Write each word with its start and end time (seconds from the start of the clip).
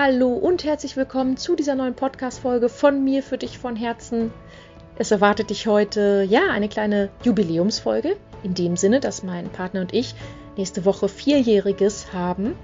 Hallo 0.00 0.28
und 0.28 0.62
herzlich 0.62 0.96
willkommen 0.96 1.36
zu 1.36 1.56
dieser 1.56 1.74
neuen 1.74 1.96
Podcast-Folge 1.96 2.68
von 2.68 3.02
mir 3.02 3.20
für 3.20 3.36
dich 3.36 3.58
von 3.58 3.74
Herzen. 3.74 4.32
Es 4.96 5.10
erwartet 5.10 5.50
dich 5.50 5.66
heute, 5.66 6.24
ja, 6.30 6.52
eine 6.52 6.68
kleine 6.68 7.08
Jubiläumsfolge. 7.24 8.16
In 8.44 8.54
dem 8.54 8.76
Sinne, 8.76 9.00
dass 9.00 9.24
mein 9.24 9.48
Partner 9.48 9.80
und 9.80 9.92
ich 9.92 10.14
nächste 10.56 10.84
Woche 10.84 11.08
Vierjähriges 11.08 12.12
haben. 12.12 12.54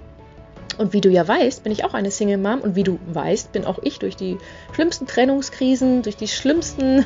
Und 0.79 0.93
wie 0.93 1.01
du 1.01 1.09
ja 1.09 1.27
weißt, 1.27 1.65
bin 1.65 1.73
ich 1.73 1.85
auch 1.85 1.93
eine 1.93 2.13
Single 2.13 2.39
Mom. 2.39 2.61
Und 2.61 2.77
wie 2.77 2.85
du 2.85 3.01
weißt, 3.09 3.51
bin 3.51 3.65
auch 3.65 3.81
ich 3.83 3.99
durch 3.99 4.15
die 4.15 4.39
schlimmsten 4.73 5.09
Trennungskrisen, 5.09 6.03
durch 6.03 6.17
die 6.17 6.29
schlimmsten 6.29 7.05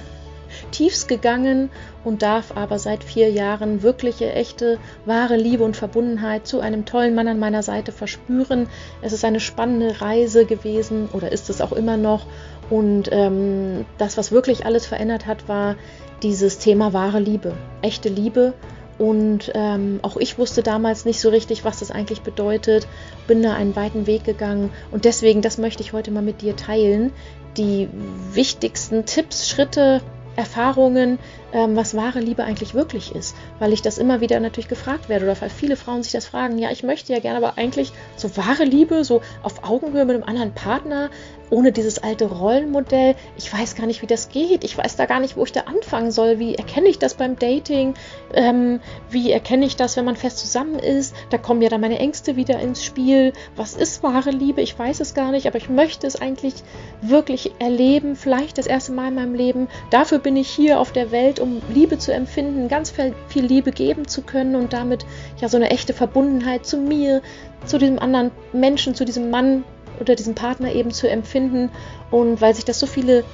Tiefs 0.70 1.06
gegangen 1.06 1.70
und 2.04 2.22
darf 2.22 2.56
aber 2.56 2.78
seit 2.78 3.04
vier 3.04 3.30
Jahren 3.30 3.82
wirkliche, 3.82 4.32
echte, 4.32 4.78
wahre 5.04 5.36
Liebe 5.36 5.64
und 5.64 5.76
Verbundenheit 5.76 6.46
zu 6.46 6.60
einem 6.60 6.84
tollen 6.84 7.14
Mann 7.14 7.28
an 7.28 7.38
meiner 7.38 7.62
Seite 7.62 7.92
verspüren. 7.92 8.68
Es 9.02 9.12
ist 9.12 9.24
eine 9.24 9.40
spannende 9.40 10.00
Reise 10.00 10.44
gewesen 10.44 11.08
oder 11.12 11.32
ist 11.32 11.50
es 11.50 11.60
auch 11.60 11.72
immer 11.72 11.96
noch. 11.96 12.26
Und 12.70 13.08
ähm, 13.12 13.86
das, 13.96 14.16
was 14.16 14.32
wirklich 14.32 14.66
alles 14.66 14.86
verändert 14.86 15.26
hat, 15.26 15.48
war 15.48 15.76
dieses 16.22 16.58
Thema 16.58 16.92
wahre 16.92 17.20
Liebe, 17.20 17.54
echte 17.82 18.08
Liebe. 18.08 18.54
Und 18.98 19.52
ähm, 19.54 20.00
auch 20.02 20.16
ich 20.16 20.38
wusste 20.38 20.62
damals 20.62 21.04
nicht 21.04 21.20
so 21.20 21.28
richtig, 21.28 21.64
was 21.64 21.78
das 21.78 21.92
eigentlich 21.92 22.22
bedeutet, 22.22 22.88
bin 23.28 23.42
da 23.42 23.54
einen 23.54 23.76
weiten 23.76 24.06
Weg 24.08 24.24
gegangen. 24.24 24.70
Und 24.90 25.04
deswegen, 25.04 25.40
das 25.40 25.56
möchte 25.56 25.82
ich 25.82 25.92
heute 25.92 26.10
mal 26.10 26.22
mit 26.22 26.42
dir 26.42 26.56
teilen, 26.56 27.12
die 27.56 27.88
wichtigsten 28.32 29.04
Tipps, 29.06 29.48
Schritte, 29.48 30.00
Erfahrungen, 30.38 31.18
ähm, 31.52 31.76
was 31.76 31.96
wahre 31.96 32.20
Liebe 32.20 32.44
eigentlich 32.44 32.74
wirklich 32.74 33.14
ist, 33.14 33.36
weil 33.58 33.72
ich 33.72 33.82
das 33.82 33.98
immer 33.98 34.20
wieder 34.20 34.38
natürlich 34.40 34.68
gefragt 34.68 35.08
werde 35.08 35.24
oder 35.24 35.40
weil 35.40 35.50
viele 35.50 35.76
Frauen 35.76 36.02
sich 36.02 36.12
das 36.12 36.26
fragen, 36.26 36.58
ja, 36.58 36.70
ich 36.70 36.82
möchte 36.82 37.12
ja 37.12 37.20
gerne, 37.20 37.38
aber 37.38 37.58
eigentlich 37.58 37.92
so 38.16 38.36
wahre 38.36 38.64
Liebe, 38.64 39.04
so 39.04 39.22
auf 39.42 39.64
Augenhöhe 39.64 40.04
mit 40.04 40.16
einem 40.16 40.24
anderen 40.24 40.52
Partner, 40.52 41.10
ohne 41.50 41.72
dieses 41.72 41.98
alte 41.98 42.26
Rollenmodell. 42.26 43.14
Ich 43.36 43.52
weiß 43.52 43.74
gar 43.74 43.86
nicht, 43.86 44.02
wie 44.02 44.06
das 44.06 44.28
geht. 44.28 44.64
Ich 44.64 44.76
weiß 44.76 44.96
da 44.96 45.06
gar 45.06 45.20
nicht, 45.20 45.36
wo 45.36 45.44
ich 45.44 45.52
da 45.52 45.60
anfangen 45.62 46.10
soll. 46.10 46.38
Wie 46.38 46.54
erkenne 46.54 46.88
ich 46.88 46.98
das 46.98 47.14
beim 47.14 47.38
Dating? 47.38 47.94
Ähm, 48.34 48.80
wie 49.10 49.32
erkenne 49.32 49.66
ich 49.66 49.76
das, 49.76 49.96
wenn 49.96 50.04
man 50.04 50.16
fest 50.16 50.38
zusammen 50.38 50.78
ist? 50.78 51.14
Da 51.30 51.38
kommen 51.38 51.62
ja 51.62 51.68
dann 51.68 51.80
meine 51.80 51.98
Ängste 51.98 52.36
wieder 52.36 52.60
ins 52.60 52.84
Spiel. 52.84 53.32
Was 53.56 53.74
ist 53.74 54.02
wahre 54.02 54.30
Liebe? 54.30 54.60
Ich 54.60 54.78
weiß 54.78 55.00
es 55.00 55.14
gar 55.14 55.30
nicht, 55.30 55.46
aber 55.46 55.56
ich 55.56 55.68
möchte 55.68 56.06
es 56.06 56.20
eigentlich 56.20 56.54
wirklich 57.00 57.52
erleben. 57.58 58.16
Vielleicht 58.16 58.58
das 58.58 58.66
erste 58.66 58.92
Mal 58.92 59.08
in 59.08 59.14
meinem 59.14 59.34
Leben. 59.34 59.68
Dafür 59.90 60.18
bin 60.18 60.36
ich 60.36 60.48
hier 60.48 60.78
auf 60.80 60.92
der 60.92 61.10
Welt, 61.10 61.37
um 61.40 61.62
Liebe 61.72 61.98
zu 61.98 62.12
empfinden, 62.12 62.68
ganz 62.68 62.92
viel 63.28 63.44
Liebe 63.44 63.72
geben 63.72 64.06
zu 64.08 64.22
können 64.22 64.54
und 64.54 64.72
damit 64.72 65.06
ja 65.40 65.48
so 65.48 65.56
eine 65.56 65.70
echte 65.70 65.92
Verbundenheit 65.92 66.66
zu 66.66 66.78
mir, 66.78 67.22
zu 67.66 67.78
diesem 67.78 67.98
anderen 67.98 68.30
Menschen, 68.52 68.94
zu 68.94 69.04
diesem 69.04 69.30
Mann 69.30 69.64
oder 70.00 70.14
diesen 70.14 70.34
Partner 70.34 70.72
eben 70.72 70.90
zu 70.90 71.08
empfinden. 71.08 71.70
Und 72.10 72.40
weil 72.40 72.54
sich 72.54 72.64
das 72.64 72.78
so 72.78 72.86
viele 72.86 73.24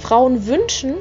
Frauen 0.00 0.46
wünschen, 0.46 0.94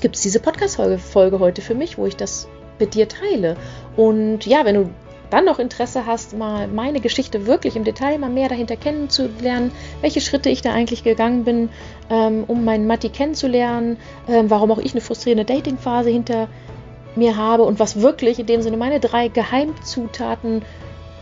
gibt 0.00 0.16
es 0.16 0.22
diese 0.22 0.40
Podcast-Folge 0.40 1.38
heute 1.38 1.62
für 1.62 1.74
mich, 1.74 1.98
wo 1.98 2.06
ich 2.06 2.16
das 2.16 2.48
mit 2.78 2.94
dir 2.94 3.08
teile. 3.08 3.56
Und 3.96 4.46
ja, 4.46 4.64
wenn 4.64 4.74
du 4.74 4.90
dann 5.32 5.44
noch 5.46 5.58
Interesse 5.58 6.04
hast, 6.04 6.36
mal 6.36 6.68
meine 6.68 7.00
Geschichte 7.00 7.46
wirklich 7.46 7.74
im 7.76 7.84
Detail 7.84 8.18
mal 8.18 8.28
mehr 8.28 8.48
dahinter 8.48 8.76
kennenzulernen, 8.76 9.72
welche 10.02 10.20
Schritte 10.20 10.50
ich 10.50 10.60
da 10.60 10.72
eigentlich 10.72 11.04
gegangen 11.04 11.44
bin, 11.44 11.70
ähm, 12.10 12.44
um 12.46 12.64
meinen 12.64 12.86
Matti 12.86 13.08
kennenzulernen, 13.08 13.96
ähm, 14.28 14.50
warum 14.50 14.70
auch 14.70 14.78
ich 14.78 14.92
eine 14.92 15.00
frustrierende 15.00 15.44
Datingphase 15.44 16.10
hinter 16.10 16.48
mir 17.16 17.36
habe 17.36 17.62
und 17.62 17.78
was 17.78 18.00
wirklich 18.00 18.38
in 18.38 18.46
dem 18.46 18.62
Sinne 18.62 18.76
meine 18.76 19.00
drei 19.00 19.28
Geheimzutaten 19.28 20.62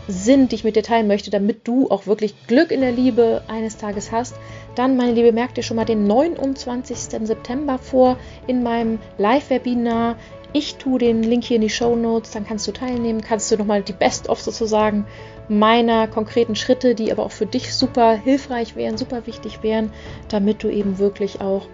sind, 0.07 0.51
die 0.51 0.55
ich 0.55 0.63
mit 0.63 0.75
dir 0.75 0.83
teilen 0.83 1.07
möchte, 1.07 1.31
damit 1.31 1.67
du 1.67 1.89
auch 1.89 2.05
wirklich 2.05 2.47
Glück 2.47 2.71
in 2.71 2.81
der 2.81 2.91
Liebe 2.91 3.43
eines 3.47 3.77
Tages 3.77 4.11
hast, 4.11 4.35
dann, 4.75 4.97
meine 4.97 5.13
Liebe, 5.13 5.31
merkt 5.31 5.57
dir 5.57 5.63
schon 5.63 5.77
mal 5.77 5.85
den 5.85 6.07
29. 6.07 6.97
September 7.25 7.77
vor 7.77 8.17
in 8.47 8.63
meinem 8.63 8.99
Live-Webinar. 9.17 10.15
Ich 10.53 10.75
tue 10.75 10.99
den 10.99 11.23
Link 11.23 11.45
hier 11.45 11.55
in 11.55 11.61
die 11.61 11.69
Show 11.69 11.95
Notes, 11.95 12.31
dann 12.31 12.45
kannst 12.45 12.67
du 12.67 12.71
teilnehmen, 12.71 13.21
kannst 13.21 13.49
du 13.51 13.57
nochmal 13.57 13.83
die 13.83 13.93
Best-of 13.93 14.41
sozusagen 14.41 15.05
meiner 15.47 16.07
konkreten 16.07 16.55
Schritte, 16.55 16.95
die 16.95 17.11
aber 17.11 17.23
auch 17.23 17.31
für 17.31 17.45
dich 17.45 17.73
super 17.73 18.13
hilfreich 18.13 18.75
wären, 18.75 18.97
super 18.97 19.27
wichtig 19.27 19.63
wären, 19.63 19.91
damit 20.29 20.63
du 20.63 20.69
eben 20.69 20.97
wirklich 20.97 21.41
auch 21.41 21.67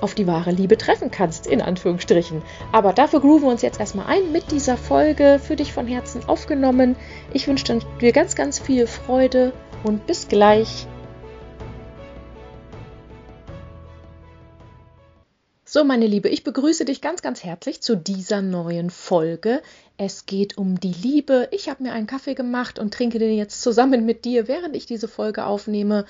auf 0.00 0.14
die 0.14 0.26
wahre 0.26 0.50
Liebe 0.50 0.76
treffen 0.76 1.10
kannst, 1.10 1.46
in 1.46 1.60
Anführungsstrichen. 1.60 2.42
Aber 2.72 2.92
dafür 2.92 3.20
grooven 3.20 3.48
wir 3.48 3.52
uns 3.52 3.62
jetzt 3.62 3.80
erstmal 3.80 4.06
ein 4.06 4.32
mit 4.32 4.50
dieser 4.52 4.76
Folge 4.76 5.40
für 5.42 5.56
dich 5.56 5.72
von 5.72 5.86
Herzen 5.86 6.28
aufgenommen. 6.28 6.96
Ich 7.32 7.48
wünsche 7.48 7.80
dir 8.00 8.12
ganz, 8.12 8.34
ganz 8.34 8.58
viel 8.58 8.86
Freude 8.86 9.52
und 9.84 10.06
bis 10.06 10.28
gleich. 10.28 10.86
So, 15.70 15.84
meine 15.84 16.06
Liebe, 16.06 16.30
ich 16.30 16.44
begrüße 16.44 16.86
dich 16.86 17.02
ganz, 17.02 17.20
ganz 17.20 17.44
herzlich 17.44 17.82
zu 17.82 17.94
dieser 17.94 18.40
neuen 18.40 18.88
Folge. 18.88 19.60
Es 19.98 20.24
geht 20.24 20.56
um 20.56 20.80
die 20.80 20.94
Liebe. 20.94 21.46
Ich 21.50 21.68
habe 21.68 21.82
mir 21.82 21.92
einen 21.92 22.06
Kaffee 22.06 22.32
gemacht 22.32 22.78
und 22.78 22.94
trinke 22.94 23.18
den 23.18 23.36
jetzt 23.36 23.60
zusammen 23.60 24.06
mit 24.06 24.24
dir, 24.24 24.48
während 24.48 24.74
ich 24.74 24.86
diese 24.86 25.08
Folge 25.08 25.44
aufnehme. 25.44 26.06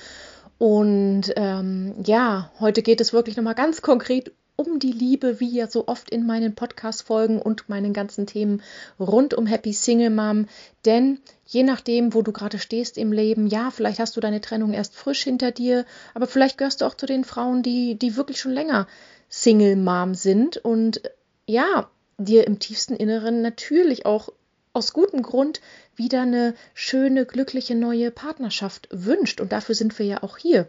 Und 0.59 1.33
ähm, 1.35 1.97
ja, 2.07 2.53
heute 2.61 2.83
geht 2.83 3.01
es 3.01 3.13
wirklich 3.13 3.37
nochmal 3.37 3.57
ganz 3.57 3.83
konkret 3.83 4.31
um 4.55 4.79
die 4.79 4.93
Liebe, 4.93 5.41
wie 5.41 5.51
ja 5.51 5.67
so 5.67 5.89
oft 5.89 6.09
in 6.11 6.25
meinen 6.25 6.55
Podcast-Folgen 6.55 7.43
und 7.43 7.69
meinen 7.69 7.93
ganzen 7.93 8.29
Themen 8.29 8.63
rund 9.01 9.35
um 9.35 9.47
Happy 9.47 9.73
Single 9.73 10.11
Mom. 10.11 10.47
Denn 10.85 11.19
je 11.47 11.65
nachdem, 11.65 12.15
wo 12.15 12.23
du 12.23 12.31
gerade 12.31 12.61
stehst 12.61 12.97
im 12.97 13.11
Leben, 13.11 13.49
ja, 13.49 13.73
vielleicht 13.73 13.99
hast 13.99 14.17
du 14.17 14.21
deine 14.21 14.41
Trennung 14.41 14.73
erst 14.73 14.95
frisch 14.95 15.25
hinter 15.25 15.51
dir, 15.51 15.85
aber 16.15 16.29
vielleicht 16.29 16.59
gehörst 16.59 16.81
du 16.81 16.85
auch 16.85 16.95
zu 16.95 17.07
den 17.07 17.25
Frauen, 17.25 17.65
die, 17.65 17.97
die 17.97 18.17
wirklich 18.17 18.41
schon 18.41 18.53
länger 18.53 18.87
Single 19.29 19.77
Mom 19.77 20.15
sind 20.15 20.57
und 20.59 21.03
ja, 21.47 21.91
dir 22.19 22.47
im 22.47 22.59
tiefsten 22.59 22.95
Inneren 22.95 23.43
natürlich 23.43 24.07
auch 24.07 24.31
aus 24.73 24.93
gutem 24.93 25.23
Grund 25.23 25.61
wieder 25.97 26.23
eine 26.23 26.55
schöne, 26.75 27.27
glückliche 27.27 27.75
neue 27.75 28.11
Partnerschaft 28.11 28.89
wünscht. 28.91 29.41
Und 29.41 29.53
dafür 29.53 29.75
sind 29.75 29.99
wir 29.99 30.07
ja 30.07 30.23
auch 30.23 30.37
hier. 30.39 30.69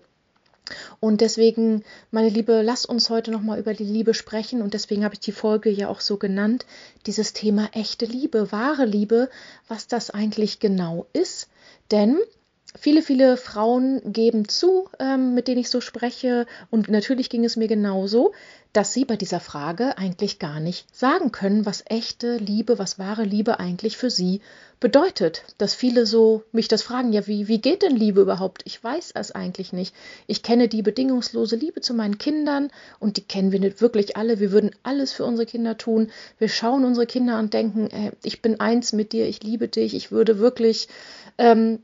Und 1.00 1.22
deswegen, 1.22 1.84
meine 2.12 2.30
Liebe, 2.30 2.62
lass 2.62 2.86
uns 2.86 3.10
heute 3.10 3.32
nochmal 3.32 3.60
über 3.60 3.74
die 3.74 3.84
Liebe 3.84 4.14
sprechen. 4.14 4.62
Und 4.62 4.74
deswegen 4.74 5.04
habe 5.04 5.16
ich 5.16 5.20
die 5.20 5.32
Folge 5.32 5.70
ja 5.70 5.88
auch 5.88 6.02
so 6.02 6.18
genannt. 6.18 6.66
Dieses 7.06 7.34
Thema 7.34 7.70
echte 7.74 8.06
Liebe, 8.06 8.52
wahre 8.52 8.86
Liebe, 8.86 9.30
was 9.68 9.88
das 9.88 10.12
eigentlich 10.12 10.60
genau 10.60 11.08
ist. 11.14 11.50
Denn 11.92 12.20
viele, 12.78 13.02
viele 13.02 13.38
Frauen 13.38 14.02
geben 14.14 14.48
zu, 14.48 14.90
ähm, 15.00 15.34
mit 15.34 15.48
denen 15.48 15.62
ich 15.62 15.70
so 15.70 15.82
spreche. 15.82 16.46
Und 16.70 16.90
natürlich 16.90 17.30
ging 17.30 17.46
es 17.46 17.56
mir 17.56 17.68
genauso, 17.68 18.34
dass 18.74 18.94
sie 18.94 19.06
bei 19.06 19.16
dieser 19.16 19.40
Frage 19.40 19.98
eigentlich 19.98 20.38
gar 20.38 20.60
nicht 20.60 20.96
sagen 20.96 21.32
können, 21.32 21.66
was 21.66 21.84
echte 21.88 22.38
Liebe, 22.38 22.78
was 22.78 23.00
wahre 23.00 23.24
Liebe 23.24 23.60
eigentlich 23.60 23.98
für 23.98 24.12
sie 24.12 24.42
bedeutet. 24.80 25.44
Dass 25.58 25.74
viele 25.74 26.06
so 26.06 26.44
mich 26.52 26.68
das 26.68 26.84
fragen, 26.84 27.12
ja, 27.12 27.26
wie, 27.26 27.48
wie 27.48 27.60
geht 27.60 27.82
denn 27.82 27.96
Liebe 27.96 28.22
überhaupt? 28.22 28.62
Ich 28.66 28.84
weiß 28.84 29.12
es 29.16 29.32
eigentlich 29.32 29.74
nicht. 29.74 29.96
Ich 30.28 30.44
kenne 30.44 30.68
die 30.68 30.84
bedingungslose 30.84 31.56
Liebe 31.56 31.82
zu 31.82 31.96
meinen 31.96 32.20
Kindern 32.20 32.70
und 33.00 33.18
die 33.18 33.24
kennen 33.24 33.52
wir 33.52 33.60
nicht 33.60 33.82
wirklich 33.82 34.16
alle. 34.16 34.40
Wir 34.40 34.52
würden 34.52 34.72
alles 34.84 35.12
für 35.12 35.26
unsere 35.26 35.48
Kinder 35.48 35.76
tun. 35.76 36.12
Wir 36.38 36.50
schauen 36.50 36.86
unsere 36.86 37.08
Kinder 37.08 37.40
und 37.40 37.56
denken, 37.56 37.90
äh, 37.90 38.12
ich 38.24 38.44
bin 38.44 38.60
eins 38.60 38.94
mit 38.94 39.14
dir, 39.14 39.28
ich 39.28 39.42
liebe 39.42 39.68
dich, 39.68 39.96
ich 39.96 40.12
würde 40.12 40.38
wirklich 40.38 40.88
ähm, 41.40 41.80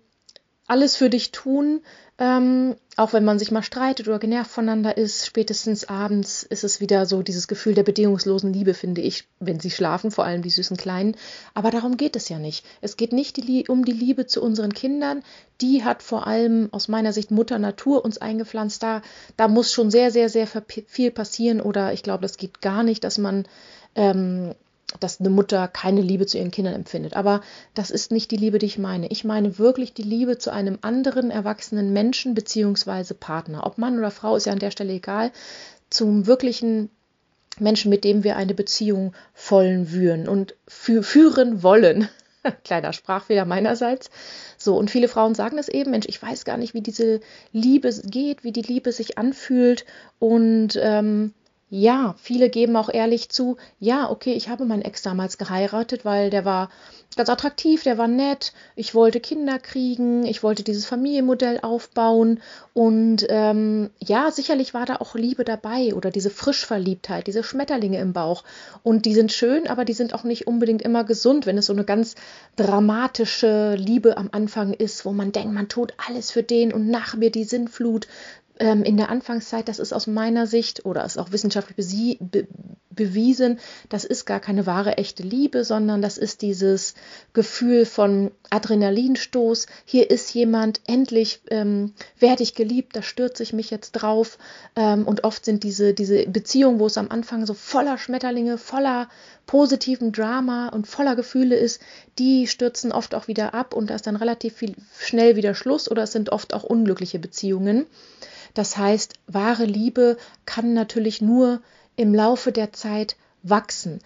alles 0.67 0.95
für 0.95 1.09
dich 1.09 1.31
tun, 1.31 1.81
ähm, 2.17 2.75
auch 2.95 3.11
wenn 3.11 3.25
man 3.25 3.37
sich 3.37 3.51
mal 3.51 3.61
streitet 3.61 4.07
oder 4.07 4.19
genervt 4.19 4.49
voneinander 4.49 4.97
ist, 4.97 5.25
spätestens 5.25 5.89
abends 5.89 6.43
ist 6.43 6.63
es 6.63 6.79
wieder 6.79 7.05
so 7.05 7.21
dieses 7.21 7.47
Gefühl 7.47 7.73
der 7.73 7.83
bedingungslosen 7.83 8.53
Liebe, 8.53 8.73
finde 8.73 9.01
ich, 9.01 9.27
wenn 9.39 9.59
sie 9.59 9.69
schlafen, 9.69 10.11
vor 10.11 10.23
allem 10.23 10.41
die 10.41 10.49
süßen 10.49 10.77
Kleinen. 10.77 11.17
Aber 11.53 11.71
darum 11.71 11.97
geht 11.97 12.15
es 12.15 12.29
ja 12.29 12.39
nicht. 12.39 12.65
Es 12.81 12.95
geht 12.95 13.11
nicht 13.11 13.35
die, 13.37 13.67
um 13.67 13.83
die 13.83 13.91
Liebe 13.91 14.27
zu 14.27 14.41
unseren 14.41 14.73
Kindern. 14.73 15.23
Die 15.61 15.83
hat 15.83 16.01
vor 16.01 16.25
allem 16.25 16.69
aus 16.71 16.87
meiner 16.87 17.11
Sicht 17.11 17.31
Mutter 17.31 17.59
Natur 17.59 18.05
uns 18.05 18.17
eingepflanzt. 18.17 18.81
Da, 18.81 19.01
da 19.35 19.49
muss 19.49 19.73
schon 19.73 19.91
sehr, 19.91 20.09
sehr, 20.09 20.29
sehr 20.29 20.47
viel 20.87 21.11
passieren 21.11 21.59
oder 21.59 21.91
ich 21.91 22.01
glaube, 22.01 22.21
das 22.21 22.37
geht 22.37 22.61
gar 22.61 22.83
nicht, 22.83 23.03
dass 23.03 23.17
man 23.17 23.45
ähm, 23.93 24.55
dass 24.99 25.19
eine 25.19 25.29
Mutter 25.29 25.67
keine 25.67 26.01
Liebe 26.01 26.25
zu 26.25 26.37
ihren 26.37 26.51
Kindern 26.51 26.73
empfindet. 26.73 27.15
Aber 27.15 27.41
das 27.73 27.91
ist 27.91 28.11
nicht 28.11 28.31
die 28.31 28.37
Liebe, 28.37 28.59
die 28.59 28.65
ich 28.65 28.77
meine. 28.77 29.07
Ich 29.11 29.23
meine 29.23 29.59
wirklich 29.59 29.93
die 29.93 30.03
Liebe 30.03 30.37
zu 30.37 30.51
einem 30.51 30.77
anderen 30.81 31.31
erwachsenen 31.31 31.93
Menschen 31.93 32.35
bzw. 32.35 33.13
Partner. 33.13 33.65
Ob 33.65 33.77
Mann 33.77 33.97
oder 33.97 34.11
Frau 34.11 34.35
ist 34.35 34.45
ja 34.45 34.53
an 34.53 34.59
der 34.59 34.71
Stelle 34.71 34.93
egal. 34.93 35.31
Zum 35.89 36.27
wirklichen 36.27 36.89
Menschen, 37.59 37.89
mit 37.89 38.03
dem 38.03 38.23
wir 38.23 38.35
eine 38.35 38.53
Beziehung 38.53 39.13
vollen 39.33 39.91
würden 39.91 40.27
und 40.27 40.55
fü 40.67 41.03
führen 41.03 41.63
wollen. 41.63 42.09
Kleiner 42.63 42.93
Sprachfehler 42.93 43.45
meinerseits. 43.45 44.09
So, 44.57 44.77
und 44.77 44.91
viele 44.91 45.07
Frauen 45.07 45.35
sagen 45.35 45.57
es 45.57 45.69
eben, 45.69 45.91
Mensch, 45.91 46.07
ich 46.07 46.21
weiß 46.21 46.45
gar 46.45 46.57
nicht, 46.57 46.73
wie 46.73 46.81
diese 46.81 47.21
Liebe 47.51 47.93
geht, 48.05 48.43
wie 48.43 48.51
die 48.51 48.61
Liebe 48.61 48.91
sich 48.91 49.17
anfühlt. 49.17 49.85
Und 50.19 50.79
ähm, 50.81 51.33
ja, 51.77 52.15
viele 52.17 52.49
geben 52.49 52.77
auch 52.77 52.87
ehrlich 52.87 53.27
zu, 53.27 53.57
ja, 53.79 54.09
okay, 54.09 54.31
ich 54.33 54.47
habe 54.47 54.63
meinen 54.63 54.81
Ex 54.81 55.01
damals 55.01 55.37
geheiratet, 55.37 56.05
weil 56.05 56.29
der 56.29 56.45
war 56.45 56.69
ganz 57.17 57.27
attraktiv, 57.27 57.83
der 57.83 57.97
war 57.97 58.07
nett, 58.07 58.53
ich 58.77 58.95
wollte 58.95 59.19
Kinder 59.19 59.59
kriegen, 59.59 60.25
ich 60.25 60.41
wollte 60.41 60.63
dieses 60.63 60.85
Familienmodell 60.85 61.59
aufbauen 61.61 62.41
und 62.73 63.25
ähm, 63.27 63.89
ja, 63.99 64.31
sicherlich 64.31 64.73
war 64.73 64.85
da 64.85 64.97
auch 64.97 65.15
Liebe 65.15 65.43
dabei 65.43 65.93
oder 65.93 66.11
diese 66.11 66.29
Frischverliebtheit, 66.29 67.27
diese 67.27 67.43
Schmetterlinge 67.43 67.99
im 67.99 68.13
Bauch 68.13 68.45
und 68.81 69.05
die 69.05 69.13
sind 69.13 69.33
schön, 69.33 69.67
aber 69.67 69.83
die 69.83 69.93
sind 69.93 70.13
auch 70.13 70.23
nicht 70.23 70.47
unbedingt 70.47 70.81
immer 70.81 71.03
gesund, 71.03 71.45
wenn 71.45 71.57
es 71.57 71.65
so 71.65 71.73
eine 71.73 71.83
ganz 71.83 72.15
dramatische 72.55 73.75
Liebe 73.75 74.15
am 74.15 74.29
Anfang 74.31 74.73
ist, 74.73 75.05
wo 75.05 75.11
man 75.11 75.33
denkt, 75.33 75.53
man 75.53 75.67
tut 75.67 75.93
alles 76.07 76.31
für 76.31 76.43
den 76.43 76.71
und 76.71 76.89
nach 76.89 77.15
mir 77.15 77.31
die 77.31 77.43
Sinnflut, 77.43 78.07
ähm, 78.59 78.83
in 78.83 78.97
der 78.97 79.09
Anfangszeit, 79.09 79.67
das 79.67 79.79
ist 79.79 79.93
aus 79.93 80.07
meiner 80.07 80.47
Sicht 80.47 80.85
oder 80.85 81.03
ist 81.05 81.17
auch 81.17 81.31
wissenschaftlich 81.31 82.19
be 82.19 82.47
bewiesen, 82.95 83.59
das 83.89 84.05
ist 84.05 84.23
gar 84.23 84.39
keine 84.39 84.65
wahre 84.65 84.97
echte 84.97 85.21
Liebe, 85.21 85.65
sondern 85.65 86.01
das 86.01 86.17
ist 86.17 86.41
dieses 86.41 86.95
Gefühl 87.33 87.85
von 87.85 88.31
Adrenalinstoß. 88.49 89.67
Hier 89.83 90.09
ist 90.09 90.33
jemand, 90.33 90.79
endlich 90.87 91.41
ähm, 91.51 91.93
werde 92.19 92.43
ich 92.43 92.55
geliebt, 92.55 92.95
da 92.95 93.01
stürze 93.01 93.43
ich 93.43 93.51
mich 93.51 93.69
jetzt 93.69 93.91
drauf. 93.91 94.37
Ähm, 94.77 95.05
und 95.05 95.25
oft 95.25 95.43
sind 95.43 95.63
diese, 95.63 95.93
diese 95.93 96.25
Beziehungen, 96.27 96.79
wo 96.79 96.85
es 96.85 96.97
am 96.97 97.11
Anfang 97.11 97.45
so 97.45 97.53
voller 97.53 97.97
Schmetterlinge, 97.97 98.57
voller 98.57 99.09
positiven 99.45 100.13
Drama 100.13 100.69
und 100.69 100.87
voller 100.87 101.17
Gefühle 101.17 101.57
ist, 101.57 101.81
die 102.17 102.47
stürzen 102.47 102.93
oft 102.93 103.13
auch 103.13 103.27
wieder 103.27 103.53
ab 103.53 103.73
und 103.73 103.89
da 103.89 103.95
ist 103.95 104.07
dann 104.07 104.15
relativ 104.15 104.55
viel, 104.55 104.73
schnell 104.97 105.35
wieder 105.35 105.53
Schluss 105.53 105.91
oder 105.91 106.03
es 106.03 106.13
sind 106.13 106.29
oft 106.29 106.53
auch 106.53 106.63
unglückliche 106.63 107.19
Beziehungen. 107.19 107.87
Das 108.55 108.77
heißt, 108.77 109.13
wahre 109.27 109.65
Liebe 109.65 110.17
kann 110.45 110.73
natürlich 110.73 111.21
nur 111.21 111.61
im 111.95 112.15
Laufe 112.15 112.51
der 112.51 112.73
Zeit 112.73 113.15
wachsen. 113.43 113.99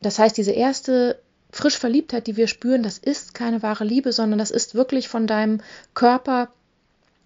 Das 0.00 0.18
heißt, 0.18 0.36
diese 0.38 0.52
erste 0.52 1.20
frisch 1.50 1.76
Verliebtheit, 1.76 2.26
die 2.26 2.36
wir 2.36 2.46
spüren, 2.46 2.82
das 2.82 2.96
ist 2.96 3.34
keine 3.34 3.62
wahre 3.62 3.84
Liebe, 3.84 4.12
sondern 4.12 4.38
das 4.38 4.50
ist 4.50 4.74
wirklich 4.74 5.08
von 5.08 5.26
deinem 5.26 5.60
Körper 5.94 6.48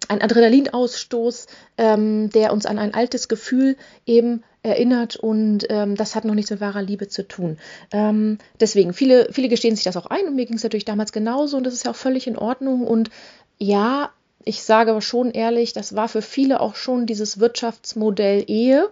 ein 0.07 0.21
Adrenalinausstoß, 0.21 1.47
ähm, 1.77 2.29
der 2.29 2.53
uns 2.53 2.65
an 2.65 2.79
ein 2.79 2.93
altes 2.93 3.27
Gefühl 3.27 3.77
eben 4.05 4.43
erinnert 4.61 5.15
und 5.15 5.65
ähm, 5.69 5.95
das 5.95 6.15
hat 6.15 6.25
noch 6.25 6.33
nichts 6.33 6.51
mit 6.51 6.61
wahrer 6.61 6.81
Liebe 6.81 7.07
zu 7.07 7.27
tun. 7.27 7.57
Ähm, 7.91 8.39
deswegen, 8.59 8.93
viele, 8.93 9.29
viele 9.31 9.49
gestehen 9.49 9.75
sich 9.75 9.85
das 9.85 9.97
auch 9.97 10.07
ein 10.07 10.27
und 10.27 10.35
mir 10.35 10.45
ging 10.45 10.57
es 10.57 10.63
natürlich 10.63 10.85
damals 10.85 11.11
genauso 11.11 11.57
und 11.57 11.63
das 11.65 11.73
ist 11.73 11.85
ja 11.85 11.91
auch 11.91 11.95
völlig 11.95 12.27
in 12.27 12.37
Ordnung 12.37 12.85
und 12.85 13.09
ja, 13.57 14.11
ich 14.45 14.63
sage 14.63 14.91
aber 14.91 15.01
schon 15.01 15.31
ehrlich, 15.31 15.73
das 15.73 15.95
war 15.95 16.07
für 16.07 16.21
viele 16.21 16.59
auch 16.61 16.75
schon 16.75 17.05
dieses 17.07 17.39
Wirtschaftsmodell 17.39 18.43
Ehe. 18.47 18.89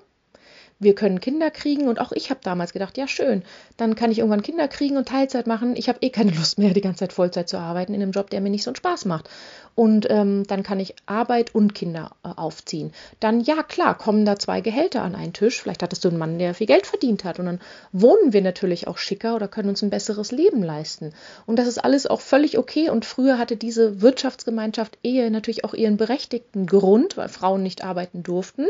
Wir 0.79 0.95
können 0.95 1.19
Kinder 1.19 1.51
kriegen 1.51 1.87
und 1.87 1.99
auch 1.99 2.11
ich 2.11 2.29
habe 2.29 2.39
damals 2.43 2.73
gedacht, 2.73 2.97
ja 2.97 3.07
schön, 3.07 3.43
dann 3.77 3.95
kann 3.95 4.11
ich 4.11 4.19
irgendwann 4.19 4.41
Kinder 4.41 4.67
kriegen 4.67 4.97
und 4.97 5.07
Teilzeit 5.07 5.47
machen. 5.47 5.75
Ich 5.75 5.89
habe 5.89 5.99
eh 6.01 6.09
keine 6.09 6.31
Lust 6.37 6.57
mehr, 6.59 6.73
die 6.73 6.81
ganze 6.81 6.99
Zeit 6.99 7.13
Vollzeit 7.13 7.49
zu 7.49 7.57
arbeiten 7.57 7.93
in 7.93 8.01
einem 8.01 8.11
Job, 8.11 8.29
der 8.29 8.41
mir 8.41 8.49
nicht 8.49 8.63
so 8.63 8.69
einen 8.69 8.75
Spaß 8.75 9.05
macht 9.05 9.29
und 9.75 10.07
ähm, 10.09 10.43
dann 10.47 10.63
kann 10.63 10.79
ich 10.79 10.95
Arbeit 11.05 11.55
und 11.55 11.73
Kinder 11.73 12.11
äh, 12.23 12.29
aufziehen. 12.29 12.91
Dann, 13.19 13.41
ja 13.41 13.63
klar, 13.63 13.97
kommen 13.97 14.25
da 14.25 14.37
zwei 14.37 14.61
Gehälter 14.61 15.01
an 15.01 15.15
einen 15.15 15.33
Tisch. 15.33 15.61
Vielleicht 15.61 15.81
hattest 15.81 16.03
du 16.05 16.09
einen 16.09 16.17
Mann, 16.17 16.37
der 16.37 16.53
viel 16.53 16.67
Geld 16.67 16.85
verdient 16.85 17.23
hat 17.23 17.39
und 17.39 17.45
dann 17.45 17.59
wohnen 17.91 18.33
wir 18.33 18.41
natürlich 18.41 18.87
auch 18.87 18.97
schicker 18.97 19.35
oder 19.35 19.47
können 19.47 19.69
uns 19.69 19.81
ein 19.81 19.89
besseres 19.89 20.31
Leben 20.31 20.61
leisten. 20.61 21.13
Und 21.45 21.57
das 21.57 21.67
ist 21.67 21.83
alles 21.83 22.05
auch 22.05 22.21
völlig 22.21 22.57
okay 22.57 22.89
und 22.89 23.05
früher 23.05 23.39
hatte 23.39 23.57
diese 23.57 24.01
Wirtschaftsgemeinschaft 24.01 24.97
Ehe 25.03 25.31
natürlich 25.31 25.65
auch 25.65 25.73
ihren 25.73 25.97
berechtigten 25.97 26.67
Grund, 26.67 27.17
weil 27.17 27.29
Frauen 27.29 27.63
nicht 27.63 27.83
arbeiten 27.83 28.21
durften 28.21 28.67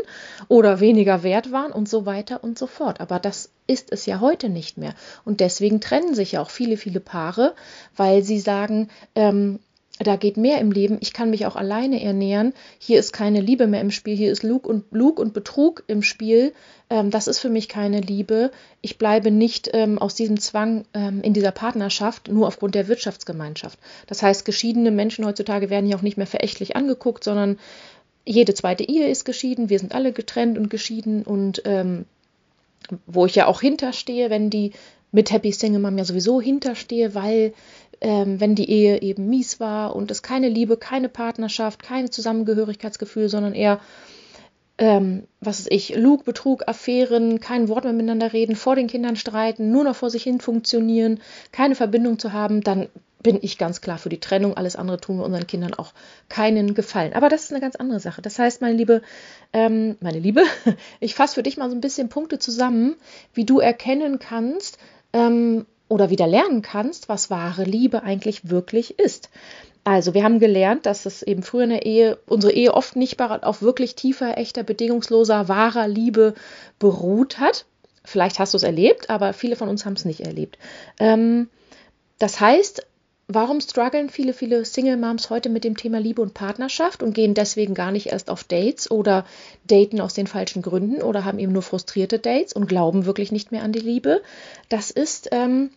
oder 0.48 0.80
weniger 0.80 1.22
wert 1.22 1.52
waren 1.52 1.72
und 1.72 1.88
so 1.88 1.93
weiter 2.06 2.42
und 2.44 2.58
so 2.58 2.66
fort. 2.66 3.00
Aber 3.00 3.18
das 3.18 3.50
ist 3.66 3.92
es 3.92 4.06
ja 4.06 4.20
heute 4.20 4.48
nicht 4.48 4.78
mehr. 4.78 4.94
Und 5.24 5.40
deswegen 5.40 5.80
trennen 5.80 6.14
sich 6.14 6.32
ja 6.32 6.42
auch 6.42 6.50
viele, 6.50 6.76
viele 6.76 7.00
Paare, 7.00 7.54
weil 7.96 8.22
sie 8.22 8.40
sagen, 8.40 8.88
ähm, 9.14 9.58
da 10.00 10.16
geht 10.16 10.36
mehr 10.36 10.58
im 10.58 10.72
Leben. 10.72 10.98
Ich 11.00 11.12
kann 11.12 11.30
mich 11.30 11.46
auch 11.46 11.54
alleine 11.54 12.02
ernähren. 12.02 12.52
Hier 12.78 12.98
ist 12.98 13.12
keine 13.12 13.40
Liebe 13.40 13.68
mehr 13.68 13.80
im 13.80 13.92
Spiel. 13.92 14.16
Hier 14.16 14.32
ist 14.32 14.42
Lug 14.42 14.66
und, 14.66 14.84
Lug 14.90 15.20
und 15.20 15.32
Betrug 15.34 15.84
im 15.86 16.02
Spiel. 16.02 16.52
Ähm, 16.90 17.10
das 17.10 17.28
ist 17.28 17.38
für 17.38 17.48
mich 17.48 17.68
keine 17.68 18.00
Liebe. 18.00 18.50
Ich 18.80 18.98
bleibe 18.98 19.30
nicht 19.30 19.70
ähm, 19.72 20.00
aus 20.00 20.16
diesem 20.16 20.40
Zwang 20.40 20.84
ähm, 20.94 21.22
in 21.22 21.32
dieser 21.32 21.52
Partnerschaft 21.52 22.26
nur 22.26 22.48
aufgrund 22.48 22.74
der 22.74 22.88
Wirtschaftsgemeinschaft. 22.88 23.78
Das 24.08 24.20
heißt, 24.20 24.44
geschiedene 24.44 24.90
Menschen 24.90 25.24
heutzutage 25.24 25.70
werden 25.70 25.88
ja 25.88 25.96
auch 25.96 26.02
nicht 26.02 26.16
mehr 26.16 26.26
verächtlich 26.26 26.74
angeguckt, 26.74 27.22
sondern 27.22 27.58
jede 28.24 28.54
zweite 28.54 28.84
Ehe 28.84 29.08
ist 29.08 29.24
geschieden. 29.24 29.68
Wir 29.68 29.78
sind 29.78 29.94
alle 29.94 30.12
getrennt 30.12 30.58
und 30.58 30.70
geschieden 30.70 31.22
und 31.22 31.62
ähm, 31.64 32.06
wo 33.06 33.26
ich 33.26 33.34
ja 33.34 33.46
auch 33.46 33.60
hinterstehe, 33.60 34.30
wenn 34.30 34.50
die 34.50 34.72
mit 35.12 35.30
Happy 35.30 35.52
Single 35.52 35.80
Mom 35.80 35.96
ja 35.96 36.04
sowieso 36.04 36.40
hinterstehe, 36.40 37.14
weil 37.14 37.54
ähm, 38.00 38.40
wenn 38.40 38.54
die 38.54 38.68
Ehe 38.68 39.00
eben 39.00 39.28
mies 39.28 39.60
war 39.60 39.94
und 39.94 40.10
es 40.10 40.22
keine 40.22 40.48
Liebe, 40.48 40.76
keine 40.76 41.08
Partnerschaft, 41.08 41.82
keine 41.82 42.10
Zusammengehörigkeitsgefühl, 42.10 43.28
sondern 43.28 43.54
eher, 43.54 43.80
ähm, 44.76 45.22
was 45.40 45.60
weiß 45.60 45.68
ich, 45.70 45.94
Lug, 45.96 46.24
Betrug, 46.24 46.66
Affären, 46.66 47.40
kein 47.40 47.68
Wort 47.68 47.84
mehr 47.84 47.92
miteinander 47.92 48.32
reden, 48.32 48.56
vor 48.56 48.74
den 48.74 48.88
Kindern 48.88 49.16
streiten, 49.16 49.70
nur 49.70 49.84
noch 49.84 49.96
vor 49.96 50.10
sich 50.10 50.24
hin 50.24 50.40
funktionieren, 50.40 51.20
keine 51.52 51.76
Verbindung 51.76 52.18
zu 52.18 52.32
haben, 52.32 52.62
dann 52.62 52.88
bin 53.24 53.38
ich 53.42 53.58
ganz 53.58 53.80
klar 53.80 53.98
für 53.98 54.10
die 54.10 54.20
Trennung. 54.20 54.56
Alles 54.56 54.76
andere 54.76 55.00
tun 55.00 55.16
wir 55.16 55.24
unseren 55.24 55.48
Kindern 55.48 55.74
auch 55.74 55.92
keinen 56.28 56.74
Gefallen. 56.74 57.14
Aber 57.14 57.28
das 57.28 57.44
ist 57.44 57.50
eine 57.50 57.60
ganz 57.60 57.74
andere 57.74 57.98
Sache. 57.98 58.22
Das 58.22 58.38
heißt, 58.38 58.60
meine 58.60 58.76
Liebe, 58.76 59.02
ähm, 59.52 59.96
meine 60.00 60.20
Liebe, 60.20 60.42
ich 61.00 61.16
fasse 61.16 61.34
für 61.34 61.42
dich 61.42 61.56
mal 61.56 61.70
so 61.70 61.74
ein 61.74 61.80
bisschen 61.80 62.08
Punkte 62.08 62.38
zusammen, 62.38 62.94
wie 63.32 63.44
du 63.44 63.58
erkennen 63.58 64.20
kannst, 64.20 64.78
ähm, 65.12 65.66
oder 65.88 66.10
wieder 66.10 66.26
lernen 66.26 66.62
kannst, 66.62 67.08
was 67.08 67.30
wahre 67.30 67.64
Liebe 67.64 68.02
eigentlich 68.02 68.50
wirklich 68.50 68.98
ist. 68.98 69.30
Also, 69.84 70.14
wir 70.14 70.24
haben 70.24 70.38
gelernt, 70.38 70.86
dass 70.86 71.04
es 71.04 71.22
eben 71.22 71.42
früher 71.42 71.64
in 71.64 71.70
der 71.70 71.86
Ehe, 71.86 72.18
unsere 72.26 72.52
Ehe 72.52 72.72
oft 72.72 72.96
nicht 72.96 73.20
auf 73.20 73.60
wirklich 73.60 73.94
tiefer, 73.94 74.38
echter, 74.38 74.62
bedingungsloser, 74.62 75.48
wahrer 75.48 75.88
Liebe 75.88 76.34
beruht 76.78 77.38
hat. 77.38 77.66
Vielleicht 78.02 78.38
hast 78.38 78.54
du 78.54 78.56
es 78.56 78.62
erlebt, 78.62 79.10
aber 79.10 79.34
viele 79.34 79.56
von 79.56 79.68
uns 79.68 79.84
haben 79.84 79.92
es 79.94 80.06
nicht 80.06 80.20
erlebt. 80.20 80.58
Ähm, 80.98 81.48
das 82.18 82.40
heißt, 82.40 82.86
warum 83.28 83.60
strugglen 83.60 84.10
viele, 84.10 84.32
viele 84.32 84.64
Single 84.64 84.96
Moms 84.96 85.30
heute 85.30 85.48
mit 85.48 85.64
dem 85.64 85.76
Thema 85.76 85.98
Liebe 85.98 86.22
und 86.22 86.34
Partnerschaft 86.34 87.02
und 87.02 87.14
gehen 87.14 87.34
deswegen 87.34 87.74
gar 87.74 87.90
nicht 87.90 88.06
erst 88.06 88.30
auf 88.30 88.44
Dates 88.44 88.90
oder 88.90 89.24
daten 89.66 90.00
aus 90.00 90.14
den 90.14 90.26
falschen 90.26 90.62
Gründen 90.62 91.02
oder 91.02 91.24
haben 91.24 91.38
eben 91.38 91.52
nur 91.52 91.62
frustrierte 91.62 92.18
Dates 92.18 92.52
und 92.52 92.66
glauben 92.66 93.06
wirklich 93.06 93.32
nicht 93.32 93.52
mehr 93.52 93.62
an 93.62 93.72
die 93.72 93.80
Liebe? 93.80 94.22
Das 94.68 94.90
ist, 94.90 95.28
ähm, 95.32 95.70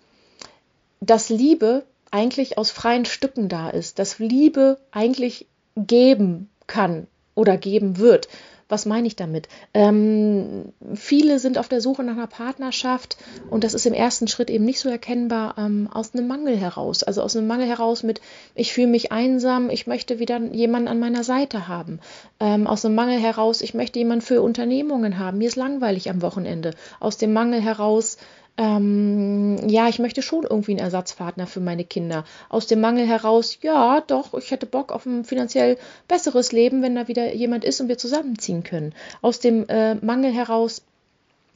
dass 1.00 1.30
Liebe 1.30 1.84
eigentlich 2.12 2.58
aus 2.58 2.72
freien 2.72 3.06
Stücken 3.06 3.50
da 3.50 3.70
ist, 3.70 4.00
dass 4.00 4.20
Liebe 4.20 4.80
eigentlich 4.92 5.48
geben 5.76 6.50
kann 6.66 7.08
oder 7.36 7.58
geben 7.58 7.98
wird. 7.98 8.28
Was 8.70 8.86
meine 8.86 9.08
ich 9.08 9.16
damit? 9.16 9.48
Ähm, 9.74 10.74
viele 10.94 11.40
sind 11.40 11.58
auf 11.58 11.70
der 11.70 11.80
Suche 11.80 12.04
nach 12.04 12.14
einer 12.14 12.28
Partnerschaft 12.28 13.18
und 13.50 13.64
das 13.64 13.74
ist 13.74 13.86
im 13.86 13.94
ersten 13.94 14.28
Schritt 14.28 14.50
eben 14.50 14.66
nicht 14.66 14.80
so 14.80 14.90
erkennbar 14.90 15.56
ähm, 15.58 15.90
aus 15.92 16.14
einem 16.14 16.28
Mangel 16.28 16.58
heraus. 16.58 17.04
Also 17.04 17.22
aus 17.22 17.36
einem 17.36 17.48
Mangel 17.48 17.68
heraus 17.68 18.04
mit, 18.04 18.20
ich 18.56 18.74
fühle 18.74 18.88
mich 18.88 19.12
einsam, 19.12 19.70
ich 19.70 19.88
möchte 19.88 20.20
wieder 20.20 20.40
jemanden 20.40 20.90
an 20.90 21.00
meiner 21.00 21.24
Seite 21.24 21.68
haben. 21.70 22.00
Ähm, 22.42 22.68
aus 22.68 22.84
einem 22.84 22.96
Mangel 22.96 23.20
heraus, 23.20 23.62
ich 23.62 23.74
möchte 23.74 24.00
jemanden 24.00 24.26
für 24.26 24.42
Unternehmungen 24.42 25.18
haben, 25.18 25.38
mir 25.38 25.48
ist 25.48 25.56
langweilig 25.56 26.10
am 26.10 26.22
Wochenende. 26.22 26.72
Aus 27.00 27.18
dem 27.18 27.32
Mangel 27.32 27.62
heraus, 27.62 28.18
ähm, 28.58 29.58
ja, 29.68 29.88
ich 29.88 30.00
möchte 30.00 30.22
schon 30.22 30.44
irgendwie 30.44 30.72
einen 30.72 30.80
Ersatzpartner 30.80 31.46
für 31.46 31.60
meine 31.60 31.84
Kinder. 31.84 32.26
Aus 32.50 32.66
dem 32.66 32.82
Mangel 32.82 33.08
heraus, 33.08 33.60
ja, 33.62 34.02
doch, 34.02 34.34
ich 34.34 34.50
hätte 34.50 34.66
Bock 34.66 34.92
auf 34.92 35.06
ein 35.06 35.24
finanziell 35.24 35.78
besseres 36.08 36.52
Leben, 36.52 36.82
wenn 36.82 36.96
da 36.96 37.08
wieder 37.08 37.34
jemand 37.34 37.64
ist 37.64 37.80
und 37.82 37.88
wir 37.88 37.98
zusammenziehen 37.98 38.64
können. 38.64 38.94
Aus 39.22 39.40
dem 39.40 39.68
äh, 39.70 39.96
Mangel 39.96 40.34
heraus, 40.34 40.82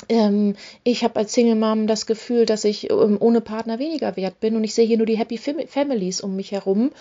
ähm, 0.10 0.56
ich 0.84 1.04
habe 1.04 1.18
als 1.18 1.34
Single 1.34 1.56
Mom 1.56 1.88
das 1.88 2.06
Gefühl, 2.06 2.46
dass 2.46 2.66
ich 2.66 2.92
ähm, 2.92 3.18
ohne 3.20 3.42
Partner 3.42 3.80
weniger 3.80 4.16
wert 4.16 4.40
bin 4.40 4.56
und 4.56 4.64
ich 4.64 4.76
sehe 4.76 4.86
hier 4.86 4.98
nur 4.98 5.06
die 5.06 5.18
Happy 5.18 5.38
Families 5.38 6.22
um 6.22 6.36
mich 6.36 6.52
herum. 6.52 6.92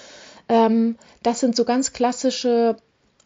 Ähm, 0.48 0.96
das 1.22 1.40
sind 1.40 1.56
so 1.56 1.64
ganz 1.64 1.92
klassische 1.92 2.76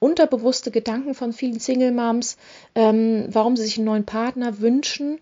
unterbewusste 0.01 0.71
Gedanken 0.71 1.15
von 1.15 1.33
vielen 1.33 1.61
Single 1.61 1.93
Moms, 1.93 2.37
ähm, 2.75 3.27
warum 3.29 3.57
sie 3.57 3.63
sich 3.63 3.79
einen 3.79 3.87
neuen 3.87 4.05
Partner 4.05 4.61
wünschen. 4.61 5.21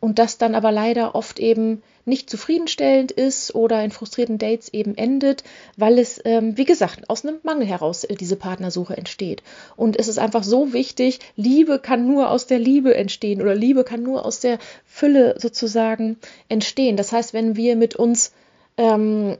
Und 0.00 0.18
das 0.18 0.38
dann 0.38 0.54
aber 0.54 0.70
leider 0.70 1.14
oft 1.14 1.40
eben 1.40 1.82
nicht 2.04 2.30
zufriedenstellend 2.30 3.12
ist 3.12 3.54
oder 3.54 3.84
in 3.84 3.90
frustrierten 3.90 4.38
Dates 4.38 4.72
eben 4.72 4.96
endet, 4.96 5.44
weil 5.76 5.98
es, 5.98 6.20
ähm, 6.24 6.56
wie 6.56 6.64
gesagt, 6.64 7.10
aus 7.10 7.24
einem 7.24 7.38
Mangel 7.42 7.66
heraus 7.66 8.04
äh, 8.04 8.14
diese 8.14 8.36
Partnersuche 8.36 8.96
entsteht. 8.96 9.42
Und 9.76 9.98
es 9.98 10.08
ist 10.08 10.18
einfach 10.18 10.42
so 10.42 10.72
wichtig, 10.72 11.20
Liebe 11.36 11.78
kann 11.78 12.06
nur 12.06 12.30
aus 12.30 12.46
der 12.46 12.58
Liebe 12.58 12.94
entstehen 12.94 13.42
oder 13.42 13.54
Liebe 13.54 13.84
kann 13.84 14.02
nur 14.02 14.24
aus 14.24 14.40
der 14.40 14.58
Fülle 14.86 15.34
sozusagen 15.38 16.16
entstehen. 16.48 16.96
Das 16.96 17.12
heißt, 17.12 17.34
wenn 17.34 17.56
wir 17.56 17.76
mit 17.76 17.94
uns 17.94 18.32
ähm, 18.76 19.36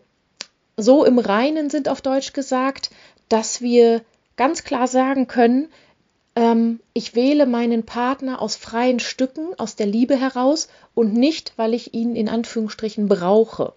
so 0.76 1.04
im 1.04 1.18
Reinen 1.18 1.70
sind, 1.70 1.88
auf 1.88 2.00
Deutsch 2.00 2.32
gesagt, 2.32 2.90
dass 3.28 3.60
wir 3.60 4.02
ganz 4.36 4.64
klar 4.64 4.86
sagen 4.86 5.26
können, 5.26 5.68
ähm, 6.38 6.78
ich 6.94 7.16
wähle 7.16 7.46
meinen 7.46 7.82
Partner 7.82 8.40
aus 8.40 8.54
freien 8.54 9.00
Stücken, 9.00 9.58
aus 9.58 9.74
der 9.74 9.86
Liebe 9.86 10.14
heraus 10.14 10.68
und 10.94 11.12
nicht, 11.12 11.52
weil 11.56 11.74
ich 11.74 11.94
ihn 11.94 12.14
in 12.14 12.28
Anführungsstrichen 12.28 13.08
brauche. 13.08 13.72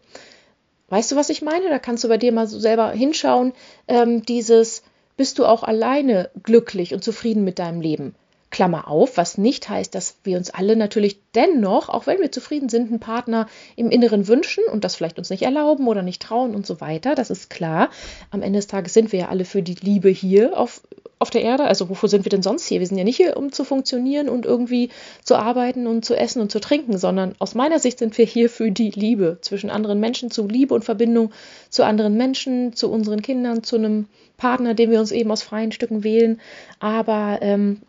Weißt 0.90 1.12
du, 1.12 1.16
was 1.16 1.32
ich 1.32 1.42
meine? 1.42 1.70
Da 1.70 1.80
kannst 1.80 2.04
du 2.04 2.08
bei 2.08 2.20
dir 2.20 2.32
mal 2.32 2.46
so 2.46 2.60
selber 2.60 2.92
hinschauen. 2.92 3.54
Ähm, 3.88 4.24
dieses, 4.28 4.84
bist 5.18 5.40
du 5.40 5.46
auch 5.46 5.64
alleine 5.64 6.30
glücklich 6.44 6.94
und 6.94 7.04
zufrieden 7.04 7.44
mit 7.44 7.58
deinem 7.58 7.82
Leben? 7.82 8.14
Klammer 8.52 8.90
auf, 8.90 9.18
was 9.18 9.38
nicht 9.38 9.70
heißt, 9.70 9.96
dass 9.96 10.18
wir 10.24 10.38
uns 10.38 10.50
alle 10.50 10.76
natürlich 10.76 11.18
dennoch, 11.34 11.88
auch 11.88 12.06
wenn 12.06 12.20
wir 12.20 12.32
zufrieden 12.32 12.68
sind, 12.68 12.90
einen 12.90 13.00
Partner 13.00 13.48
im 13.78 13.90
Inneren 13.90 14.28
wünschen 14.28 14.64
und 14.72 14.84
das 14.84 14.96
vielleicht 14.96 15.18
uns 15.18 15.30
nicht 15.30 15.44
erlauben 15.44 15.88
oder 15.88 16.04
nicht 16.04 16.22
trauen 16.22 16.54
und 16.54 16.68
so 16.68 16.82
weiter. 16.82 17.16
Das 17.16 17.30
ist 17.30 17.50
klar. 17.50 17.90
Am 18.30 18.42
Ende 18.42 18.60
des 18.60 18.68
Tages 18.68 18.94
sind 18.94 19.14
wir 19.14 19.20
ja 19.20 19.30
alle 19.30 19.46
für 19.46 19.64
die 19.64 19.76
Liebe 19.76 20.10
hier 20.10 20.60
auf, 20.60 20.82
auf 21.18 21.30
der 21.30 21.44
Erde. 21.44 21.64
Also 21.64 21.90
wofür 21.90 22.10
sind 22.10 22.26
wir 22.26 22.30
denn 22.30 22.44
sonst 22.44 22.68
hier? 22.68 22.82
Wir 22.82 22.88
sind 22.88 22.98
ja 22.98 23.06
nicht 23.06 23.16
hier, 23.16 23.38
um 23.38 23.54
zu 23.54 23.64
funktionieren 23.64 24.28
und 24.28 24.46
irgendwie 24.46 24.90
zu 25.24 25.38
arbeiten 25.38 25.88
und 25.88 26.04
zu 26.04 26.16
essen 26.16 26.42
und 26.42 26.52
zu 26.52 26.60
trinken, 26.60 26.98
sondern 26.98 27.36
aus 27.40 27.56
meiner 27.56 27.80
Sicht 27.80 28.00
sind 28.00 28.18
wir 28.18 28.26
hier 28.26 28.50
für 28.50 28.70
die 28.70 28.92
Liebe 28.92 29.38
zwischen 29.40 29.70
anderen 29.70 30.02
Menschen, 30.02 30.30
zu 30.30 30.46
Liebe 30.46 30.74
und 30.74 30.84
Verbindung 30.84 31.32
zu 31.70 31.86
anderen 31.86 32.18
Menschen, 32.18 32.76
zu 32.76 32.92
unseren 32.92 33.22
Kindern, 33.22 33.64
zu 33.64 33.78
einem 33.78 34.08
Partner, 34.36 34.74
den 34.74 34.92
wir 34.92 35.00
uns 35.00 35.12
eben 35.12 35.32
aus 35.32 35.42
freien 35.42 35.72
Stücken 35.72 36.04
wählen. 36.04 36.42
Aber 36.80 37.40
ähm, 37.42 37.82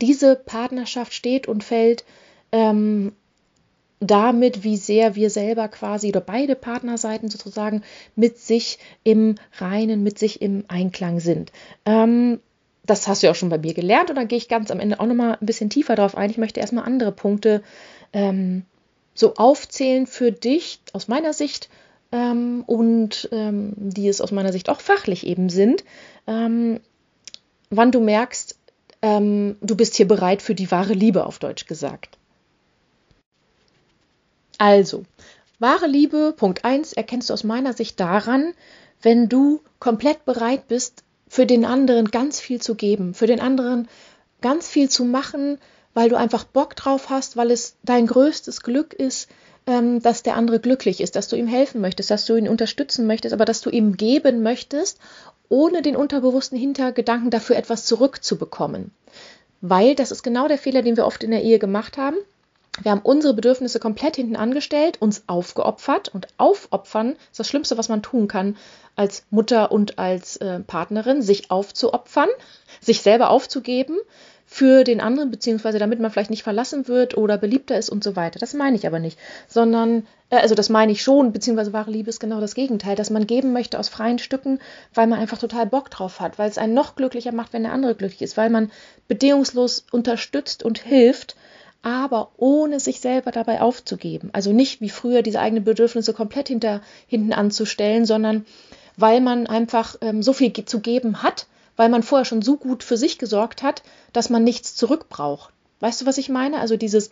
diese 0.00 0.36
Partnerschaft 0.36 1.12
steht 1.12 1.46
und 1.46 1.64
fällt 1.64 2.04
ähm, 2.50 3.12
damit, 4.00 4.64
wie 4.64 4.76
sehr 4.76 5.14
wir 5.14 5.30
selber 5.30 5.68
quasi 5.68 6.08
oder 6.08 6.20
beide 6.20 6.56
Partnerseiten 6.56 7.30
sozusagen 7.30 7.82
mit 8.16 8.38
sich 8.38 8.78
im 9.04 9.36
Reinen, 9.58 10.02
mit 10.02 10.18
sich 10.18 10.42
im 10.42 10.64
Einklang 10.68 11.20
sind. 11.20 11.52
Ähm, 11.86 12.40
das 12.84 13.06
hast 13.06 13.22
du 13.22 13.28
ja 13.28 13.30
auch 13.30 13.36
schon 13.36 13.48
bei 13.48 13.58
mir 13.58 13.74
gelernt 13.74 14.10
und 14.10 14.16
dann 14.16 14.26
gehe 14.26 14.38
ich 14.38 14.48
ganz 14.48 14.70
am 14.72 14.80
Ende 14.80 14.98
auch 14.98 15.06
nochmal 15.06 15.38
ein 15.40 15.46
bisschen 15.46 15.70
tiefer 15.70 15.94
darauf 15.94 16.16
ein. 16.16 16.30
Ich 16.30 16.38
möchte 16.38 16.58
erstmal 16.58 16.84
andere 16.84 17.12
Punkte 17.12 17.62
ähm, 18.12 18.64
so 19.14 19.34
aufzählen 19.34 20.06
für 20.06 20.32
dich 20.32 20.80
aus 20.92 21.06
meiner 21.06 21.32
Sicht 21.32 21.68
ähm, 22.10 22.64
und 22.66 23.28
ähm, 23.30 23.72
die 23.76 24.08
es 24.08 24.20
aus 24.20 24.32
meiner 24.32 24.52
Sicht 24.52 24.68
auch 24.68 24.80
fachlich 24.80 25.26
eben 25.26 25.48
sind, 25.48 25.84
ähm, 26.26 26.80
wann 27.70 27.92
du 27.92 28.00
merkst, 28.00 28.58
ähm, 29.02 29.56
du 29.60 29.76
bist 29.76 29.96
hier 29.96 30.08
bereit 30.08 30.40
für 30.40 30.54
die 30.54 30.70
wahre 30.70 30.94
Liebe, 30.94 31.26
auf 31.26 31.38
Deutsch 31.38 31.66
gesagt. 31.66 32.18
Also, 34.58 35.04
wahre 35.58 35.88
Liebe, 35.88 36.32
Punkt 36.36 36.64
1, 36.64 36.92
erkennst 36.92 37.28
du 37.28 37.34
aus 37.34 37.44
meiner 37.44 37.72
Sicht 37.72 37.98
daran, 37.98 38.54
wenn 39.02 39.28
du 39.28 39.60
komplett 39.80 40.24
bereit 40.24 40.68
bist, 40.68 41.02
für 41.28 41.46
den 41.46 41.64
anderen 41.64 42.10
ganz 42.10 42.40
viel 42.40 42.60
zu 42.60 42.74
geben, 42.74 43.14
für 43.14 43.26
den 43.26 43.40
anderen 43.40 43.88
ganz 44.40 44.68
viel 44.68 44.88
zu 44.88 45.04
machen, 45.04 45.58
weil 45.94 46.08
du 46.08 46.16
einfach 46.16 46.44
Bock 46.44 46.76
drauf 46.76 47.10
hast, 47.10 47.36
weil 47.36 47.50
es 47.50 47.76
dein 47.82 48.06
größtes 48.06 48.62
Glück 48.62 48.92
ist, 48.92 49.28
ähm, 49.66 50.00
dass 50.02 50.22
der 50.22 50.36
andere 50.36 50.60
glücklich 50.60 51.00
ist, 51.00 51.16
dass 51.16 51.28
du 51.28 51.36
ihm 51.36 51.46
helfen 51.46 51.80
möchtest, 51.80 52.10
dass 52.10 52.26
du 52.26 52.36
ihn 52.36 52.48
unterstützen 52.48 53.06
möchtest, 53.06 53.32
aber 53.32 53.44
dass 53.44 53.60
du 53.60 53.70
ihm 53.70 53.96
geben 53.96 54.42
möchtest 54.42 54.98
ohne 55.52 55.82
den 55.82 55.96
unterbewussten 55.96 56.58
Hintergedanken 56.58 57.30
dafür 57.30 57.56
etwas 57.56 57.84
zurückzubekommen. 57.84 58.90
Weil 59.60 59.94
das 59.94 60.10
ist 60.10 60.22
genau 60.22 60.48
der 60.48 60.56
Fehler, 60.56 60.80
den 60.80 60.96
wir 60.96 61.04
oft 61.04 61.22
in 61.22 61.30
der 61.30 61.42
Ehe 61.42 61.58
gemacht 61.58 61.98
haben. 61.98 62.16
Wir 62.80 62.90
haben 62.90 63.02
unsere 63.02 63.34
Bedürfnisse 63.34 63.78
komplett 63.78 64.16
hinten 64.16 64.34
angestellt, 64.34 64.96
uns 65.02 65.24
aufgeopfert 65.26 66.08
und 66.08 66.26
aufopfern 66.38 67.16
ist 67.30 67.38
das 67.38 67.48
Schlimmste, 67.48 67.76
was 67.76 67.90
man 67.90 68.02
tun 68.02 68.28
kann 68.28 68.56
als 68.96 69.26
Mutter 69.28 69.70
und 69.70 69.98
als 69.98 70.38
äh, 70.38 70.60
Partnerin, 70.60 71.20
sich 71.20 71.50
aufzuopfern, 71.50 72.30
sich 72.80 73.02
selber 73.02 73.28
aufzugeben 73.28 73.98
für 74.52 74.84
den 74.84 75.00
anderen, 75.00 75.30
beziehungsweise 75.30 75.78
damit 75.78 75.98
man 75.98 76.10
vielleicht 76.10 76.28
nicht 76.28 76.42
verlassen 76.42 76.86
wird 76.86 77.16
oder 77.16 77.38
beliebter 77.38 77.78
ist 77.78 77.88
und 77.88 78.04
so 78.04 78.16
weiter. 78.16 78.38
Das 78.38 78.52
meine 78.52 78.76
ich 78.76 78.86
aber 78.86 78.98
nicht, 78.98 79.18
sondern, 79.48 80.06
äh, 80.28 80.36
also 80.36 80.54
das 80.54 80.68
meine 80.68 80.92
ich 80.92 81.02
schon, 81.02 81.32
beziehungsweise 81.32 81.72
wahre 81.72 81.90
Liebe 81.90 82.10
ist 82.10 82.20
genau 82.20 82.38
das 82.38 82.54
Gegenteil, 82.54 82.94
dass 82.94 83.08
man 83.08 83.26
geben 83.26 83.54
möchte 83.54 83.78
aus 83.78 83.88
freien 83.88 84.18
Stücken, 84.18 84.58
weil 84.92 85.06
man 85.06 85.20
einfach 85.20 85.38
total 85.38 85.64
Bock 85.64 85.88
drauf 85.88 86.20
hat, 86.20 86.38
weil 86.38 86.50
es 86.50 86.58
einen 86.58 86.74
noch 86.74 86.96
glücklicher 86.96 87.32
macht, 87.32 87.54
wenn 87.54 87.62
der 87.62 87.72
andere 87.72 87.94
glücklich 87.94 88.20
ist, 88.20 88.36
weil 88.36 88.50
man 88.50 88.70
bedingungslos 89.08 89.86
unterstützt 89.90 90.62
und 90.62 90.78
hilft, 90.78 91.34
aber 91.80 92.32
ohne 92.36 92.78
sich 92.78 93.00
selber 93.00 93.30
dabei 93.30 93.62
aufzugeben. 93.62 94.28
Also 94.34 94.52
nicht 94.52 94.82
wie 94.82 94.90
früher 94.90 95.22
diese 95.22 95.40
eigenen 95.40 95.64
Bedürfnisse 95.64 96.12
komplett 96.12 96.48
hinter, 96.48 96.82
hinten 97.06 97.32
anzustellen, 97.32 98.04
sondern 98.04 98.44
weil 98.98 99.22
man 99.22 99.46
einfach 99.46 99.96
ähm, 100.02 100.22
so 100.22 100.34
viel 100.34 100.52
zu 100.52 100.80
geben 100.80 101.22
hat, 101.22 101.46
weil 101.76 101.88
man 101.88 102.02
vorher 102.02 102.24
schon 102.24 102.42
so 102.42 102.56
gut 102.56 102.82
für 102.82 102.96
sich 102.96 103.18
gesorgt 103.18 103.62
hat, 103.62 103.82
dass 104.12 104.30
man 104.30 104.44
nichts 104.44 104.74
zurückbraucht. 104.74 105.52
Weißt 105.80 106.00
du, 106.00 106.06
was 106.06 106.18
ich 106.18 106.28
meine? 106.28 106.60
Also 106.60 106.76
dieses 106.76 107.10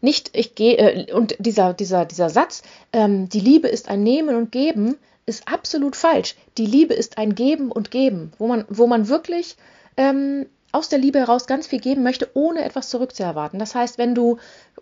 nicht, 0.00 0.30
ich 0.32 0.54
gehe, 0.54 0.76
äh, 0.76 1.12
und 1.12 1.36
dieser, 1.38 1.74
dieser, 1.74 2.04
dieser 2.04 2.30
Satz, 2.30 2.62
ähm, 2.92 3.28
die 3.28 3.40
Liebe 3.40 3.68
ist 3.68 3.88
ein 3.88 4.02
Nehmen 4.02 4.36
und 4.36 4.50
Geben, 4.50 4.96
ist 5.26 5.46
absolut 5.46 5.94
falsch. 5.94 6.34
Die 6.58 6.66
Liebe 6.66 6.94
ist 6.94 7.18
ein 7.18 7.34
Geben 7.34 7.70
und 7.70 7.90
Geben, 7.90 8.32
wo 8.38 8.48
man, 8.48 8.64
wo 8.68 8.86
man 8.88 9.08
wirklich 9.08 9.56
ähm, 9.96 10.46
aus 10.72 10.88
der 10.88 10.98
Liebe 10.98 11.20
heraus 11.20 11.46
ganz 11.46 11.66
viel 11.66 11.78
geben 11.78 12.02
möchte, 12.02 12.30
ohne 12.34 12.64
etwas 12.64 12.88
zurückzuerwarten. 12.88 13.58
Das 13.58 13.74
heißt, 13.74 13.98
wenn 13.98 14.14
du 14.14 14.38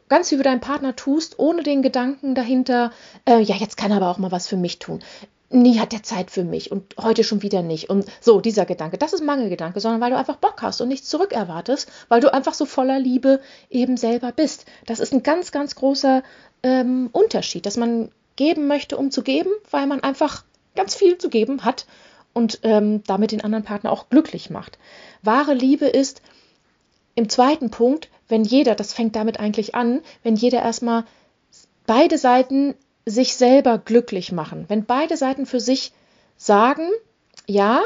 ganz 0.09 0.29
viel 0.29 0.39
für 0.39 0.45
deinen 0.45 0.61
Partner 0.61 0.97
tust, 0.97 1.39
ohne 1.39 1.63
den 1.63 1.83
Gedanken 1.83 2.35
dahinter, 2.35 2.93
äh, 3.29 3.41
ja, 3.41 3.57
jetzt 3.57 3.77
kann 3.77 3.91
er 3.91 3.99
aber 3.99 4.09
auch 4.09 4.19
mal 4.19 4.33
was 4.33 4.49
für 4.49 4.57
mich 4.57 4.79
tun 4.79 5.01
nie 5.51 5.81
hat 5.81 5.93
der 5.93 6.03
Zeit 6.03 6.31
für 6.31 6.45
mich 6.45 6.71
und 6.71 6.95
heute 6.97 7.25
schon 7.25 7.43
wieder 7.43 7.63
nicht. 7.63 7.91
Und 7.91 8.07
so, 8.21 8.41
dieser 8.41 8.65
Gedanke, 8.65 8.99
das 8.99 9.13
ist 9.13 9.23
Mangelgedanke, 9.23 9.81
sondern 9.81 10.01
weil 10.01 10.11
du 10.11 10.17
einfach 10.17 10.37
Bock 10.37 10.63
hast 10.63 10.81
und 10.81 10.89
nichts 10.89 11.09
zurückerwartest, 11.09 11.91
weil 12.09 12.21
du 12.21 12.33
einfach 12.33 12.55
so 12.55 12.65
voller 12.67 12.99
Liebe 12.99 13.41
eben 13.69 13.97
selber 13.97 14.33
bist. 14.33 14.65
Das 14.87 15.01
ist 15.01 15.13
ein 15.13 15.23
ganz, 15.23 15.51
ganz 15.51 15.75
großer 15.75 16.23
ähm, 16.63 17.11
Unterschied, 17.13 17.67
dass 17.67 17.77
man 17.77 18.11
geben 18.37 18.69
möchte, 18.69 18.97
um 18.97 19.11
zu 19.11 19.23
geben, 19.23 19.51
weil 19.71 19.87
man 19.87 20.01
einfach 20.01 20.45
ganz 20.77 20.95
viel 20.95 21.19
zu 21.19 21.29
geben 21.29 21.65
hat 21.65 21.87
und 22.33 22.61
ähm, 22.63 23.03
damit 23.05 23.33
den 23.33 23.43
anderen 23.43 23.65
Partner 23.65 23.91
auch 23.91 24.09
glücklich 24.09 24.51
macht. 24.51 24.79
Wahre 25.23 25.53
Liebe 25.53 25.87
ist 25.87 26.23
im 27.17 27.29
zweiten 27.29 27.71
Punkt, 27.71 28.09
wenn 28.29 28.45
jeder, 28.45 28.77
das 28.77 28.95
fängt 28.95 29.17
damit 29.17 29.41
eigentlich 29.41 29.75
an, 29.75 30.01
wenn 30.23 30.37
jeder 30.37 30.63
erstmal 30.63 31.05
beide 31.87 32.19
Seiten 32.19 32.77
sich 33.07 33.35
selber 33.37 33.79
glücklich 33.79 34.33
machen. 34.33 34.65
Wenn 34.69 34.85
beide 34.85 35.17
Seiten 35.17 35.47
für 35.47 35.61
sich 35.61 35.93
sagen, 36.37 36.89
ja, 37.47 37.83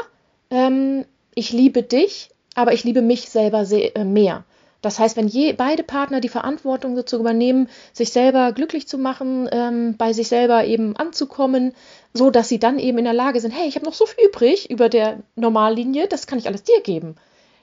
ähm, 0.49 1.05
ich 1.33 1.51
liebe 1.51 1.83
dich, 1.83 2.29
aber 2.55 2.73
ich 2.73 2.83
liebe 2.83 3.01
mich 3.01 3.29
selber 3.29 3.65
äh, 3.71 4.03
mehr. 4.03 4.45
Das 4.81 4.99
heißt, 4.99 5.17
wenn 5.17 5.27
je, 5.27 5.53
beide 5.53 5.81
Partner 5.81 6.21
die 6.21 6.29
Verantwortung 6.29 6.95
dazu 6.95 7.17
übernehmen, 7.17 7.69
sich 7.91 8.11
selber 8.11 8.51
glücklich 8.51 8.87
zu 8.87 8.99
machen, 8.99 9.49
ähm, 9.51 9.97
bei 9.97 10.13
sich 10.13 10.27
selber 10.27 10.65
eben 10.65 10.95
anzukommen, 10.95 11.73
so 12.13 12.29
dass 12.29 12.49
sie 12.49 12.59
dann 12.59 12.77
eben 12.77 12.99
in 12.99 13.05
der 13.05 13.13
Lage 13.13 13.41
sind, 13.41 13.49
hey, 13.49 13.67
ich 13.67 13.75
habe 13.75 13.85
noch 13.85 13.95
so 13.95 14.05
viel 14.05 14.25
übrig 14.25 14.69
über 14.69 14.87
der 14.87 15.23
Normallinie, 15.35 16.07
das 16.07 16.27
kann 16.27 16.37
ich 16.37 16.47
alles 16.47 16.61
dir 16.61 16.81
geben. 16.81 17.15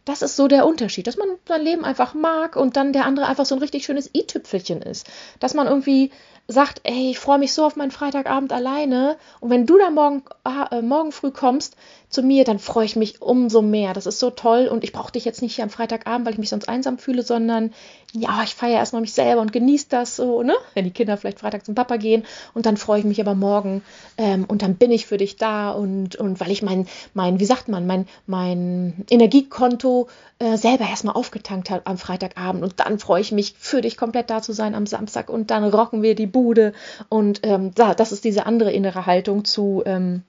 Das 0.05 0.23
ist 0.23 0.35
so 0.35 0.49
der 0.49 0.67
Unterschied, 0.67 1.07
dass 1.07 1.17
man 1.17 1.29
sein 1.47 1.63
Leben 1.63 1.85
einfach 1.85 2.13
mag 2.13 2.57
und 2.57 2.77
dann 2.77 2.93
der 2.93 3.07
andere 3.07 3.27
einfach 3.27 3.47
so 3.47 3.55
ein 3.55 3.61
richtig 3.61 3.85
schönes 3.85 4.11
i-Tüpfelchen 4.13 4.83
ist. 4.83 5.07
Dass 5.39 5.55
man 5.55 5.69
irgendwie 5.69 6.11
sagt, 6.49 6.81
ey, 6.85 7.11
ich 7.11 7.19
freue 7.19 7.39
mich 7.39 7.53
so 7.53 7.65
auf 7.65 7.77
meinen 7.77 7.91
Freitagabend 7.91 8.53
alleine 8.53 9.17
und 9.41 9.51
wenn 9.51 9.67
du 9.67 9.79
dann 9.79 9.95
morgen, 9.95 10.23
äh, 10.71 10.83
morgen 10.83 11.13
früh 11.13 11.31
kommst 11.31 11.77
zu 12.09 12.23
mir, 12.23 12.45
dann 12.45 12.59
freue 12.59 12.85
ich 12.85 12.97
mich 12.97 13.23
umso 13.23 13.63
mehr. 13.63 13.95
Das 13.95 14.07
ist 14.07 14.19
so 14.19 14.31
toll 14.31 14.69
und 14.69 14.85
ich 14.85 14.93
brauche 14.93 15.13
dich 15.13 15.25
jetzt 15.25 15.41
nicht 15.41 15.55
hier 15.55 15.65
am 15.65 15.71
Freitagabend, 15.71 16.27
weil 16.27 16.35
ich 16.35 16.39
mich 16.39 16.51
sonst 16.51 16.69
einsam 16.69 16.99
fühle, 16.99 17.23
sondern 17.23 17.73
ja, 18.15 18.43
ich 18.45 18.55
feiere 18.55 18.79
erstmal 18.79 19.01
mich 19.01 19.15
selber 19.15 19.41
und 19.41 19.53
genieße 19.53 19.87
das 19.89 20.17
so, 20.17 20.43
ne? 20.43 20.55
Wenn 20.75 20.85
die 20.85 20.91
Kinder 20.91 21.17
vielleicht 21.17 21.41
Freitag 21.41 21.65
zum 21.65 21.75
Papa 21.75 21.97
gehen 21.97 22.25
und 22.53 22.67
dann 22.67 22.77
freue 22.77 22.99
ich 22.99 23.07
mich 23.07 23.21
aber 23.21 23.35
morgen 23.35 23.83
ähm, 24.19 24.45
und 24.47 24.61
dann 24.61 24.75
bin 24.75 24.91
ich 24.91 25.07
für 25.07 25.17
dich 25.17 25.37
da 25.37 25.71
und, 25.71 26.17
und 26.17 26.39
weil 26.39 26.51
ich 26.51 26.61
mein, 26.61 26.87
mein, 27.15 27.41
wie 27.41 27.47
sagt 27.47 27.69
man, 27.69 27.87
mein, 27.87 28.07
mein 28.27 29.07
Energiekonto 29.09 30.09
äh, 30.39 30.59
selber 30.59 30.85
erstmal 30.85 31.15
aufgetankt 31.15 31.71
habe 31.71 31.87
am 31.87 31.97
Freitagabend 31.97 32.63
und 32.63 32.81
dann 32.81 32.99
freue 32.99 33.23
ich 33.23 33.33
mich 33.33 33.55
für 33.59 33.81
dich 33.81 33.97
komplett 33.97 34.29
da 34.29 34.43
zu 34.43 34.53
sein 34.53 34.75
am 34.75 34.87
Samstag 34.87 35.31
und 35.31 35.51
dann 35.51 35.65
rocken 35.65 36.03
wir 36.03 36.15
die 36.15 36.27
Bude 36.27 36.75
und 37.09 37.41
ähm, 37.45 37.75
das 37.75 38.13
ist 38.13 38.25
diese 38.25 38.45
andere 38.45 38.73
innere 38.73 39.07
Haltung 39.07 39.47
zu 39.47 39.83
ähm, 39.87 40.23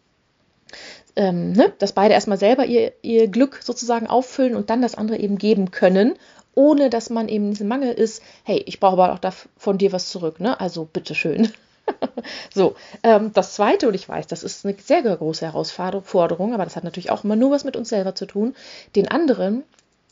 ähm, 1.15 1.51
ne, 1.51 1.71
dass 1.79 1.91
beide 1.91 2.13
erstmal 2.13 2.39
selber 2.39 2.65
ihr, 2.65 2.93
ihr 3.01 3.27
Glück 3.27 3.59
sozusagen 3.61 4.07
auffüllen 4.07 4.55
und 4.55 4.69
dann 4.69 4.81
das 4.81 4.95
andere 4.95 5.17
eben 5.17 5.37
geben 5.37 5.69
können 5.69 6.13
ohne 6.55 6.89
dass 6.89 7.09
man 7.09 7.29
eben 7.29 7.45
in 7.45 7.51
diesem 7.51 7.67
Mangel 7.67 7.93
ist, 7.93 8.21
hey, 8.43 8.63
ich 8.65 8.79
brauche 8.79 9.01
aber 9.01 9.13
auch 9.13 9.33
von 9.57 9.77
dir 9.77 9.91
was 9.91 10.09
zurück, 10.09 10.39
ne? 10.39 10.59
Also 10.59 10.85
bitteschön. 10.85 11.51
so, 12.53 12.75
ähm, 13.03 13.31
das 13.33 13.53
zweite, 13.53 13.87
und 13.87 13.93
ich 13.93 14.07
weiß, 14.07 14.27
das 14.27 14.43
ist 14.43 14.65
eine 14.65 14.75
sehr 14.79 15.01
große 15.01 15.45
Herausforderung, 15.45 16.53
aber 16.53 16.63
das 16.63 16.75
hat 16.75 16.83
natürlich 16.83 17.11
auch 17.11 17.23
immer 17.23 17.35
nur 17.35 17.51
was 17.51 17.63
mit 17.63 17.75
uns 17.75 17.89
selber 17.89 18.15
zu 18.15 18.25
tun, 18.25 18.55
den 18.95 19.09
anderen 19.09 19.63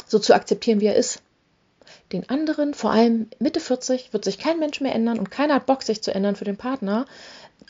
so 0.07 0.19
zu 0.19 0.33
akzeptieren, 0.33 0.81
wie 0.81 0.87
er 0.87 0.95
ist. 0.95 1.21
Den 2.11 2.29
anderen, 2.29 2.73
vor 2.73 2.91
allem 2.91 3.29
Mitte 3.39 3.59
40, 3.59 4.11
wird 4.11 4.25
sich 4.25 4.37
kein 4.37 4.59
Mensch 4.59 4.81
mehr 4.81 4.93
ändern 4.93 5.19
und 5.19 5.31
keiner 5.31 5.55
hat 5.55 5.65
Bock, 5.65 5.83
sich 5.83 6.01
zu 6.01 6.13
ändern 6.13 6.35
für 6.35 6.45
den 6.45 6.57
Partner, 6.57 7.05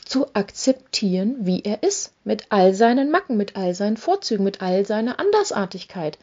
zu 0.04 0.34
akzeptieren, 0.34 1.36
wie 1.40 1.62
er 1.62 1.82
ist, 1.82 2.12
mit 2.24 2.46
all 2.48 2.74
seinen 2.74 3.10
Macken, 3.10 3.36
mit 3.36 3.56
all 3.56 3.74
seinen 3.74 3.96
Vorzügen, 3.96 4.42
mit 4.42 4.60
all 4.60 4.84
seiner 4.84 5.20
Andersartigkeit 5.20 6.18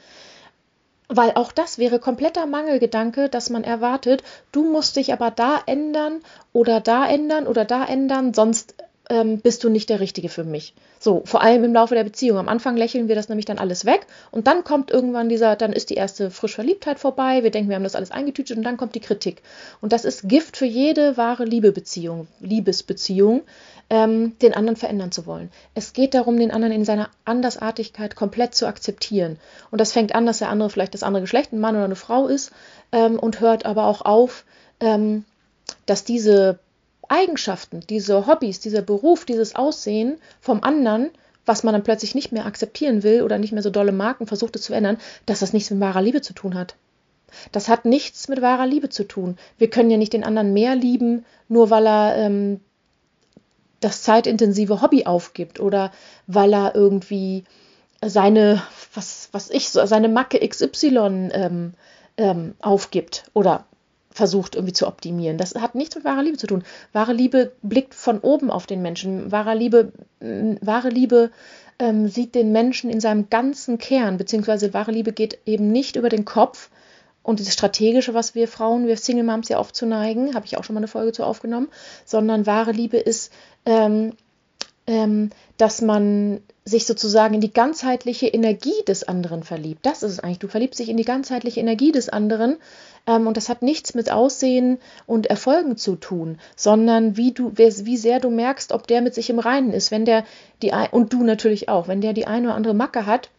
Weil 1.10 1.32
auch 1.34 1.52
das 1.52 1.80
wäre 1.80 2.00
kompletter 2.00 2.46
Mangelgedanke, 2.46 3.30
dass 3.30 3.50
man 3.50 3.64
erwartet, 3.64 4.24
du 4.52 4.64
musst 4.64 4.96
dich 4.96 5.12
aber 5.12 5.32
da 5.32 5.60
ändern 5.66 6.22
oder 6.54 6.82
da 6.82 7.08
ändern 7.08 7.48
oder 7.48 7.66
da 7.66 7.84
ändern, 7.84 8.34
sonst 8.36 8.76
ähm, 9.10 9.40
bist 9.40 9.64
du 9.64 9.70
nicht 9.70 9.90
der 9.90 10.00
Richtige 10.00 10.30
für 10.30 10.44
mich. 10.44 10.74
So, 11.00 11.24
vor 11.26 11.42
allem 11.42 11.64
im 11.64 11.74
Laufe 11.74 11.96
der 11.96 12.04
Beziehung. 12.04 12.38
Am 12.38 12.48
Anfang 12.48 12.78
lächeln 12.78 13.08
wir 13.08 13.16
das 13.16 13.28
nämlich 13.28 13.46
dann 13.46 13.58
alles 13.58 13.86
weg 13.86 14.06
und 14.32 14.48
dann 14.48 14.64
kommt 14.64 14.92
irgendwann 14.92 15.30
dieser, 15.30 15.56
dann 15.56 15.74
ist 15.74 15.90
die 15.90 15.96
erste 15.96 16.30
Frischverliebtheit 16.30 17.00
vorbei, 17.00 17.44
wir 17.44 17.52
denken, 17.52 17.70
wir 17.70 17.76
haben 17.76 17.84
das 17.84 17.96
alles 17.96 18.12
eingetütet 18.12 18.58
und 18.58 18.64
dann 18.64 18.78
kommt 18.78 18.96
die 18.96 19.00
Kritik. 19.00 19.42
Und 19.82 19.94
das 19.94 20.06
ist 20.06 20.30
Gift 20.30 20.58
für 20.58 20.66
jede 20.66 21.18
wahre 21.18 21.46
Liebebeziehung, 21.46 22.28
Liebesbeziehung, 22.40 23.42
ähm, 23.90 24.38
den 24.40 24.54
anderen 24.54 24.76
verändern 24.76 25.12
zu 25.12 25.26
wollen. 25.26 25.50
Es 25.74 25.94
geht 25.94 26.14
darum, 26.14 26.38
den 26.38 26.52
anderen 26.52 26.74
in 26.74 26.86
seiner 26.86 27.10
Andersartigkeit 27.26 28.16
komplett 28.16 28.54
zu 28.54 28.68
akzeptieren. 28.68 29.40
Und 29.72 29.82
das 29.82 29.94
fängt 29.94 30.14
an, 30.14 30.28
dass 30.28 30.40
der 30.40 30.50
andere 30.50 30.70
vielleicht 30.70 30.94
das 30.94 31.04
andere 31.04 31.22
Geschlecht, 31.22 31.52
ein 31.52 31.60
Mann 31.60 31.76
oder 31.76 31.86
eine 31.86 31.96
Frau 31.96 32.28
ist, 32.28 32.52
ähm, 32.92 33.18
und 33.18 33.40
hört 33.40 33.66
aber 33.66 33.86
auch 33.86 34.02
auf, 34.02 34.46
ähm, 34.80 35.26
dass 35.88 36.04
diese 36.04 36.60
Eigenschaften, 37.10 37.82
diese 37.90 38.28
Hobbys, 38.28 38.60
dieser 38.60 38.82
Beruf, 38.82 39.26
dieses 39.26 39.56
Aussehen 39.56 40.18
vom 40.40 40.64
anderen, 40.64 41.10
was 41.46 41.64
man 41.64 41.74
dann 41.74 41.84
plötzlich 41.84 42.16
nicht 42.16 42.32
mehr 42.32 42.46
akzeptieren 42.46 43.04
will 43.04 43.24
oder 43.24 43.38
nicht 43.38 43.52
mehr 43.52 43.64
so 43.64 43.70
dolle 43.70 43.92
Marken 43.92 44.28
versucht 44.28 44.56
es 44.56 44.62
zu 44.62 44.74
ändern, 44.74 44.98
dass 45.26 45.40
das 45.40 45.52
nichts 45.52 45.72
mit 45.72 45.80
wahrer 45.80 46.02
Liebe 46.02 46.22
zu 46.22 46.34
tun 46.34 46.56
hat. 46.56 46.76
Das 47.52 47.70
hat 47.70 47.86
nichts 47.86 48.28
mit 48.28 48.42
wahrer 48.42 48.66
Liebe 48.66 48.90
zu 48.90 49.04
tun. 49.04 49.38
Wir 49.58 49.70
können 49.70 49.92
ja 49.92 49.98
nicht 49.98 50.14
den 50.14 50.24
anderen 50.24 50.54
mehr 50.54 50.76
lieben, 50.76 51.26
nur 51.48 51.70
weil 51.70 51.88
er 51.88 52.16
ähm, 52.18 52.60
das 53.80 54.04
zeitintensive 54.04 54.82
Hobby 54.82 55.06
aufgibt 55.06 55.60
oder 55.60 55.92
weil 56.28 56.54
er 56.54 56.76
irgendwie 56.76 57.44
seine, 58.04 58.62
was, 58.94 59.30
was 59.32 59.50
ich, 59.50 59.70
seine 59.70 60.10
Macke 60.10 60.48
XY 60.48 61.30
ähm, 61.34 61.74
ähm, 62.18 62.56
aufgibt 62.62 63.26
oder 63.34 63.66
versucht 64.20 64.56
irgendwie 64.56 64.74
zu 64.74 64.86
optimieren. 64.86 65.38
Das 65.38 65.56
hat 65.56 65.76
nichts 65.76 65.96
mit 65.96 66.04
wahrer 66.04 66.22
Liebe 66.22 66.38
zu 66.38 66.46
tun. 66.46 66.64
Wahre 66.92 67.14
Liebe 67.14 67.54
blickt 67.62 67.96
von 67.96 68.20
oben 68.20 68.52
auf 68.52 68.68
den 68.68 68.82
Menschen. 68.82 69.32
Wahre 69.32 69.56
Liebe, 69.56 69.94
wahre 70.20 70.90
Liebe 70.90 71.32
ähm, 71.80 72.10
sieht 72.10 72.36
den 72.36 72.52
Menschen 72.52 72.90
in 72.90 73.00
seinem 73.00 73.30
ganzen 73.30 73.78
Kern, 73.78 74.18
beziehungsweise 74.18 74.74
wahre 74.74 74.92
Liebe 74.92 75.14
geht 75.14 75.40
eben 75.46 75.72
nicht 75.72 75.96
über 75.96 76.10
den 76.10 76.26
Kopf 76.26 76.70
und 77.24 77.40
das 77.40 77.54
Strategische, 77.54 78.14
was 78.14 78.36
wir 78.36 78.50
Frauen, 78.50 78.88
wir 78.88 78.98
Single 78.98 79.24
Moms 79.24 79.48
ja 79.48 79.60
oft 79.60 79.74
zu 79.74 79.86
neigen, 79.86 80.36
habe 80.36 80.46
ich 80.46 80.58
auch 80.58 80.66
schon 80.66 80.74
mal 80.74 80.80
eine 80.80 80.88
Folge 80.88 81.14
zu 81.14 81.24
aufgenommen, 81.24 81.70
sondern 82.04 82.46
wahre 82.46 82.72
Liebe 82.72 82.98
ist, 82.98 83.32
ähm, 83.66 84.14
dass 85.58 85.82
man 85.82 86.42
sich 86.66 86.86
sozusagen 86.86 87.36
in 87.36 87.42
die 87.42 87.54
ganzheitliche 87.54 88.28
Energie 88.28 88.84
des 88.88 89.04
anderen 89.04 89.44
verliebt. 89.44 89.86
Das 89.86 90.04
ist 90.04 90.14
es 90.14 90.20
eigentlich. 90.20 90.40
Du 90.40 90.48
verliebst 90.48 90.80
dich 90.80 90.90
in 90.90 90.98
die 90.98 91.06
ganzheitliche 91.06 91.60
Energie 91.60 91.92
des 91.92 92.10
anderen 92.10 92.58
ähm, 93.08 93.28
und 93.28 93.38
das 93.38 93.50
hat 93.50 93.62
nichts 93.62 93.94
mit 93.94 94.12
Aussehen 94.12 94.80
und 95.06 95.28
Erfolgen 95.28 95.78
zu 95.78 95.96
tun, 95.96 96.40
sondern 96.56 97.18
wie 97.18 97.32
du, 97.32 97.52
wie 97.56 97.98
sehr 97.98 98.20
du 98.20 98.30
merkst, 98.30 98.72
ob 98.72 98.88
der 98.88 99.02
mit 99.02 99.14
sich 99.14 99.30
im 99.30 99.40
Reinen 99.40 99.74
ist. 99.74 99.92
Wenn 99.92 100.06
der 100.06 100.24
die 100.62 100.72
und 100.92 101.14
du 101.14 101.24
natürlich 101.24 101.70
auch, 101.70 101.88
wenn 101.88 102.02
der 102.02 102.14
die 102.14 102.28
eine 102.28 102.48
oder 102.48 102.56
andere 102.56 102.74
Macke 102.74 103.06
hat, 103.06 103.30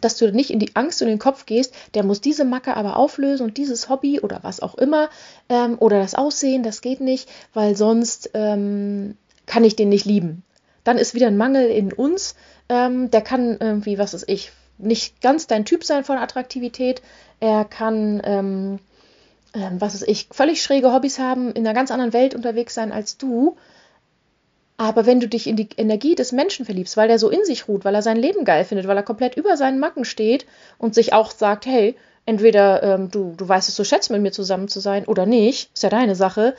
dass 0.00 0.16
du 0.16 0.30
nicht 0.32 0.50
in 0.50 0.60
die 0.60 0.76
Angst 0.76 1.02
und 1.02 1.08
den 1.08 1.18
Kopf 1.18 1.46
gehst, 1.46 1.74
der 1.94 2.04
muss 2.04 2.20
diese 2.20 2.44
Macke 2.44 2.76
aber 2.76 2.96
auflösen 2.96 3.44
und 3.44 3.56
dieses 3.56 3.88
Hobby 3.88 4.20
oder 4.20 4.40
was 4.42 4.60
auch 4.60 4.76
immer 4.76 5.10
ähm, 5.48 5.76
oder 5.80 5.98
das 5.98 6.14
Aussehen, 6.14 6.62
das 6.62 6.82
geht 6.82 7.00
nicht, 7.00 7.28
weil 7.52 7.76
sonst 7.76 8.30
ähm, 8.34 9.16
kann 9.46 9.64
ich 9.64 9.76
den 9.76 9.88
nicht 9.88 10.04
lieben. 10.04 10.44
Dann 10.88 10.96
ist 10.96 11.12
wieder 11.12 11.26
ein 11.26 11.36
Mangel 11.36 11.68
in 11.68 11.92
uns, 11.92 12.34
ähm, 12.70 13.10
der 13.10 13.20
kann 13.20 13.58
irgendwie, 13.60 13.98
was 13.98 14.14
ist 14.14 14.26
ich, 14.26 14.52
nicht 14.78 15.20
ganz 15.20 15.46
dein 15.46 15.66
Typ 15.66 15.84
sein 15.84 16.02
von 16.02 16.16
Attraktivität. 16.16 17.02
Er 17.40 17.66
kann, 17.66 18.22
ähm, 18.24 18.78
ähm, 19.52 19.78
was 19.82 19.94
ist 19.94 20.08
ich, 20.08 20.28
völlig 20.30 20.62
schräge 20.62 20.90
Hobbys 20.90 21.18
haben, 21.18 21.52
in 21.52 21.66
einer 21.66 21.74
ganz 21.74 21.90
anderen 21.90 22.14
Welt 22.14 22.34
unterwegs 22.34 22.72
sein 22.72 22.90
als 22.90 23.18
du. 23.18 23.58
Aber 24.78 25.04
wenn 25.04 25.20
du 25.20 25.28
dich 25.28 25.46
in 25.46 25.56
die 25.56 25.68
Energie 25.76 26.14
des 26.14 26.32
Menschen 26.32 26.64
verliebst, 26.64 26.96
weil 26.96 27.08
der 27.08 27.18
so 27.18 27.28
in 27.28 27.44
sich 27.44 27.68
ruht, 27.68 27.84
weil 27.84 27.94
er 27.94 28.00
sein 28.00 28.16
Leben 28.16 28.46
geil 28.46 28.64
findet, 28.64 28.86
weil 28.86 28.96
er 28.96 29.02
komplett 29.02 29.36
über 29.36 29.58
seinen 29.58 29.80
Macken 29.80 30.06
steht 30.06 30.46
und 30.78 30.94
sich 30.94 31.12
auch 31.12 31.32
sagt, 31.32 31.66
hey, 31.66 31.96
entweder 32.24 32.82
ähm, 32.82 33.10
du, 33.10 33.34
du 33.36 33.46
weißt 33.46 33.68
es 33.68 33.76
so 33.76 33.84
schätzt, 33.84 34.10
mit 34.10 34.22
mir 34.22 34.32
zusammen 34.32 34.68
zu 34.68 34.80
sein 34.80 35.04
oder 35.04 35.26
nicht, 35.26 35.70
ist 35.74 35.82
ja 35.82 35.90
deine 35.90 36.14
Sache, 36.14 36.54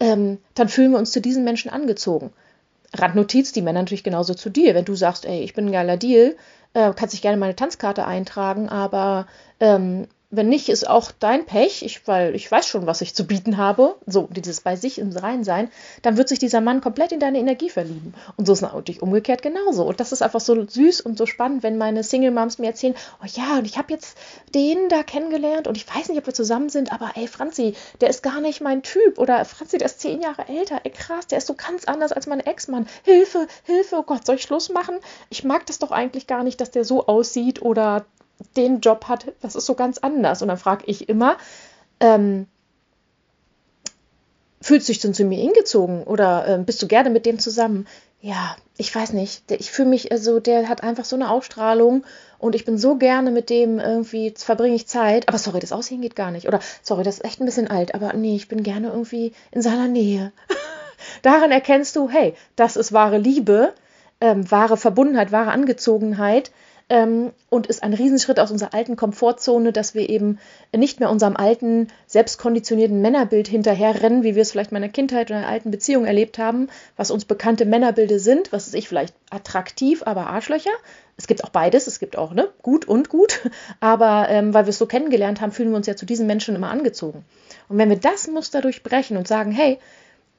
ähm, 0.00 0.36
dann 0.54 0.68
fühlen 0.68 0.90
wir 0.90 0.98
uns 0.98 1.12
zu 1.12 1.22
diesen 1.22 1.44
Menschen 1.44 1.70
angezogen. 1.70 2.30
Randnotiz, 2.94 3.52
die 3.52 3.62
Männer 3.62 3.80
natürlich 3.80 4.04
genauso 4.04 4.34
zu 4.34 4.50
dir. 4.50 4.74
Wenn 4.74 4.84
du 4.84 4.94
sagst, 4.94 5.24
ey, 5.24 5.42
ich 5.42 5.54
bin 5.54 5.66
ein 5.66 5.72
geiler 5.72 5.96
Deal, 5.96 6.36
äh, 6.74 6.92
kannst 6.94 7.12
dich 7.14 7.22
gerne 7.22 7.36
meine 7.36 7.56
Tanzkarte 7.56 8.06
eintragen, 8.06 8.68
aber 8.68 9.26
ähm, 9.60 10.06
wenn 10.30 10.48
nicht, 10.48 10.68
ist 10.68 10.88
auch 10.88 11.10
dein 11.18 11.44
Pech, 11.44 11.82
ich, 11.82 12.06
weil 12.06 12.36
ich 12.36 12.50
weiß 12.50 12.66
schon, 12.66 12.86
was 12.86 13.00
ich 13.00 13.14
zu 13.16 13.26
bieten 13.26 13.56
habe, 13.56 13.96
so 14.06 14.28
dieses 14.30 14.60
bei 14.60 14.76
sich 14.76 14.98
im 14.98 15.10
Rein 15.10 15.42
sein, 15.42 15.68
dann 16.02 16.16
wird 16.16 16.28
sich 16.28 16.38
dieser 16.38 16.60
Mann 16.60 16.80
komplett 16.80 17.10
in 17.10 17.18
deine 17.18 17.38
Energie 17.38 17.68
verlieben. 17.68 18.14
Und 18.36 18.46
so 18.46 18.52
ist 18.52 18.60
natürlich 18.60 19.02
umgekehrt 19.02 19.42
genauso. 19.42 19.84
Und 19.84 19.98
das 19.98 20.12
ist 20.12 20.22
einfach 20.22 20.40
so 20.40 20.68
süß 20.68 21.00
und 21.00 21.18
so 21.18 21.26
spannend, 21.26 21.64
wenn 21.64 21.78
meine 21.78 22.04
Single-Moms 22.04 22.58
mir 22.58 22.68
erzählen, 22.68 22.94
oh 23.20 23.26
ja, 23.26 23.58
und 23.58 23.64
ich 23.64 23.76
habe 23.76 23.92
jetzt 23.92 24.16
den 24.54 24.88
da 24.88 25.02
kennengelernt 25.02 25.66
und 25.66 25.76
ich 25.76 25.88
weiß 25.88 26.08
nicht, 26.08 26.18
ob 26.18 26.26
wir 26.26 26.34
zusammen 26.34 26.68
sind, 26.68 26.92
aber 26.92 27.10
ey, 27.16 27.26
Franzi, 27.26 27.74
der 28.00 28.10
ist 28.10 28.22
gar 28.22 28.40
nicht 28.40 28.60
mein 28.60 28.84
Typ. 28.84 29.18
Oder 29.18 29.44
Franzi, 29.44 29.78
der 29.78 29.86
ist 29.86 30.00
zehn 30.00 30.22
Jahre 30.22 30.46
älter, 30.48 30.80
ey 30.84 30.92
krass, 30.92 31.26
der 31.26 31.38
ist 31.38 31.48
so 31.48 31.54
ganz 31.54 31.86
anders 31.86 32.12
als 32.12 32.28
mein 32.28 32.40
Ex-Mann. 32.40 32.86
Hilfe, 33.02 33.48
Hilfe, 33.64 33.96
oh 33.96 34.02
Gott, 34.04 34.26
soll 34.26 34.36
ich 34.36 34.42
Schluss 34.42 34.68
machen? 34.68 34.94
Ich 35.28 35.42
mag 35.42 35.66
das 35.66 35.80
doch 35.80 35.90
eigentlich 35.90 36.28
gar 36.28 36.44
nicht, 36.44 36.60
dass 36.60 36.70
der 36.70 36.84
so 36.84 37.08
aussieht 37.08 37.62
oder 37.62 38.04
den 38.56 38.80
Job 38.80 39.06
hat, 39.08 39.32
das 39.40 39.54
ist 39.54 39.66
so 39.66 39.74
ganz 39.74 39.98
anders. 39.98 40.42
Und 40.42 40.48
dann 40.48 40.58
frage 40.58 40.84
ich 40.86 41.08
immer, 41.08 41.36
ähm, 42.00 42.46
fühlst 44.60 44.88
du 44.88 44.92
dich 44.92 45.00
denn 45.00 45.14
zu 45.14 45.24
mir 45.24 45.38
hingezogen 45.38 46.04
oder 46.04 46.46
äh, 46.46 46.58
bist 46.58 46.82
du 46.82 46.86
gerne 46.86 47.10
mit 47.10 47.26
dem 47.26 47.38
zusammen? 47.38 47.86
Ja, 48.22 48.56
ich 48.76 48.94
weiß 48.94 49.14
nicht. 49.14 49.50
Ich 49.50 49.70
fühle 49.70 49.88
mich, 49.88 50.12
also 50.12 50.40
der 50.40 50.68
hat 50.68 50.82
einfach 50.82 51.06
so 51.06 51.16
eine 51.16 51.30
Ausstrahlung 51.30 52.04
und 52.38 52.54
ich 52.54 52.66
bin 52.66 52.76
so 52.76 52.96
gerne 52.96 53.30
mit 53.30 53.48
dem 53.48 53.78
irgendwie, 53.78 54.34
verbringe 54.36 54.74
ich 54.74 54.86
Zeit. 54.86 55.26
Aber 55.28 55.38
sorry, 55.38 55.60
das 55.60 55.72
Aussehen 55.72 56.02
geht 56.02 56.16
gar 56.16 56.30
nicht. 56.30 56.46
Oder 56.46 56.60
sorry, 56.82 57.02
das 57.02 57.16
ist 57.16 57.24
echt 57.24 57.40
ein 57.40 57.46
bisschen 57.46 57.68
alt, 57.68 57.94
aber 57.94 58.12
nee, 58.12 58.36
ich 58.36 58.48
bin 58.48 58.62
gerne 58.62 58.88
irgendwie 58.88 59.32
in 59.52 59.62
seiner 59.62 59.88
Nähe. 59.88 60.32
Daran 61.22 61.50
erkennst 61.50 61.96
du, 61.96 62.10
hey, 62.10 62.34
das 62.56 62.76
ist 62.76 62.92
wahre 62.92 63.16
Liebe, 63.16 63.72
ähm, 64.20 64.50
wahre 64.50 64.76
Verbundenheit, 64.76 65.32
wahre 65.32 65.52
Angezogenheit 65.52 66.50
ähm, 66.90 67.30
und 67.48 67.68
ist 67.68 67.82
ein 67.82 67.94
Riesenschritt 67.94 68.38
aus 68.40 68.50
unserer 68.50 68.74
alten 68.74 68.96
Komfortzone, 68.96 69.72
dass 69.72 69.94
wir 69.94 70.10
eben 70.10 70.38
nicht 70.76 71.00
mehr 71.00 71.08
unserem 71.08 71.36
alten, 71.36 71.88
selbstkonditionierten 72.06 73.00
Männerbild 73.00 73.48
hinterherrennen, 73.48 74.24
wie 74.24 74.34
wir 74.34 74.42
es 74.42 74.50
vielleicht 74.50 74.72
in 74.72 74.76
meiner 74.76 74.88
Kindheit 74.88 75.30
oder 75.30 75.38
in 75.38 75.44
einer 75.44 75.52
alten 75.52 75.70
Beziehung 75.70 76.04
erlebt 76.04 76.38
haben, 76.38 76.68
was 76.96 77.10
uns 77.10 77.24
bekannte 77.24 77.64
Männerbilder 77.64 78.18
sind, 78.18 78.52
was 78.52 78.66
ist 78.66 78.74
ich 78.74 78.88
vielleicht 78.88 79.14
attraktiv, 79.30 80.02
aber 80.04 80.26
Arschlöcher. 80.26 80.70
Es 81.16 81.26
gibt 81.26 81.44
auch 81.44 81.50
beides, 81.50 81.86
es 81.86 82.00
gibt 82.00 82.18
auch 82.18 82.32
ne, 82.32 82.48
gut 82.62 82.88
und 82.88 83.08
gut, 83.08 83.40
aber 83.80 84.28
ähm, 84.28 84.52
weil 84.52 84.66
wir 84.66 84.70
es 84.70 84.78
so 84.78 84.86
kennengelernt 84.86 85.40
haben, 85.40 85.52
fühlen 85.52 85.70
wir 85.70 85.76
uns 85.76 85.86
ja 85.86 85.94
zu 85.94 86.06
diesen 86.06 86.26
Menschen 86.26 86.56
immer 86.56 86.70
angezogen. 86.70 87.24
Und 87.68 87.78
wenn 87.78 87.88
wir 87.88 87.98
das 87.98 88.26
Muster 88.26 88.60
durchbrechen 88.60 89.16
und 89.16 89.28
sagen, 89.28 89.52
hey, 89.52 89.78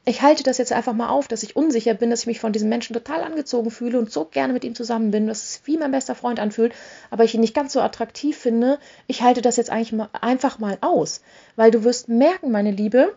ich 0.03 0.21
halte 0.23 0.43
das 0.43 0.57
jetzt 0.57 0.73
einfach 0.73 0.93
mal 0.93 1.09
auf, 1.09 1.27
dass 1.27 1.43
ich 1.43 1.55
unsicher 1.55 1.93
bin, 1.93 2.09
dass 2.09 2.21
ich 2.21 2.27
mich 2.27 2.39
von 2.39 2.53
diesem 2.53 2.69
Menschen 2.69 2.93
total 2.93 3.21
angezogen 3.21 3.69
fühle 3.69 3.99
und 3.99 4.11
so 4.11 4.25
gerne 4.25 4.51
mit 4.51 4.63
ihm 4.63 4.73
zusammen 4.73 5.11
bin, 5.11 5.27
dass 5.27 5.43
es 5.43 5.61
wie 5.65 5.77
mein 5.77 5.91
bester 5.91 6.15
Freund 6.15 6.39
anfühlt, 6.39 6.73
aber 7.11 7.23
ich 7.23 7.35
ihn 7.35 7.41
nicht 7.41 7.53
ganz 7.53 7.73
so 7.73 7.81
attraktiv 7.81 8.35
finde. 8.35 8.79
Ich 9.05 9.21
halte 9.21 9.41
das 9.41 9.57
jetzt 9.57 9.69
eigentlich 9.69 9.93
mal, 9.93 10.09
einfach 10.19 10.57
mal 10.57 10.77
aus, 10.81 11.21
weil 11.55 11.69
du 11.69 11.83
wirst 11.83 12.09
merken, 12.09 12.49
meine 12.49 12.71
Liebe, 12.71 13.15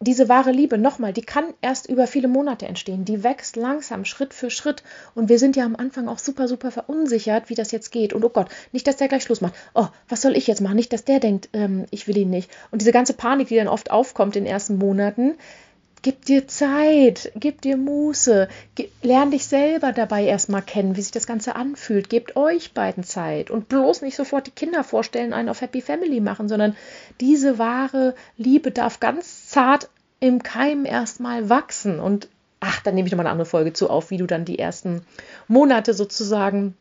diese 0.00 0.28
wahre 0.28 0.50
Liebe, 0.50 0.78
nochmal, 0.78 1.12
die 1.12 1.22
kann 1.22 1.54
erst 1.62 1.88
über 1.88 2.08
viele 2.08 2.26
Monate 2.26 2.66
entstehen. 2.66 3.04
Die 3.04 3.22
wächst 3.22 3.54
langsam, 3.54 4.04
Schritt 4.04 4.34
für 4.34 4.50
Schritt. 4.50 4.82
Und 5.14 5.28
wir 5.28 5.38
sind 5.38 5.54
ja 5.54 5.64
am 5.64 5.76
Anfang 5.76 6.08
auch 6.08 6.18
super, 6.18 6.48
super 6.48 6.72
verunsichert, 6.72 7.48
wie 7.48 7.54
das 7.54 7.70
jetzt 7.70 7.92
geht. 7.92 8.12
Und 8.12 8.24
oh 8.24 8.28
Gott, 8.28 8.48
nicht, 8.72 8.86
dass 8.88 8.96
der 8.96 9.06
gleich 9.06 9.22
Schluss 9.22 9.40
macht. 9.40 9.54
Oh, 9.74 9.86
was 10.08 10.20
soll 10.20 10.36
ich 10.36 10.48
jetzt 10.48 10.60
machen? 10.60 10.74
Nicht, 10.74 10.92
dass 10.92 11.04
der 11.04 11.20
denkt, 11.20 11.50
ähm, 11.52 11.86
ich 11.90 12.08
will 12.08 12.16
ihn 12.16 12.30
nicht. 12.30 12.50
Und 12.72 12.82
diese 12.82 12.90
ganze 12.90 13.12
Panik, 13.12 13.46
die 13.46 13.54
dann 13.54 13.68
oft 13.68 13.92
aufkommt 13.92 14.34
in 14.34 14.42
den 14.42 14.52
ersten 14.52 14.76
Monaten, 14.76 15.34
Gib 16.02 16.24
dir 16.24 16.48
Zeit, 16.48 17.30
gib 17.36 17.60
dir 17.62 17.76
Muße, 17.76 18.48
gib, 18.74 18.90
lern 19.04 19.30
dich 19.30 19.46
selber 19.46 19.92
dabei 19.92 20.24
erstmal 20.24 20.62
kennen, 20.62 20.96
wie 20.96 21.00
sich 21.00 21.12
das 21.12 21.28
Ganze 21.28 21.54
anfühlt. 21.54 22.10
Gebt 22.10 22.34
euch 22.34 22.74
beiden 22.74 23.04
Zeit 23.04 23.50
und 23.50 23.68
bloß 23.68 24.02
nicht 24.02 24.16
sofort 24.16 24.48
die 24.48 24.52
Kinder 24.52 24.82
vorstellen, 24.82 25.32
einen 25.32 25.48
auf 25.48 25.60
Happy 25.60 25.80
Family 25.80 26.20
machen, 26.20 26.48
sondern 26.48 26.74
diese 27.20 27.58
wahre 27.58 28.16
Liebe 28.36 28.72
darf 28.72 28.98
ganz 28.98 29.48
zart 29.48 29.88
im 30.18 30.42
Keim 30.42 30.86
erstmal 30.86 31.48
wachsen. 31.48 32.00
Und 32.00 32.26
ach, 32.58 32.80
dann 32.80 32.96
nehme 32.96 33.06
ich 33.06 33.12
nochmal 33.12 33.26
eine 33.26 33.32
andere 33.32 33.46
Folge 33.46 33.72
zu 33.72 33.88
auf, 33.88 34.10
wie 34.10 34.18
du 34.18 34.26
dann 34.26 34.44
die 34.44 34.58
ersten 34.58 35.06
Monate 35.46 35.94
sozusagen 35.94 36.76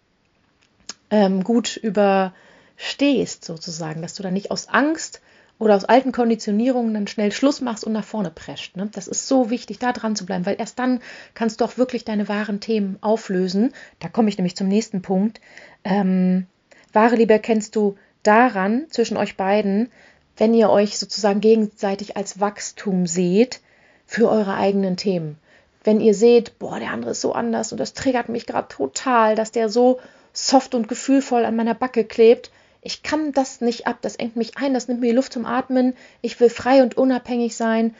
ähm, 1.11 1.43
gut 1.43 1.77
überstehst, 1.77 3.45
sozusagen, 3.45 4.01
dass 4.01 4.15
du 4.15 4.23
dann 4.23 4.33
nicht 4.33 4.49
aus 4.49 4.67
Angst 4.67 5.21
oder 5.61 5.75
aus 5.75 5.85
alten 5.85 6.11
Konditionierungen 6.11 6.91
dann 6.95 7.05
schnell 7.05 7.31
Schluss 7.31 7.61
machst 7.61 7.83
und 7.83 7.93
nach 7.93 8.03
vorne 8.03 8.31
prescht. 8.31 8.75
Ne? 8.77 8.89
Das 8.91 9.07
ist 9.07 9.27
so 9.27 9.51
wichtig, 9.51 9.77
da 9.77 9.91
dran 9.91 10.15
zu 10.15 10.25
bleiben, 10.25 10.47
weil 10.47 10.55
erst 10.57 10.79
dann 10.79 11.01
kannst 11.35 11.61
du 11.61 11.65
auch 11.65 11.77
wirklich 11.77 12.03
deine 12.03 12.27
wahren 12.27 12.59
Themen 12.59 12.97
auflösen. 13.01 13.71
Da 13.99 14.07
komme 14.07 14.29
ich 14.29 14.39
nämlich 14.39 14.55
zum 14.55 14.67
nächsten 14.67 15.03
Punkt. 15.03 15.39
Ähm, 15.83 16.47
wahre 16.93 17.15
Liebe 17.15 17.33
erkennst 17.33 17.75
du 17.75 17.95
daran 18.23 18.87
zwischen 18.89 19.17
euch 19.17 19.37
beiden, 19.37 19.91
wenn 20.35 20.55
ihr 20.55 20.71
euch 20.71 20.97
sozusagen 20.97 21.41
gegenseitig 21.41 22.17
als 22.17 22.39
Wachstum 22.39 23.05
seht 23.05 23.61
für 24.07 24.31
eure 24.31 24.55
eigenen 24.55 24.97
Themen. 24.97 25.37
Wenn 25.83 26.01
ihr 26.01 26.15
seht, 26.15 26.57
boah, 26.57 26.79
der 26.79 26.89
andere 26.89 27.11
ist 27.11 27.21
so 27.21 27.33
anders 27.33 27.71
und 27.71 27.77
das 27.77 27.93
triggert 27.93 28.29
mich 28.29 28.47
gerade 28.47 28.67
total, 28.67 29.35
dass 29.35 29.51
der 29.51 29.69
so 29.69 29.99
soft 30.33 30.73
und 30.73 30.87
gefühlvoll 30.87 31.45
an 31.45 31.55
meiner 31.55 31.75
Backe 31.75 32.03
klebt. 32.03 32.49
Ich 32.81 33.03
kann 33.03 33.31
das 33.31 33.61
nicht 33.61 33.85
ab, 33.85 33.97
das 34.01 34.15
engt 34.15 34.35
mich 34.35 34.57
ein, 34.57 34.73
das 34.73 34.87
nimmt 34.87 35.01
mir 35.01 35.13
Luft 35.13 35.33
zum 35.33 35.45
Atmen. 35.45 35.93
Ich 36.21 36.39
will 36.39 36.49
frei 36.49 36.81
und 36.81 36.97
unabhängig 36.97 37.55
sein. 37.55 37.95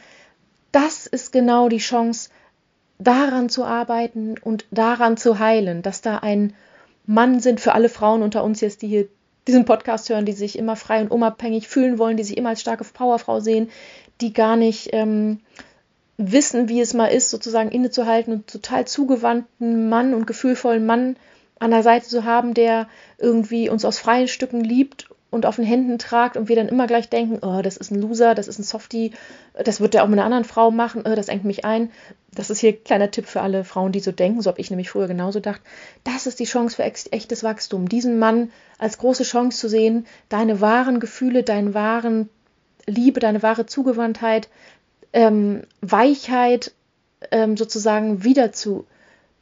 Das 0.72 1.06
ist 1.06 1.32
genau 1.32 1.70
die 1.70 1.78
Chance, 1.78 2.30
daran 2.98 3.50
zu 3.50 3.64
arbeiten 3.64 4.36
und 4.40 4.66
daran 4.72 5.18
zu 5.18 5.40
heilen, 5.40 5.82
dass 5.82 6.02
da 6.02 6.18
ein 6.18 6.54
Mann 7.06 7.40
sind 7.40 7.60
für 7.60 7.74
alle 7.74 7.90
Frauen 7.90 8.22
unter 8.22 8.44
uns 8.44 8.62
jetzt, 8.62 8.82
die 8.82 8.88
hier 8.88 9.08
diesen 9.48 9.66
Podcast 9.66 10.10
hören, 10.10 10.26
die 10.26 10.34
sich 10.34 10.58
immer 10.58 10.76
frei 10.76 11.02
und 11.02 11.12
unabhängig 11.12 11.68
fühlen 11.68 11.98
wollen, 11.98 12.18
die 12.18 12.24
sich 12.24 12.38
immer 12.38 12.50
als 12.50 12.62
starke 12.62 12.84
Powerfrau 12.84 13.40
sehen, 13.40 13.70
die 14.22 14.34
gar 14.34 14.56
nicht 14.56 14.90
ähm, 14.94 15.40
wissen, 16.18 16.70
wie 16.70 16.80
es 16.80 16.94
mal 16.94 17.08
ist, 17.08 17.32
sozusagen 17.32 17.72
innezuhalten 17.72 18.34
und 18.34 18.48
total 18.48 18.86
zugewandten 18.86 19.90
Mann 19.90 20.14
und 20.14 20.28
gefühlvollen 20.28 20.86
Mann 20.86 21.16
an 21.62 21.70
der 21.70 21.84
Seite 21.84 22.08
zu 22.08 22.26
haben, 22.26 22.56
der 22.56 22.88
irgendwie 23.20 23.70
uns 23.70 23.86
aus 23.86 24.00
freien 24.00 24.28
Stücken 24.28 24.64
liebt 24.64 25.10
und 25.30 25.46
auf 25.46 25.58
den 25.58 25.66
Händen 25.66 26.00
tragt 26.00 26.36
und 26.36 26.50
wir 26.50 26.56
dann 26.56 26.68
immer 26.68 26.88
gleich 26.88 27.08
denken, 27.08 27.38
oh, 27.44 27.62
das 27.62 27.78
ist 27.78 27.92
ein 27.92 28.02
Loser, 28.02 28.34
das 28.34 28.48
ist 28.48 28.58
ein 28.58 28.64
Softie, 28.64 29.12
das 29.54 29.80
wird 29.80 29.94
der 29.94 30.04
auch 30.04 30.08
mit 30.08 30.18
einer 30.18 30.26
anderen 30.26 30.44
Frau 30.44 30.72
machen, 30.72 31.04
oh, 31.06 31.16
das 31.16 31.28
engt 31.28 31.46
mich 31.46 31.64
ein. 31.64 31.92
Das 32.34 32.50
ist 32.50 32.60
hier 32.60 32.72
ein 32.72 32.84
kleiner 32.84 33.12
Tipp 33.12 33.28
für 33.28 33.42
alle 33.42 33.64
Frauen, 33.64 33.92
die 33.92 34.00
so 34.00 34.12
denken, 34.12 34.42
so 34.42 34.50
habe 34.50 34.60
ich 34.60 34.72
nämlich 34.72 34.90
früher 34.90 35.08
genauso 35.08 35.38
gedacht. 35.38 35.62
Das 36.04 36.26
ist 36.26 36.40
die 36.40 36.46
Chance 36.46 36.78
für 36.78 36.84
echtes 36.84 37.44
Wachstum, 37.44 37.88
diesen 37.88 38.18
Mann 38.18 38.52
als 38.80 38.98
große 38.98 39.24
Chance 39.24 39.60
zu 39.60 39.70
sehen, 39.70 40.08
deine 40.30 40.62
wahren 40.62 41.00
Gefühle, 41.00 41.44
deine 41.44 41.76
wahren 41.76 42.30
Liebe, 42.88 43.20
deine 43.20 43.44
wahre 43.44 43.68
Zugewandtheit, 43.68 44.50
ähm, 45.14 45.62
Weichheit 45.82 46.72
ähm, 47.30 47.56
sozusagen 47.56 48.24
wieder 48.24 48.52
zu 48.52 48.88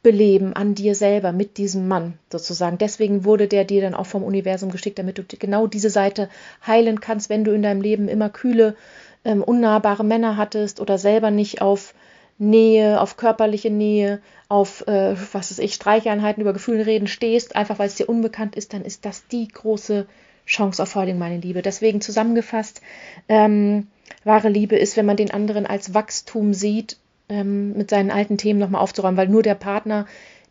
beleben 0.02 0.54
an 0.54 0.74
dir 0.74 0.94
selber 0.94 1.32
mit 1.32 1.58
diesem 1.58 1.86
Mann 1.86 2.14
sozusagen. 2.30 2.78
Deswegen 2.78 3.24
wurde 3.24 3.48
der 3.48 3.64
dir 3.64 3.82
dann 3.82 3.94
auch 3.94 4.06
vom 4.06 4.22
Universum 4.22 4.70
geschickt, 4.70 4.98
damit 4.98 5.18
du 5.18 5.24
genau 5.24 5.66
diese 5.66 5.90
Seite 5.90 6.28
heilen 6.66 7.00
kannst, 7.00 7.28
wenn 7.28 7.44
du 7.44 7.52
in 7.52 7.62
deinem 7.62 7.82
Leben 7.82 8.08
immer 8.08 8.30
kühle, 8.30 8.76
ähm, 9.24 9.42
unnahbare 9.42 10.04
Männer 10.04 10.36
hattest 10.36 10.80
oder 10.80 10.96
selber 10.96 11.30
nicht 11.30 11.60
auf 11.60 11.94
Nähe, 12.38 12.98
auf 12.98 13.18
körperliche 13.18 13.70
Nähe, 13.70 14.22
auf, 14.48 14.86
äh, 14.88 15.14
was 15.32 15.50
weiß 15.50 15.58
ich, 15.58 15.74
Streicheinheiten 15.74 16.40
über 16.40 16.54
Gefühle 16.54 16.86
reden 16.86 17.06
stehst, 17.06 17.54
einfach 17.54 17.78
weil 17.78 17.88
es 17.88 17.96
dir 17.96 18.08
unbekannt 18.08 18.56
ist, 18.56 18.72
dann 18.72 18.82
ist 18.82 19.04
das 19.04 19.26
die 19.28 19.48
große 19.48 20.06
Chance 20.46 20.82
auf 20.82 20.94
Heilung, 20.94 21.18
meine 21.18 21.38
Liebe. 21.38 21.60
Deswegen 21.60 22.00
zusammengefasst, 22.00 22.80
ähm, 23.28 23.88
wahre 24.24 24.48
Liebe 24.48 24.76
ist, 24.76 24.96
wenn 24.96 25.04
man 25.04 25.18
den 25.18 25.30
anderen 25.30 25.66
als 25.66 25.92
Wachstum 25.92 26.54
sieht 26.54 26.96
ähm, 27.30 27.72
mit 27.72 27.90
seinen 27.90 28.10
alten 28.10 28.36
Themen 28.36 28.58
nochmal 28.58 28.82
aufzuräumen, 28.82 29.16
weil 29.16 29.28
nur 29.28 29.42
der 29.42 29.54
Partner, 29.54 30.06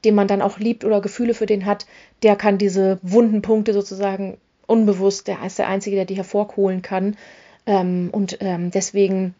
den 0.05 0.15
man 0.15 0.27
dann 0.27 0.41
auch 0.41 0.59
liebt 0.59 0.85
oder 0.85 1.01
Gefühle 1.01 1.33
für 1.33 1.45
den 1.45 1.65
hat, 1.65 1.85
der 2.23 2.35
kann 2.35 2.57
diese 2.57 2.99
wunden 3.01 3.41
Punkte 3.41 3.73
sozusagen 3.73 4.37
unbewusst, 4.65 5.27
der 5.27 5.43
ist 5.45 5.59
der 5.59 5.67
Einzige, 5.67 5.95
der 5.95 6.05
die 6.05 6.15
hervorholen 6.15 6.81
kann. 6.81 7.17
Ähm, 7.65 8.09
und 8.11 8.37
ähm, 8.39 8.71
deswegen 8.71 9.35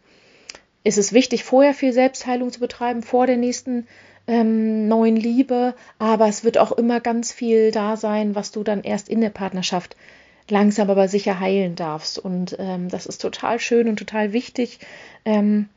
ist 0.84 0.98
es 0.98 1.14
wichtig, 1.14 1.44
vorher 1.44 1.74
viel 1.74 1.94
Selbstheilung 1.94 2.52
zu 2.52 2.60
betreiben, 2.60 3.04
vor 3.04 3.28
der 3.28 3.38
nächsten 3.38 3.88
ähm, 4.28 4.88
neuen 4.88 5.16
Liebe. 5.16 5.76
Aber 5.98 6.28
es 6.28 6.44
wird 6.44 6.58
auch 6.58 6.72
immer 6.72 7.00
ganz 7.00 7.32
viel 7.32 7.72
da 7.72 7.96
sein, 7.96 8.36
was 8.36 8.52
du 8.52 8.64
dann 8.64 8.84
erst 8.84 9.10
in 9.10 9.22
der 9.22 9.30
Partnerschaft 9.30 9.96
langsam 10.50 10.90
aber 10.90 11.08
sicher 11.08 11.40
heilen 11.40 11.76
darfst. 11.76 12.18
Und 12.18 12.56
ähm, 12.60 12.90
das 12.90 13.06
ist 13.06 13.22
total 13.22 13.60
schön 13.60 13.88
und 13.88 13.98
total 13.98 14.34
wichtig. 14.34 14.80
Ähm, 15.26 15.70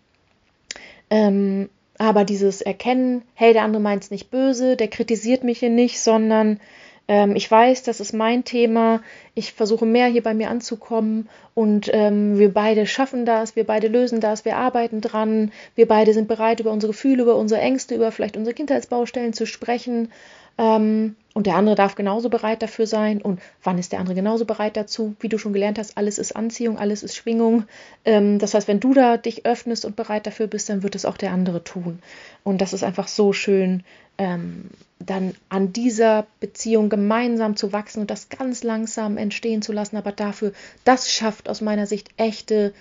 ähm, 1.12 1.68
aber 1.98 2.24
dieses 2.24 2.62
Erkennen, 2.62 3.20
hey, 3.34 3.52
der 3.52 3.64
andere 3.64 3.82
meint 3.82 4.04
es 4.04 4.10
nicht 4.10 4.30
böse, 4.30 4.76
der 4.76 4.88
kritisiert 4.88 5.44
mich 5.44 5.58
hier 5.58 5.68
nicht, 5.68 6.00
sondern 6.00 6.58
ähm, 7.06 7.36
ich 7.36 7.50
weiß, 7.50 7.82
das 7.82 8.00
ist 8.00 8.14
mein 8.14 8.44
Thema, 8.44 9.02
ich 9.34 9.52
versuche 9.52 9.84
mehr 9.84 10.06
hier 10.06 10.22
bei 10.22 10.32
mir 10.32 10.48
anzukommen 10.48 11.28
und 11.52 11.90
ähm, 11.92 12.38
wir 12.38 12.50
beide 12.54 12.86
schaffen 12.86 13.26
das, 13.26 13.56
wir 13.56 13.64
beide 13.64 13.88
lösen 13.88 14.20
das, 14.20 14.46
wir 14.46 14.56
arbeiten 14.56 15.02
dran, 15.02 15.52
wir 15.74 15.86
beide 15.86 16.14
sind 16.14 16.28
bereit, 16.28 16.60
über 16.60 16.72
unsere 16.72 16.92
Gefühle, 16.92 17.24
über 17.24 17.36
unsere 17.36 17.60
Ängste, 17.60 17.94
über 17.94 18.10
vielleicht 18.10 18.38
unsere 18.38 18.54
Kindheitsbaustellen 18.54 19.34
zu 19.34 19.44
sprechen. 19.44 20.10
Ähm, 20.56 21.14
und 21.34 21.46
der 21.46 21.56
andere 21.56 21.74
darf 21.74 21.94
genauso 21.94 22.28
bereit 22.28 22.62
dafür 22.62 22.86
sein. 22.86 23.22
Und 23.22 23.40
wann 23.62 23.78
ist 23.78 23.92
der 23.92 24.00
andere 24.00 24.14
genauso 24.14 24.44
bereit 24.44 24.76
dazu? 24.76 25.14
Wie 25.20 25.28
du 25.28 25.38
schon 25.38 25.54
gelernt 25.54 25.78
hast, 25.78 25.96
alles 25.96 26.18
ist 26.18 26.36
Anziehung, 26.36 26.78
alles 26.78 27.02
ist 27.02 27.16
Schwingung. 27.16 27.64
Ähm, 28.04 28.38
das 28.38 28.54
heißt, 28.54 28.68
wenn 28.68 28.80
du 28.80 28.92
da 28.92 29.16
dich 29.16 29.46
öffnest 29.46 29.84
und 29.84 29.96
bereit 29.96 30.26
dafür 30.26 30.46
bist, 30.46 30.68
dann 30.68 30.82
wird 30.82 30.94
es 30.94 31.06
auch 31.06 31.16
der 31.16 31.32
andere 31.32 31.64
tun. 31.64 32.00
Und 32.44 32.60
das 32.60 32.74
ist 32.74 32.84
einfach 32.84 33.08
so 33.08 33.32
schön, 33.32 33.82
ähm, 34.18 34.70
dann 34.98 35.34
an 35.48 35.72
dieser 35.72 36.26
Beziehung 36.38 36.90
gemeinsam 36.90 37.56
zu 37.56 37.72
wachsen 37.72 38.00
und 38.00 38.10
das 38.10 38.28
ganz 38.28 38.62
langsam 38.62 39.16
entstehen 39.16 39.62
zu 39.62 39.72
lassen. 39.72 39.96
Aber 39.96 40.12
dafür, 40.12 40.52
das 40.84 41.10
schafft 41.10 41.48
aus 41.48 41.62
meiner 41.62 41.86
Sicht 41.86 42.10
echte, 42.18 42.74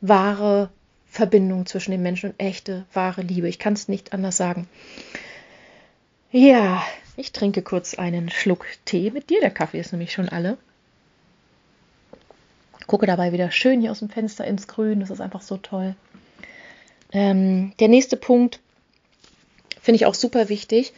wahre 0.00 0.70
Verbindung 1.10 1.66
zwischen 1.66 1.90
den 1.90 2.02
Menschen 2.02 2.30
und 2.30 2.40
echte, 2.40 2.86
wahre 2.94 3.20
Liebe. 3.20 3.48
Ich 3.48 3.58
kann 3.58 3.74
es 3.74 3.88
nicht 3.88 4.14
anders 4.14 4.36
sagen. 4.38 4.66
Ja, 6.30 6.82
ich 7.16 7.32
trinke 7.32 7.62
kurz 7.62 7.94
einen 7.94 8.30
Schluck 8.30 8.66
Tee 8.84 9.10
mit 9.10 9.30
dir. 9.30 9.40
Der 9.40 9.50
Kaffee 9.50 9.80
ist 9.80 9.92
nämlich 9.92 10.12
schon 10.12 10.28
alle. 10.28 10.58
Gucke 12.86 13.06
dabei 13.06 13.32
wieder 13.32 13.50
schön 13.50 13.80
hier 13.80 13.90
aus 13.90 14.00
dem 14.00 14.10
Fenster 14.10 14.44
ins 14.44 14.66
Grün. 14.66 15.00
Das 15.00 15.10
ist 15.10 15.20
einfach 15.20 15.42
so 15.42 15.56
toll. 15.56 15.94
Ähm, 17.12 17.72
der 17.80 17.88
nächste 17.88 18.16
Punkt 18.16 18.60
finde 19.80 19.96
ich 19.96 20.06
auch 20.06 20.14
super 20.14 20.48
wichtig, 20.48 20.92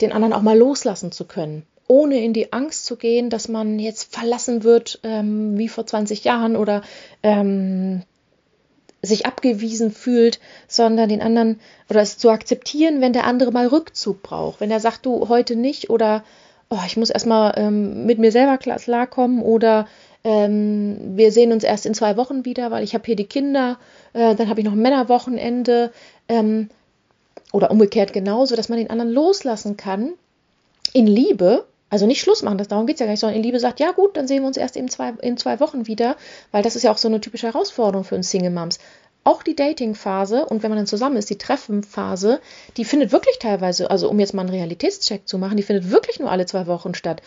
den 0.00 0.12
anderen 0.12 0.32
auch 0.32 0.42
mal 0.42 0.56
loslassen 0.56 1.10
zu 1.10 1.24
können. 1.24 1.64
Ohne 1.88 2.22
in 2.22 2.32
die 2.32 2.52
Angst 2.52 2.84
zu 2.84 2.96
gehen, 2.96 3.30
dass 3.30 3.48
man 3.48 3.78
jetzt 3.78 4.14
verlassen 4.14 4.62
wird 4.62 5.00
ähm, 5.02 5.58
wie 5.58 5.68
vor 5.68 5.86
20 5.86 6.22
Jahren 6.22 6.54
oder 6.54 6.82
ähm, 7.22 8.02
sich 9.02 9.26
abgewiesen 9.26 9.90
fühlt, 9.92 10.40
sondern 10.66 11.08
den 11.08 11.22
anderen 11.22 11.60
oder 11.88 12.00
es 12.00 12.18
zu 12.18 12.30
akzeptieren, 12.30 13.00
wenn 13.00 13.12
der 13.12 13.24
andere 13.24 13.52
mal 13.52 13.66
Rückzug 13.66 14.22
braucht. 14.22 14.60
Wenn 14.60 14.70
er 14.70 14.80
sagt, 14.80 15.06
du 15.06 15.28
heute 15.28 15.56
nicht 15.56 15.90
oder 15.90 16.24
oh, 16.68 16.78
ich 16.86 16.96
muss 16.96 17.10
erstmal 17.10 17.54
ähm, 17.56 18.06
mit 18.06 18.18
mir 18.18 18.32
selber 18.32 18.58
klarkommen 18.58 19.40
oder 19.42 19.86
ähm, 20.24 21.16
wir 21.16 21.32
sehen 21.32 21.52
uns 21.52 21.64
erst 21.64 21.86
in 21.86 21.94
zwei 21.94 22.16
Wochen 22.16 22.44
wieder, 22.44 22.70
weil 22.70 22.84
ich 22.84 22.94
habe 22.94 23.04
hier 23.06 23.16
die 23.16 23.26
Kinder, 23.26 23.78
äh, 24.12 24.34
dann 24.34 24.48
habe 24.48 24.60
ich 24.60 24.66
noch 24.66 24.72
ein 24.72 24.82
Männerwochenende 24.82 25.92
ähm, 26.28 26.68
oder 27.52 27.70
umgekehrt 27.70 28.12
genauso, 28.12 28.56
dass 28.56 28.68
man 28.68 28.78
den 28.78 28.90
anderen 28.90 29.12
loslassen 29.12 29.76
kann 29.76 30.12
in 30.92 31.06
Liebe 31.06 31.64
also 31.90 32.06
nicht 32.06 32.20
Schluss 32.20 32.42
machen, 32.42 32.58
das, 32.58 32.68
darum 32.68 32.86
geht 32.86 32.96
es 32.96 33.00
ja 33.00 33.06
gar 33.06 33.12
nicht, 33.12 33.20
sondern 33.20 33.36
in 33.36 33.42
Liebe 33.42 33.60
sagt, 33.60 33.80
ja 33.80 33.92
gut, 33.92 34.16
dann 34.16 34.28
sehen 34.28 34.42
wir 34.42 34.48
uns 34.48 34.56
erst 34.56 34.76
in 34.76 34.88
zwei, 34.88 35.10
in 35.22 35.36
zwei 35.36 35.60
Wochen 35.60 35.86
wieder, 35.86 36.16
weil 36.52 36.62
das 36.62 36.76
ist 36.76 36.82
ja 36.82 36.90
auch 36.90 36.98
so 36.98 37.08
eine 37.08 37.20
typische 37.20 37.46
Herausforderung 37.46 38.04
für 38.04 38.14
uns 38.14 38.30
Single 38.30 38.50
Moms. 38.50 38.78
Auch 39.24 39.42
die 39.42 39.56
Dating-Phase 39.56 40.46
und 40.46 40.62
wenn 40.62 40.70
man 40.70 40.78
dann 40.78 40.86
zusammen 40.86 41.16
ist, 41.16 41.28
die 41.28 41.38
Treffenphase, 41.38 42.40
die 42.76 42.84
findet 42.84 43.12
wirklich 43.12 43.38
teilweise, 43.38 43.90
also 43.90 44.08
um 44.08 44.18
jetzt 44.20 44.32
mal 44.32 44.42
einen 44.42 44.50
Realitätscheck 44.50 45.28
zu 45.28 45.38
machen, 45.38 45.56
die 45.56 45.62
findet 45.62 45.90
wirklich 45.90 46.18
nur 46.18 46.30
alle 46.30 46.46
zwei 46.46 46.66
Wochen 46.66 46.94
statt. 46.94 47.20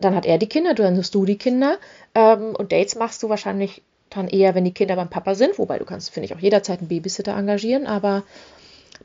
Dann 0.00 0.14
hat 0.14 0.26
er 0.26 0.38
die 0.38 0.46
Kinder, 0.46 0.74
dann 0.74 0.96
hast 0.96 1.14
du 1.14 1.24
die 1.24 1.38
Kinder 1.38 1.78
ähm, 2.14 2.54
und 2.56 2.70
Dates 2.70 2.96
machst 2.96 3.22
du 3.22 3.28
wahrscheinlich 3.28 3.82
dann 4.10 4.28
eher, 4.28 4.54
wenn 4.54 4.64
die 4.64 4.72
Kinder 4.72 4.96
beim 4.96 5.10
Papa 5.10 5.34
sind, 5.34 5.58
wobei 5.58 5.78
du 5.78 5.84
kannst, 5.84 6.10
finde 6.10 6.26
ich, 6.26 6.34
auch 6.34 6.40
jederzeit 6.40 6.78
einen 6.78 6.88
Babysitter 6.88 7.36
engagieren, 7.36 7.86
aber 7.86 8.22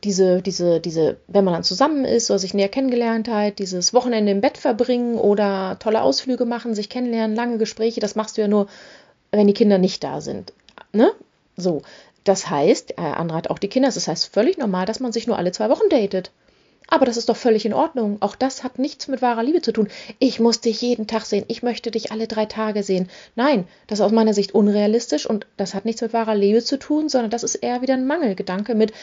diese, 0.03 0.41
diese, 0.41 0.79
diese, 0.79 1.17
wenn 1.27 1.43
man 1.43 1.53
dann 1.53 1.63
zusammen 1.63 2.05
ist 2.05 2.29
oder 2.29 2.39
sich 2.39 2.53
näher 2.53 2.69
kennengelernt 2.69 3.27
hat, 3.27 3.59
dieses 3.59 3.93
Wochenende 3.93 4.31
im 4.31 4.41
Bett 4.41 4.57
verbringen 4.57 5.15
oder 5.15 5.77
tolle 5.79 6.01
Ausflüge 6.01 6.45
machen, 6.45 6.75
sich 6.75 6.89
kennenlernen, 6.89 7.35
lange 7.35 7.57
Gespräche, 7.57 7.99
das 7.99 8.15
machst 8.15 8.37
du 8.37 8.41
ja 8.41 8.47
nur, 8.47 8.67
wenn 9.31 9.47
die 9.47 9.53
Kinder 9.53 9.77
nicht 9.77 10.03
da 10.03 10.21
sind. 10.21 10.53
Ne? 10.91 11.11
So. 11.55 11.81
Das 12.23 12.49
heißt, 12.49 12.91
äh, 12.91 13.01
andere 13.01 13.37
hat 13.37 13.49
auch 13.49 13.59
die 13.59 13.67
Kinder, 13.67 13.89
das 13.91 14.07
heißt 14.07 14.33
völlig 14.33 14.57
normal, 14.57 14.85
dass 14.85 15.01
man 15.01 15.11
sich 15.11 15.27
nur 15.27 15.37
alle 15.37 15.51
zwei 15.51 15.69
Wochen 15.69 15.89
datet. 15.89 16.31
Aber 16.87 17.05
das 17.05 17.17
ist 17.17 17.29
doch 17.29 17.37
völlig 17.37 17.65
in 17.65 17.73
Ordnung. 17.73 18.17
Auch 18.21 18.35
das 18.35 18.63
hat 18.63 18.77
nichts 18.77 19.07
mit 19.07 19.21
wahrer 19.21 19.43
Liebe 19.43 19.61
zu 19.61 19.71
tun. 19.71 19.87
Ich 20.19 20.39
muss 20.39 20.61
dich 20.61 20.81
jeden 20.81 21.07
Tag 21.07 21.25
sehen. 21.25 21.45
Ich 21.47 21.63
möchte 21.63 21.91
dich 21.91 22.11
alle 22.11 22.27
drei 22.27 22.45
Tage 22.45 22.83
sehen. 22.83 23.09
Nein, 23.35 23.67
das 23.87 23.99
ist 23.99 24.05
aus 24.05 24.11
meiner 24.11 24.33
Sicht 24.33 24.53
unrealistisch 24.53 25.25
und 25.25 25.47
das 25.57 25.73
hat 25.73 25.85
nichts 25.85 26.01
mit 26.01 26.13
wahrer 26.13 26.35
Liebe 26.35 26.63
zu 26.63 26.77
tun, 26.77 27.09
sondern 27.09 27.31
das 27.31 27.43
ist 27.43 27.55
eher 27.55 27.81
wieder 27.81 27.93
ein 27.93 28.07
Mangelgedanke 28.07 28.75
mit, 28.75 28.93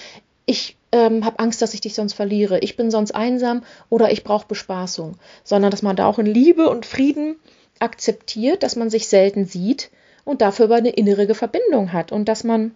ich 0.47 0.77
ähm, 0.93 1.25
habe 1.25 1.39
Angst, 1.39 1.63
dass 1.63 1.75
ich 1.75 1.81
dich 1.81 1.95
sonst 1.95 2.15
verliere, 2.15 2.59
ich 2.61 2.77
bin 2.77 2.91
sonst 2.91 3.15
einsam 3.15 3.63
oder 3.89 4.11
ich 4.11 4.25
brauche 4.25 4.47
Bespaßung, 4.47 5.17
sondern 5.45 5.71
dass 5.71 5.83
man 5.83 5.97
da 5.97 6.07
auch 6.07 6.19
in 6.19 6.27
Liebe 6.27 6.69
und 6.69 6.87
Frieden 6.87 7.37
akzeptiert, 7.79 8.63
dass 8.63 8.77
man 8.77 8.91
sich 8.91 9.09
selten 9.09 9.47
sieht 9.47 9.91
und 10.25 10.43
dafür 10.43 10.67
aber 10.67 10.77
eine 10.77 10.91
innere 10.91 11.35
Verbindung 11.35 11.93
hat 11.93 12.13
und 12.13 12.29
dass 12.29 12.45
man 12.45 12.75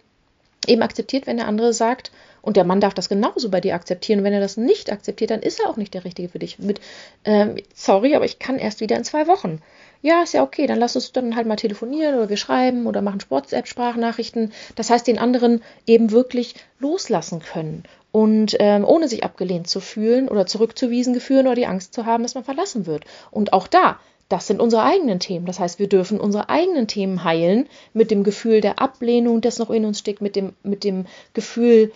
eben 0.66 0.83
akzeptiert, 0.83 1.27
wenn 1.27 1.37
der 1.37 1.48
andere 1.48 1.72
sagt, 1.72 2.11
und 2.44 2.59
der 2.59 2.64
Mann 2.64 2.81
darf 2.81 2.92
das 2.92 3.09
genauso 3.09 3.48
bei 3.48 3.62
dir 3.62 3.74
akzeptieren. 3.74 4.18
Und 4.18 4.24
wenn 4.24 4.35
er 4.35 4.40
das 4.40 4.59
nicht 4.59 4.92
akzeptiert, 4.92 5.31
dann 5.31 5.40
ist 5.40 5.61
er 5.61 5.70
auch 5.70 5.79
nicht 5.79 5.94
der 5.94 6.05
Richtige 6.05 6.29
für 6.29 6.38
dich. 6.38 6.59
Mit, 6.59 6.79
ähm, 7.24 7.57
sorry, 7.74 8.14
aber 8.14 8.27
ich 8.27 8.38
kann 8.38 8.59
erst 8.59 8.81
wieder 8.81 8.96
in 8.96 9.05
zwei 9.05 9.27
Wochen. 9.27 9.62
Ja, 10.05 10.23
ist 10.23 10.35
ja 10.35 10.43
okay, 10.43 10.67
dann 10.67 10.79
lass 10.79 10.97
uns 10.97 11.12
dann 11.12 11.35
halt 11.35 11.47
mal 11.47 11.57
telefonieren 11.57 12.14
oder 12.17 12.29
wir 12.29 12.37
schreiben 12.37 12.87
oder 12.87 13.01
machen 13.01 13.23
WhatsApp-Sprachnachrichten. 13.27 14.53
Das 14.75 14.90
heißt, 14.90 15.07
den 15.07 15.19
anderen 15.19 15.62
eben 15.87 16.11
wirklich 16.11 16.57
loslassen 16.79 17.40
können 17.40 17.85
und 18.12 18.55
ähm, 18.59 18.85
ohne 18.85 19.09
sich 19.09 19.25
abgelehnt 19.25 19.67
zu 19.67 19.81
fühlen 19.81 20.29
oder 20.29 20.45
zurückzuwiesen 20.45 21.14
gefühlen 21.14 21.47
oder 21.47 21.55
die 21.55 21.67
Angst 21.67 21.95
zu 21.95 22.05
haben, 22.05 22.23
dass 22.23 22.35
man 22.35 22.45
verlassen 22.45 22.85
wird. 22.85 23.05
Und 23.31 23.55
auch 23.55 23.67
da, 23.67 23.99
das 24.29 24.47
sind 24.47 24.61
unsere 24.61 24.83
eigenen 24.83 25.21
Themen. 25.21 25.47
Das 25.47 25.59
heißt, 25.59 25.79
wir 25.79 25.88
dürfen 25.88 26.21
unsere 26.21 26.51
eigenen 26.51 26.87
Themen 26.87 27.25
heilen 27.25 27.67
mit 27.95 28.11
dem 28.11 28.25
Gefühl 28.25 28.61
der 28.61 28.81
Ablehnung, 28.81 29.40
das 29.40 29.59
noch 29.59 29.71
in 29.71 29.87
uns 29.87 30.01
steckt, 30.01 30.21
mit 30.21 30.37
dem, 30.37 30.53
mit 30.62 30.85
dem 30.85 31.07
Gefühl 31.33 31.93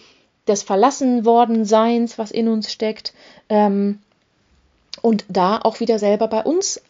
des 0.46 0.62
Verlassenwordenseins, 0.62 2.16
was 2.16 2.30
in 2.30 2.48
uns 2.48 2.72
steckt. 2.72 3.12
Ähm, 3.50 3.98
und 5.02 5.26
da 5.28 5.58
auch 5.58 5.80
wieder 5.80 5.98
selber 5.98 6.26
bei 6.26 6.42
uns 6.42 6.80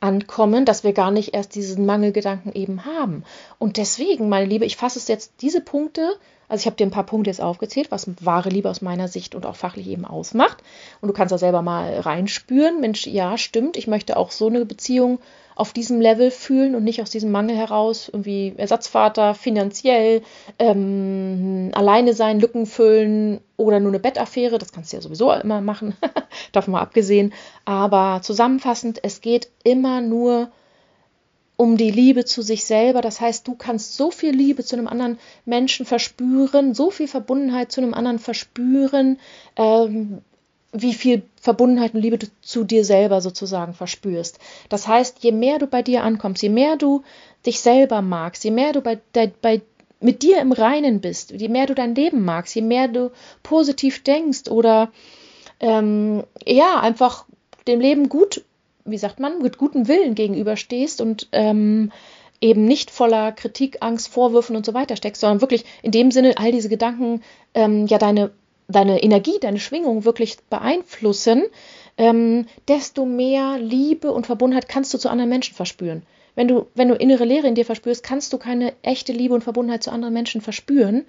ankommen, 0.00 0.64
dass 0.64 0.84
wir 0.84 0.92
gar 0.92 1.10
nicht 1.10 1.34
erst 1.34 1.54
diesen 1.54 1.86
Mangelgedanken 1.86 2.52
eben 2.52 2.84
haben. 2.84 3.24
Und 3.58 3.76
deswegen, 3.76 4.28
meine 4.28 4.46
Liebe, 4.46 4.64
ich 4.64 4.76
fasse 4.76 4.98
es 4.98 5.08
jetzt 5.08 5.32
diese 5.40 5.60
Punkte, 5.60 6.16
also 6.48 6.62
ich 6.62 6.66
habe 6.66 6.76
dir 6.76 6.86
ein 6.86 6.90
paar 6.90 7.04
Punkte 7.04 7.30
jetzt 7.30 7.42
aufgezählt, 7.42 7.90
was 7.90 8.08
wahre 8.24 8.48
Liebe 8.48 8.70
aus 8.70 8.80
meiner 8.80 9.08
Sicht 9.08 9.34
und 9.34 9.44
auch 9.44 9.56
fachlich 9.56 9.86
eben 9.88 10.04
ausmacht. 10.04 10.58
Und 11.00 11.08
du 11.08 11.12
kannst 11.12 11.32
da 11.32 11.38
selber 11.38 11.62
mal 11.62 12.00
reinspüren, 12.00 12.80
Mensch, 12.80 13.06
ja, 13.06 13.36
stimmt, 13.36 13.76
ich 13.76 13.86
möchte 13.86 14.16
auch 14.16 14.30
so 14.30 14.46
eine 14.46 14.64
Beziehung 14.64 15.18
auf 15.58 15.72
diesem 15.72 16.00
Level 16.00 16.30
fühlen 16.30 16.76
und 16.76 16.84
nicht 16.84 17.02
aus 17.02 17.10
diesem 17.10 17.32
Mangel 17.32 17.56
heraus, 17.56 18.08
irgendwie 18.08 18.54
Ersatzvater, 18.56 19.34
finanziell, 19.34 20.22
ähm, 20.60 21.70
alleine 21.74 22.14
sein, 22.14 22.38
Lücken 22.38 22.64
füllen 22.64 23.40
oder 23.56 23.80
nur 23.80 23.90
eine 23.90 23.98
Bettaffäre. 23.98 24.58
Das 24.58 24.72
kannst 24.72 24.92
du 24.92 24.96
ja 24.96 25.02
sowieso 25.02 25.32
immer 25.32 25.60
machen, 25.60 25.96
davon 26.52 26.72
mal 26.72 26.80
abgesehen. 26.80 27.32
Aber 27.64 28.20
zusammenfassend, 28.22 29.00
es 29.02 29.20
geht 29.20 29.50
immer 29.64 30.00
nur 30.00 30.52
um 31.56 31.76
die 31.76 31.90
Liebe 31.90 32.24
zu 32.24 32.40
sich 32.40 32.64
selber. 32.64 33.00
Das 33.00 33.20
heißt, 33.20 33.48
du 33.48 33.56
kannst 33.56 33.96
so 33.96 34.12
viel 34.12 34.30
Liebe 34.30 34.62
zu 34.64 34.76
einem 34.76 34.86
anderen 34.86 35.18
Menschen 35.44 35.86
verspüren, 35.86 36.72
so 36.72 36.92
viel 36.92 37.08
Verbundenheit 37.08 37.72
zu 37.72 37.80
einem 37.80 37.94
anderen 37.94 38.20
verspüren, 38.20 39.18
ähm, 39.56 40.22
wie 40.72 40.94
viel 40.94 41.22
Verbundenheit 41.40 41.94
und 41.94 42.00
Liebe 42.00 42.18
du 42.18 42.26
zu 42.42 42.64
dir 42.64 42.84
selber 42.84 43.20
sozusagen 43.20 43.72
verspürst. 43.72 44.38
Das 44.68 44.86
heißt, 44.86 45.22
je 45.22 45.32
mehr 45.32 45.58
du 45.58 45.66
bei 45.66 45.82
dir 45.82 46.02
ankommst, 46.02 46.42
je 46.42 46.50
mehr 46.50 46.76
du 46.76 47.02
dich 47.46 47.60
selber 47.60 48.02
magst, 48.02 48.44
je 48.44 48.50
mehr 48.50 48.72
du 48.72 48.80
bei, 48.80 48.98
bei 49.40 49.62
mit 50.00 50.22
dir 50.22 50.40
im 50.40 50.52
Reinen 50.52 51.00
bist, 51.00 51.32
je 51.32 51.48
mehr 51.48 51.66
du 51.66 51.74
dein 51.74 51.94
Leben 51.94 52.24
magst, 52.24 52.54
je 52.54 52.62
mehr 52.62 52.88
du 52.88 53.10
positiv 53.42 54.02
denkst 54.04 54.48
oder 54.48 54.92
ähm, 55.60 56.22
ja, 56.46 56.80
einfach 56.80 57.24
dem 57.66 57.80
Leben 57.80 58.08
gut, 58.08 58.44
wie 58.84 58.98
sagt 58.98 59.20
man, 59.20 59.42
mit 59.42 59.58
gutem 59.58 59.88
Willen 59.88 60.14
gegenüberstehst 60.14 61.00
und 61.00 61.28
ähm, 61.32 61.90
eben 62.40 62.64
nicht 62.64 62.90
voller 62.90 63.32
Kritik, 63.32 63.78
Angst, 63.80 64.08
Vorwürfen 64.08 64.54
und 64.54 64.64
so 64.64 64.74
weiter 64.74 64.96
steckst, 64.96 65.20
sondern 65.20 65.40
wirklich 65.40 65.64
in 65.82 65.90
dem 65.90 66.10
Sinne 66.10 66.38
all 66.38 66.52
diese 66.52 66.68
Gedanken 66.68 67.22
ähm, 67.54 67.86
ja 67.86 67.98
deine 67.98 68.30
deine 68.68 69.02
Energie, 69.02 69.38
deine 69.40 69.58
Schwingung 69.58 70.04
wirklich 70.04 70.36
beeinflussen, 70.50 71.44
ähm, 71.96 72.46
desto 72.68 73.06
mehr 73.06 73.58
Liebe 73.58 74.12
und 74.12 74.26
Verbundenheit 74.26 74.68
kannst 74.68 74.92
du 74.94 74.98
zu 74.98 75.08
anderen 75.08 75.30
Menschen 75.30 75.54
verspüren. 75.54 76.02
Wenn 76.34 76.46
du, 76.46 76.66
wenn 76.74 76.88
du 76.88 76.94
innere 76.94 77.24
Leere 77.24 77.48
in 77.48 77.56
dir 77.56 77.64
verspürst, 77.64 78.04
kannst 78.04 78.32
du 78.32 78.38
keine 78.38 78.74
echte 78.82 79.12
Liebe 79.12 79.34
und 79.34 79.42
Verbundenheit 79.42 79.82
zu 79.82 79.90
anderen 79.90 80.14
Menschen 80.14 80.40
verspüren, 80.40 81.06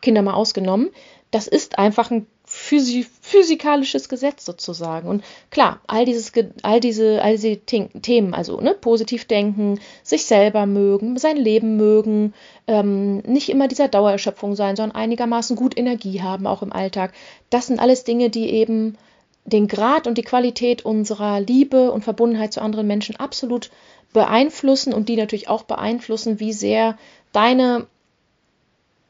Kinder 0.00 0.22
mal 0.22 0.32
ausgenommen. 0.32 0.90
Das 1.30 1.46
ist 1.46 1.78
einfach 1.78 2.10
ein 2.10 2.26
physikalisches 2.60 4.08
Gesetz 4.08 4.44
sozusagen. 4.44 5.08
Und 5.08 5.24
klar, 5.50 5.80
all, 5.86 6.04
dieses, 6.04 6.32
all 6.62 6.78
diese, 6.78 7.22
all 7.22 7.36
diese 7.36 7.56
Themen, 7.56 8.34
also 8.34 8.60
ne, 8.60 8.74
positiv 8.74 9.24
denken, 9.24 9.80
sich 10.02 10.26
selber 10.26 10.66
mögen, 10.66 11.18
sein 11.18 11.36
Leben 11.36 11.76
mögen, 11.76 12.34
ähm, 12.66 13.18
nicht 13.20 13.48
immer 13.48 13.66
dieser 13.66 13.88
Dauererschöpfung 13.88 14.54
sein, 14.56 14.76
sondern 14.76 14.96
einigermaßen 14.96 15.56
gut 15.56 15.76
Energie 15.76 16.22
haben, 16.22 16.46
auch 16.46 16.62
im 16.62 16.72
Alltag. 16.72 17.12
Das 17.48 17.66
sind 17.66 17.80
alles 17.80 18.04
Dinge, 18.04 18.30
die 18.30 18.50
eben 18.50 18.96
den 19.46 19.66
Grad 19.66 20.06
und 20.06 20.18
die 20.18 20.22
Qualität 20.22 20.84
unserer 20.84 21.40
Liebe 21.40 21.90
und 21.90 22.04
Verbundenheit 22.04 22.52
zu 22.52 22.60
anderen 22.60 22.86
Menschen 22.86 23.16
absolut 23.16 23.70
beeinflussen 24.12 24.92
und 24.92 25.08
die 25.08 25.16
natürlich 25.16 25.48
auch 25.48 25.62
beeinflussen, 25.62 26.40
wie 26.40 26.52
sehr 26.52 26.98
deine 27.32 27.86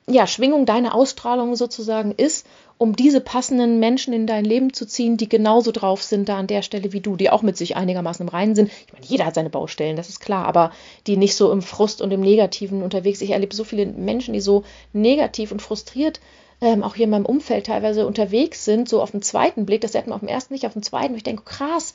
ja, 0.07 0.27
Schwingung, 0.27 0.67
deine 0.67 0.95
Ausstrahlung 0.95 1.57
sozusagen 1.57 2.13
ist, 2.13 2.47
um 2.81 2.97
diese 2.97 3.21
passenden 3.21 3.79
Menschen 3.79 4.15
in 4.15 4.27
dein 4.27 4.43
Leben 4.43 4.73
zu 4.73 4.87
ziehen, 4.87 5.19
die 5.19 5.29
genauso 5.29 5.71
drauf 5.71 6.03
sind 6.03 6.31
da 6.31 6.39
an 6.39 6.47
der 6.47 6.63
Stelle 6.63 6.95
wie 6.95 7.03
du, 7.03 7.15
die 7.15 7.29
auch 7.29 7.43
mit 7.43 7.59
sich 7.59 7.77
einigermaßen 7.77 8.27
im 8.27 8.31
Reinen 8.31 8.55
sind. 8.55 8.71
Ich 8.87 8.93
meine, 8.95 9.05
jeder 9.05 9.27
hat 9.27 9.35
seine 9.35 9.51
Baustellen, 9.51 9.97
das 9.97 10.09
ist 10.09 10.19
klar, 10.19 10.47
aber 10.47 10.73
die 11.07 11.19
nicht 11.19 11.37
so 11.37 11.53
im 11.53 11.61
Frust 11.61 12.01
und 12.01 12.11
im 12.11 12.23
Negativen 12.23 12.83
unterwegs. 12.83 13.21
Ich 13.21 13.33
erlebe 13.33 13.55
so 13.55 13.65
viele 13.65 13.85
Menschen, 13.85 14.33
die 14.33 14.41
so 14.41 14.65
negativ 14.95 15.53
und 15.53 15.61
frustriert 15.61 16.21
ähm, 16.63 16.83
auch 16.83 16.95
hier 16.95 17.05
in 17.05 17.11
meinem 17.11 17.27
Umfeld 17.27 17.67
teilweise 17.67 18.07
unterwegs 18.07 18.65
sind, 18.65 18.89
so 18.89 19.03
auf 19.03 19.11
den 19.11 19.21
zweiten 19.21 19.67
Blick, 19.67 19.83
das 19.83 19.93
sieht 19.93 20.07
man 20.07 20.15
auf 20.15 20.21
dem 20.21 20.29
ersten 20.29 20.55
nicht, 20.55 20.67
auf 20.67 20.73
dem 20.73 20.83
zweiten, 20.83 21.15
ich 21.15 21.23
denke, 21.23 21.43
krass, 21.45 21.93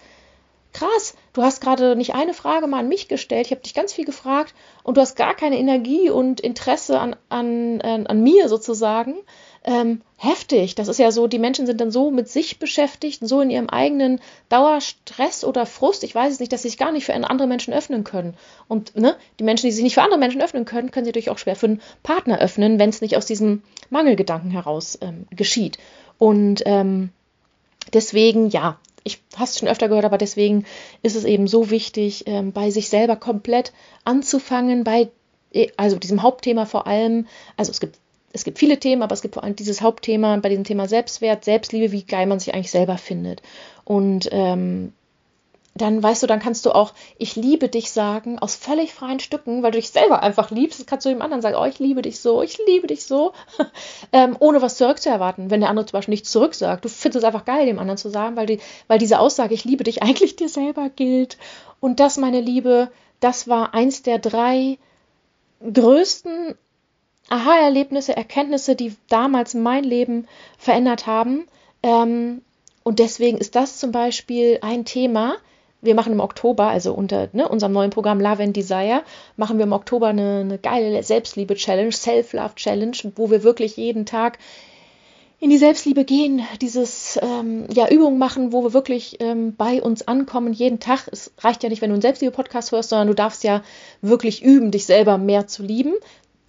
krass, 0.71 1.15
du 1.33 1.41
hast 1.41 1.61
gerade 1.61 1.95
nicht 1.95 2.13
eine 2.13 2.33
Frage 2.33 2.67
mal 2.67 2.79
an 2.79 2.89
mich 2.89 3.07
gestellt, 3.07 3.47
ich 3.47 3.51
habe 3.51 3.61
dich 3.61 3.73
ganz 3.73 3.93
viel 3.93 4.05
gefragt 4.05 4.53
und 4.83 4.97
du 4.97 5.01
hast 5.01 5.15
gar 5.15 5.35
keine 5.35 5.57
Energie 5.57 6.09
und 6.09 6.41
Interesse 6.41 6.99
an, 6.99 7.15
an, 7.29 7.81
an, 7.81 8.07
an 8.07 8.21
mir 8.21 8.49
sozusagen. 8.49 9.15
Ähm, 9.67 10.01
heftig. 10.17 10.75
Das 10.75 10.87
ist 10.87 10.99
ja 10.99 11.11
so, 11.11 11.25
die 11.25 11.39
Menschen 11.39 11.65
sind 11.65 11.81
dann 11.81 11.89
so 11.89 12.11
mit 12.11 12.29
sich 12.29 12.59
beschäftigt, 12.59 13.27
so 13.27 13.41
in 13.41 13.49
ihrem 13.49 13.67
eigenen 13.67 14.21
Dauerstress 14.47 15.43
oder 15.43 15.65
Frust, 15.65 16.03
ich 16.03 16.13
weiß 16.13 16.33
es 16.33 16.39
nicht, 16.39 16.53
dass 16.53 16.61
sie 16.61 16.69
sich 16.69 16.77
gar 16.77 16.91
nicht 16.91 17.05
für 17.05 17.15
andere 17.15 17.47
Menschen 17.47 17.73
öffnen 17.73 18.03
können. 18.03 18.35
Und 18.67 18.95
ne, 18.95 19.15
die 19.39 19.43
Menschen, 19.43 19.65
die 19.65 19.71
sich 19.71 19.83
nicht 19.83 19.95
für 19.95 20.03
andere 20.03 20.19
Menschen 20.19 20.41
öffnen 20.41 20.65
können, 20.65 20.91
können 20.91 21.05
sie 21.05 21.09
natürlich 21.09 21.31
auch 21.31 21.39
schwer 21.39 21.55
für 21.55 21.65
einen 21.65 21.81
Partner 22.03 22.39
öffnen, 22.39 22.77
wenn 22.77 22.91
es 22.91 23.01
nicht 23.01 23.17
aus 23.17 23.25
diesem 23.25 23.63
Mangelgedanken 23.89 24.51
heraus 24.51 24.99
ähm, 25.01 25.25
geschieht. 25.31 25.79
Und 26.19 26.61
ähm, 26.67 27.09
deswegen, 27.91 28.49
ja, 28.49 28.79
ich 29.03 29.23
hast 29.35 29.57
schon 29.57 29.67
öfter 29.67 29.87
gehört, 29.87 30.05
aber 30.05 30.19
deswegen 30.19 30.65
ist 31.01 31.15
es 31.15 31.23
eben 31.23 31.47
so 31.47 31.71
wichtig, 31.71 32.25
ähm, 32.27 32.51
bei 32.51 32.69
sich 32.69 32.89
selber 32.89 33.15
komplett 33.15 33.73
anzufangen, 34.03 34.83
bei 34.83 35.09
äh, 35.53 35.69
also 35.75 35.97
diesem 35.97 36.21
Hauptthema 36.21 36.67
vor 36.67 36.85
allem, 36.85 37.25
also 37.57 37.71
es 37.71 37.79
gibt 37.79 37.97
es 38.35 38.43
gibt 38.43 38.59
viele 38.59 38.77
Themen, 38.77 39.01
aber 39.01 39.13
es 39.13 39.21
gibt 39.21 39.35
vor 39.35 39.45
allem 39.45 39.55
dieses 39.55 39.81
Hauptthema 39.81 40.35
bei 40.37 40.49
diesem 40.49 40.65
Thema 40.65 40.89
Selbstwert, 40.89 41.45
Selbstliebe, 41.45 41.93
wie 41.93 42.03
geil 42.03 42.25
man 42.25 42.39
sich 42.39 42.53
eigentlich 42.53 42.69
selber 42.69 42.97
findet. 42.97 43.41
Und 43.85 44.27
ähm, 44.29 44.91
dann 45.73 46.03
weißt 46.03 46.21
du, 46.21 46.27
dann 46.27 46.41
kannst 46.41 46.65
du 46.65 46.71
auch 46.71 46.93
ich 47.17 47.37
liebe 47.37 47.69
dich 47.69 47.91
sagen 47.91 48.37
aus 48.37 48.55
völlig 48.55 48.93
freien 48.93 49.21
Stücken, 49.21 49.63
weil 49.63 49.71
du 49.71 49.77
dich 49.77 49.89
selber 49.89 50.21
einfach 50.21 50.51
liebst. 50.51 50.79
Das 50.81 50.85
kannst 50.85 51.05
du 51.05 51.09
dem 51.09 51.21
anderen 51.21 51.41
sagen, 51.41 51.55
oh, 51.57 51.63
ich 51.63 51.79
liebe 51.79 52.01
dich 52.01 52.19
so, 52.19 52.41
ich 52.41 52.59
liebe 52.67 52.87
dich 52.87 53.05
so, 53.05 53.31
ähm, 54.11 54.35
ohne 54.39 54.61
was 54.61 54.75
zurückzuerwarten. 54.75 55.49
Wenn 55.49 55.61
der 55.61 55.69
andere 55.69 55.85
zum 55.85 55.97
Beispiel 55.97 56.11
nichts 56.11 56.29
zurücksagt, 56.29 56.83
du 56.83 56.89
findest 56.89 57.23
es 57.23 57.23
einfach 57.23 57.45
geil, 57.45 57.65
dem 57.65 57.79
anderen 57.79 57.97
zu 57.97 58.09
sagen, 58.09 58.35
weil, 58.35 58.47
die, 58.47 58.59
weil 58.87 58.99
diese 58.99 59.19
Aussage, 59.19 59.53
ich 59.53 59.63
liebe 59.63 59.85
dich, 59.85 60.03
eigentlich 60.03 60.35
dir 60.35 60.49
selber 60.49 60.89
gilt. 60.89 61.37
Und 61.79 62.01
das, 62.01 62.17
meine 62.17 62.41
Liebe, 62.41 62.91
das 63.21 63.47
war 63.47 63.73
eins 63.73 64.03
der 64.03 64.19
drei 64.19 64.77
größten 65.61 66.55
Aha-Erlebnisse, 67.29 68.15
Erkenntnisse, 68.15 68.75
die 68.75 68.95
damals 69.09 69.53
mein 69.53 69.83
Leben 69.83 70.27
verändert 70.57 71.07
haben. 71.07 71.47
Ähm, 71.83 72.41
und 72.83 72.99
deswegen 72.99 73.37
ist 73.37 73.55
das 73.55 73.79
zum 73.79 73.91
Beispiel 73.91 74.59
ein 74.61 74.85
Thema, 74.85 75.37
wir 75.81 75.95
machen 75.95 76.13
im 76.13 76.19
Oktober, 76.19 76.67
also 76.67 76.93
unter 76.93 77.29
ne, 77.33 77.47
unserem 77.47 77.73
neuen 77.73 77.91
Programm 77.91 78.19
Love 78.19 78.43
and 78.43 78.55
Desire, 78.55 79.03
machen 79.37 79.57
wir 79.57 79.65
im 79.65 79.73
Oktober 79.73 80.07
eine, 80.07 80.39
eine 80.39 80.57
geile 80.57 81.01
Selbstliebe-Challenge, 81.01 81.91
Self-Love-Challenge, 81.91 82.97
wo 83.15 83.29
wir 83.29 83.43
wirklich 83.43 83.77
jeden 83.77 84.05
Tag 84.05 84.39
in 85.39 85.49
die 85.49 85.57
Selbstliebe 85.57 86.05
gehen, 86.05 86.41
dieses 86.61 87.19
ähm, 87.21 87.65
ja 87.71 87.89
Übungen 87.89 88.17
machen, 88.17 88.51
wo 88.51 88.63
wir 88.63 88.73
wirklich 88.73 89.17
ähm, 89.19 89.55
bei 89.55 89.81
uns 89.81 90.07
ankommen 90.07 90.53
jeden 90.53 90.79
Tag. 90.79 91.07
Es 91.11 91.31
reicht 91.39 91.61
ja 91.61 91.69
nicht, 91.69 91.81
wenn 91.81 91.89
du 91.89 91.95
einen 91.95 92.01
Selbstliebe-Podcast 92.01 92.71
hörst, 92.71 92.89
sondern 92.89 93.09
du 93.09 93.13
darfst 93.13 93.43
ja 93.43 93.61
wirklich 94.01 94.43
üben, 94.43 94.71
dich 94.71 94.85
selber 94.85 95.17
mehr 95.17 95.45
zu 95.45 95.61
lieben. 95.61 95.93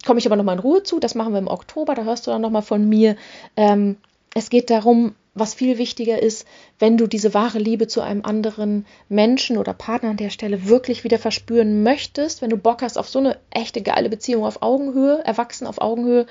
Komme 0.07 0.19
ich 0.19 0.25
aber 0.25 0.37
nochmal 0.37 0.55
in 0.55 0.61
Ruhe 0.61 0.83
zu. 0.83 1.01
Das 1.01 1.15
machen 1.15 1.33
wir 1.33 1.39
im 1.39 1.49
Oktober. 1.49 1.93
Da 1.93 2.05
hörst 2.05 2.25
du 2.25 2.31
dann 2.31 2.41
nochmal 2.41 2.61
von 2.61 2.87
mir. 2.87 3.17
Ähm, 3.57 3.97
es 4.33 4.49
geht 4.49 4.69
darum, 4.69 5.15
was 5.33 5.53
viel 5.53 5.77
wichtiger 5.77 6.21
ist, 6.23 6.47
wenn 6.79 6.95
du 6.95 7.07
diese 7.07 7.33
wahre 7.33 7.59
Liebe 7.59 7.87
zu 7.87 7.99
einem 7.99 8.23
anderen 8.23 8.85
Menschen 9.09 9.57
oder 9.57 9.73
Partner 9.73 10.11
an 10.11 10.15
der 10.15 10.29
Stelle 10.29 10.69
wirklich 10.69 11.03
wieder 11.03 11.19
verspüren 11.19 11.83
möchtest, 11.83 12.41
wenn 12.41 12.49
du 12.49 12.55
Bock 12.55 12.83
hast 12.83 12.97
auf 12.97 13.09
so 13.09 13.19
eine 13.19 13.37
echte 13.49 13.81
geile 13.81 14.07
Beziehung 14.07 14.45
auf 14.45 14.61
Augenhöhe, 14.61 15.19
erwachsen 15.25 15.67
auf 15.67 15.81
Augenhöhe, 15.81 16.25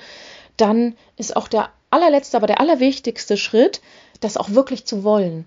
dann 0.57 0.95
ist 1.15 1.35
auch 1.35 1.47
der 1.47 1.69
allerletzte, 1.91 2.35
aber 2.35 2.47
der 2.47 2.59
allerwichtigste 2.59 3.37
Schritt, 3.37 3.81
das 4.21 4.37
auch 4.37 4.49
wirklich 4.49 4.85
zu 4.85 5.03
wollen. 5.03 5.45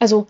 Also 0.00 0.26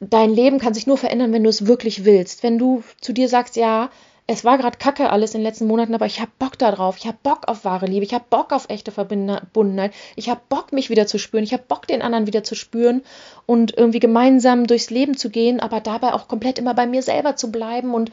dein 0.00 0.34
Leben 0.34 0.58
kann 0.58 0.74
sich 0.74 0.88
nur 0.88 0.98
verändern, 0.98 1.32
wenn 1.32 1.44
du 1.44 1.50
es 1.50 1.68
wirklich 1.68 2.04
willst. 2.04 2.42
Wenn 2.42 2.58
du 2.58 2.82
zu 3.00 3.12
dir 3.12 3.28
sagst, 3.28 3.54
ja, 3.54 3.90
es 4.26 4.42
war 4.42 4.56
gerade 4.56 4.78
kacke 4.78 5.10
alles 5.10 5.34
in 5.34 5.40
den 5.40 5.46
letzten 5.46 5.66
Monaten, 5.66 5.94
aber 5.94 6.06
ich 6.06 6.20
habe 6.20 6.30
Bock 6.38 6.58
darauf. 6.58 6.96
Ich 6.96 7.06
habe 7.06 7.18
Bock 7.22 7.46
auf 7.46 7.66
wahre 7.66 7.84
Liebe. 7.84 8.06
Ich 8.06 8.14
habe 8.14 8.24
Bock 8.30 8.52
auf 8.52 8.70
echte 8.70 8.90
Verbundenheit. 8.90 9.92
Ich 10.16 10.30
habe 10.30 10.40
Bock, 10.48 10.72
mich 10.72 10.88
wieder 10.88 11.06
zu 11.06 11.18
spüren. 11.18 11.44
Ich 11.44 11.52
habe 11.52 11.64
Bock, 11.68 11.86
den 11.86 12.00
anderen 12.00 12.26
wieder 12.26 12.42
zu 12.42 12.54
spüren 12.54 13.02
und 13.44 13.76
irgendwie 13.76 14.00
gemeinsam 14.00 14.66
durchs 14.66 14.88
Leben 14.88 15.14
zu 15.14 15.28
gehen, 15.28 15.60
aber 15.60 15.80
dabei 15.80 16.14
auch 16.14 16.26
komplett 16.26 16.58
immer 16.58 16.72
bei 16.72 16.86
mir 16.86 17.02
selber 17.02 17.36
zu 17.36 17.52
bleiben 17.52 17.92
und 17.92 18.10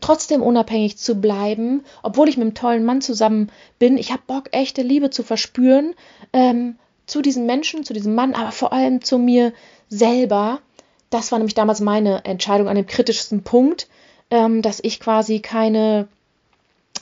trotzdem 0.00 0.42
unabhängig 0.42 0.96
zu 0.96 1.16
bleiben, 1.16 1.84
obwohl 2.04 2.28
ich 2.28 2.36
mit 2.36 2.44
einem 2.44 2.54
tollen 2.54 2.84
Mann 2.84 3.00
zusammen 3.00 3.50
bin. 3.80 3.98
Ich 3.98 4.12
habe 4.12 4.22
Bock, 4.28 4.50
echte 4.52 4.82
Liebe 4.82 5.10
zu 5.10 5.24
verspüren 5.24 5.94
ähm, 6.32 6.76
zu 7.06 7.20
diesen 7.20 7.46
Menschen, 7.46 7.82
zu 7.82 7.94
diesem 7.94 8.14
Mann, 8.14 8.34
aber 8.34 8.52
vor 8.52 8.72
allem 8.72 9.02
zu 9.02 9.18
mir 9.18 9.52
selber. 9.88 10.60
Das 11.10 11.32
war 11.32 11.40
nämlich 11.40 11.54
damals 11.54 11.80
meine 11.80 12.24
Entscheidung 12.24 12.68
an 12.68 12.76
dem 12.76 12.86
kritischsten 12.86 13.42
Punkt 13.42 13.88
ähm, 14.30 14.62
dass 14.62 14.80
ich 14.82 15.00
quasi 15.00 15.40
keine 15.40 16.08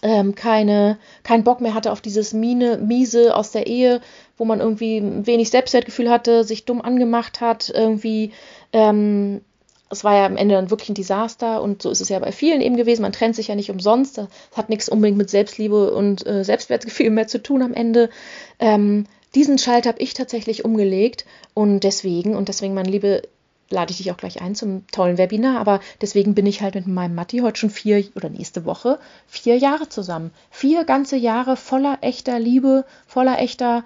ähm, 0.03 0.35
keine, 0.35 0.99
keinen 1.23 1.45
Bock 1.45 1.61
mehr 1.61 1.75
hatte 1.75 1.93
auf 1.93 2.01
dieses 2.01 2.33
Mine, 2.33 2.79
Miese 2.79 3.35
aus 3.35 3.51
der 3.53 3.67
Ehe, 3.67 4.01
wo 4.37 4.45
man 4.45 4.61
irgendwie 4.61 5.03
wenig 5.27 5.51
Selbstwertgefühl 5.51 6.11
hatte, 6.11 6.45
sich 6.45 6.65
dumm 6.65 6.83
angemacht 6.83 7.41
hat, 7.41 7.73
irgendwie, 7.75 8.33
ähm, 8.73 9.41
es 9.89 10.05
war 10.05 10.15
ja 10.15 10.27
am 10.27 10.37
Ende 10.37 10.57
dann 10.57 10.71
wirklich 10.71 10.91
ein 10.91 10.95
Desaster 10.95 11.63
und 11.63 11.83
so 11.83 11.91
ist 11.91 12.01
es 12.01 12.09
ja 12.09 12.19
bei 12.19 12.33
vielen 12.33 12.61
eben 12.61 12.77
gewesen. 12.77 13.03
Man 13.03 13.13
trennt 13.13 13.37
sich 13.37 13.49
ja 13.49 13.55
nicht 13.55 13.71
umsonst. 13.71 14.19
Das 14.19 14.29
hat 14.57 14.69
nichts 14.69 14.89
unbedingt 14.89 15.19
mit 15.19 15.31
Selbstliebe 15.31 15.93
und 15.93 16.27
äh, 16.27 16.43
Selbstwertgefühl 16.43 17.11
mehr 17.11 17.29
zu 17.29 17.41
tun 17.41 17.63
am 17.63 17.73
Ende. 17.73 18.11
Ähm, 18.59 19.07
diesen 19.37 19.59
Schalt 19.59 19.87
habe 19.87 20.01
ich 20.01 20.15
tatsächlich 20.15 20.65
umgelegt 20.65 21.25
und 21.55 21.81
deswegen, 21.81 22.35
und 22.35 22.49
deswegen, 22.49 22.75
meine 22.75 22.91
liebe 22.91 23.23
lade 23.71 23.91
ich 23.91 23.99
dich 23.99 24.13
auch 24.13 24.17
gleich 24.17 24.41
ein 24.41 24.55
zum 24.55 24.87
tollen 24.89 25.19
Webinar. 25.19 25.59
Aber 25.59 25.81
deswegen 26.01 26.35
bin 26.35 26.47
ich 26.47 26.63
halt 26.63 26.75
mit 26.75 26.87
meinem 26.87 27.15
Matti 27.15 27.39
heute 27.39 27.59
schon 27.59 27.71
vier 27.71 28.05
oder 28.15 28.29
nächste 28.29 28.65
Woche 28.65 28.99
vier 29.27 29.57
Jahre 29.57 29.89
zusammen. 29.89 30.31
Vier 30.51 30.85
ganze 30.85 31.17
Jahre 31.17 31.57
voller 31.57 31.99
echter 32.01 32.39
Liebe, 32.39 32.85
voller 33.07 33.39
echter 33.39 33.85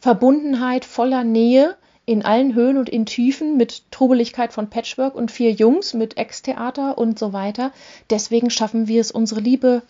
Verbundenheit, 0.00 0.84
voller 0.84 1.24
Nähe 1.24 1.76
in 2.06 2.24
allen 2.24 2.54
Höhen 2.54 2.76
und 2.76 2.88
in 2.88 3.06
Tiefen 3.06 3.56
mit 3.56 3.90
Trubeligkeit 3.92 4.52
von 4.52 4.68
Patchwork 4.68 5.14
und 5.14 5.30
vier 5.30 5.52
Jungs 5.52 5.94
mit 5.94 6.16
Ex-Theater 6.16 6.98
und 6.98 7.18
so 7.18 7.32
weiter. 7.32 7.72
Deswegen 8.08 8.50
schaffen 8.50 8.88
wir 8.88 9.00
es, 9.00 9.12
unsere 9.12 9.40
Liebe 9.40 9.82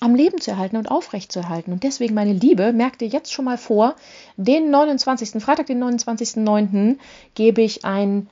am 0.00 0.14
Leben 0.14 0.40
zu 0.40 0.50
erhalten 0.50 0.76
und 0.76 0.90
aufrechtzuerhalten. 0.90 1.72
Und 1.72 1.84
deswegen, 1.84 2.14
meine 2.14 2.32
Liebe, 2.32 2.72
merkt 2.72 3.02
ihr 3.02 3.08
jetzt 3.08 3.32
schon 3.32 3.44
mal 3.44 3.56
vor, 3.56 3.94
den 4.36 4.70
29. 4.70 5.42
Freitag, 5.42 5.66
den 5.66 5.82
29.09. 5.82 6.98
gebe 7.34 7.62
ich 7.62 7.84
ein 7.84 8.28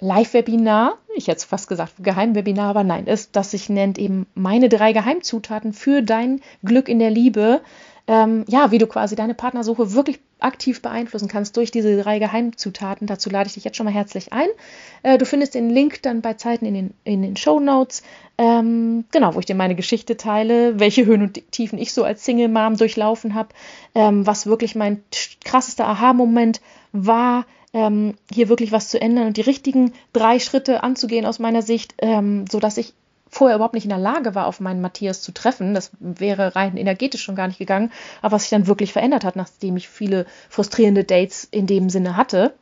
Live-Webinar, 0.00 0.98
ich 1.14 1.28
hätte 1.28 1.46
fast 1.46 1.68
gesagt 1.68 1.94
Geheimwebinar, 1.98 2.70
aber 2.70 2.84
nein, 2.84 3.06
ist, 3.06 3.34
das 3.34 3.52
sich 3.52 3.68
nennt 3.68 3.98
eben 3.98 4.26
meine 4.34 4.68
drei 4.68 4.92
Geheimzutaten 4.92 5.72
für 5.72 6.02
dein 6.02 6.40
Glück 6.62 6.88
in 6.88 6.98
der 6.98 7.10
Liebe. 7.10 7.62
Ähm, 8.08 8.44
ja, 8.46 8.70
wie 8.70 8.78
du 8.78 8.86
quasi 8.86 9.16
deine 9.16 9.34
Partnersuche 9.34 9.92
wirklich 9.94 10.20
aktiv 10.38 10.80
beeinflussen 10.82 11.28
kannst 11.28 11.56
durch 11.56 11.70
diese 11.70 12.00
drei 12.00 12.18
Geheimzutaten. 12.18 13.06
Dazu 13.06 13.30
lade 13.30 13.48
ich 13.48 13.54
dich 13.54 13.64
jetzt 13.64 13.76
schon 13.76 13.86
mal 13.86 13.92
herzlich 13.92 14.32
ein. 14.32 14.48
Äh, 15.02 15.18
du 15.18 15.24
findest 15.24 15.54
den 15.54 15.70
Link 15.70 16.02
dann 16.02 16.20
bei 16.20 16.34
Zeiten 16.34 16.66
in 16.66 16.74
den, 16.74 16.94
in 17.04 17.22
den 17.22 17.36
Show 17.36 17.58
Notes, 17.58 18.02
ähm, 18.38 19.06
genau, 19.10 19.34
wo 19.34 19.40
ich 19.40 19.46
dir 19.46 19.56
meine 19.56 19.74
Geschichte 19.74 20.16
teile, 20.16 20.78
welche 20.78 21.06
Höhen 21.06 21.22
und 21.22 21.50
Tiefen 21.50 21.78
ich 21.78 21.92
so 21.92 22.04
als 22.04 22.24
Single 22.24 22.48
Mom 22.48 22.76
durchlaufen 22.76 23.34
habe, 23.34 23.48
ähm, 23.94 24.26
was 24.26 24.46
wirklich 24.46 24.74
mein 24.74 25.02
krassester 25.44 25.88
Aha-Moment 25.88 26.60
war, 26.92 27.46
ähm, 27.76 28.14
hier 28.32 28.48
wirklich 28.48 28.72
was 28.72 28.88
zu 28.88 28.98
ändern 28.98 29.26
und 29.26 29.36
die 29.36 29.42
richtigen 29.42 29.92
drei 30.14 30.38
Schritte 30.38 30.82
anzugehen 30.82 31.26
aus 31.26 31.38
meiner 31.38 31.60
Sicht, 31.60 31.94
ähm, 31.98 32.46
sodass 32.50 32.78
ich 32.78 32.94
vorher 33.28 33.56
überhaupt 33.56 33.74
nicht 33.74 33.84
in 33.84 33.90
der 33.90 33.98
Lage 33.98 34.34
war, 34.34 34.46
auf 34.46 34.60
meinen 34.60 34.80
Matthias 34.80 35.20
zu 35.20 35.30
treffen. 35.32 35.74
Das 35.74 35.90
wäre 36.00 36.56
rein 36.56 36.78
energetisch 36.78 37.22
schon 37.22 37.36
gar 37.36 37.48
nicht 37.48 37.58
gegangen. 37.58 37.92
Aber 38.22 38.36
was 38.36 38.44
sich 38.44 38.50
dann 38.50 38.66
wirklich 38.66 38.94
verändert 38.94 39.24
hat, 39.24 39.36
nachdem 39.36 39.76
ich 39.76 39.90
viele 39.90 40.24
frustrierende 40.48 41.04
Dates 41.04 41.46
in 41.50 41.66
dem 41.66 41.90
Sinne 41.90 42.16
hatte. 42.16 42.54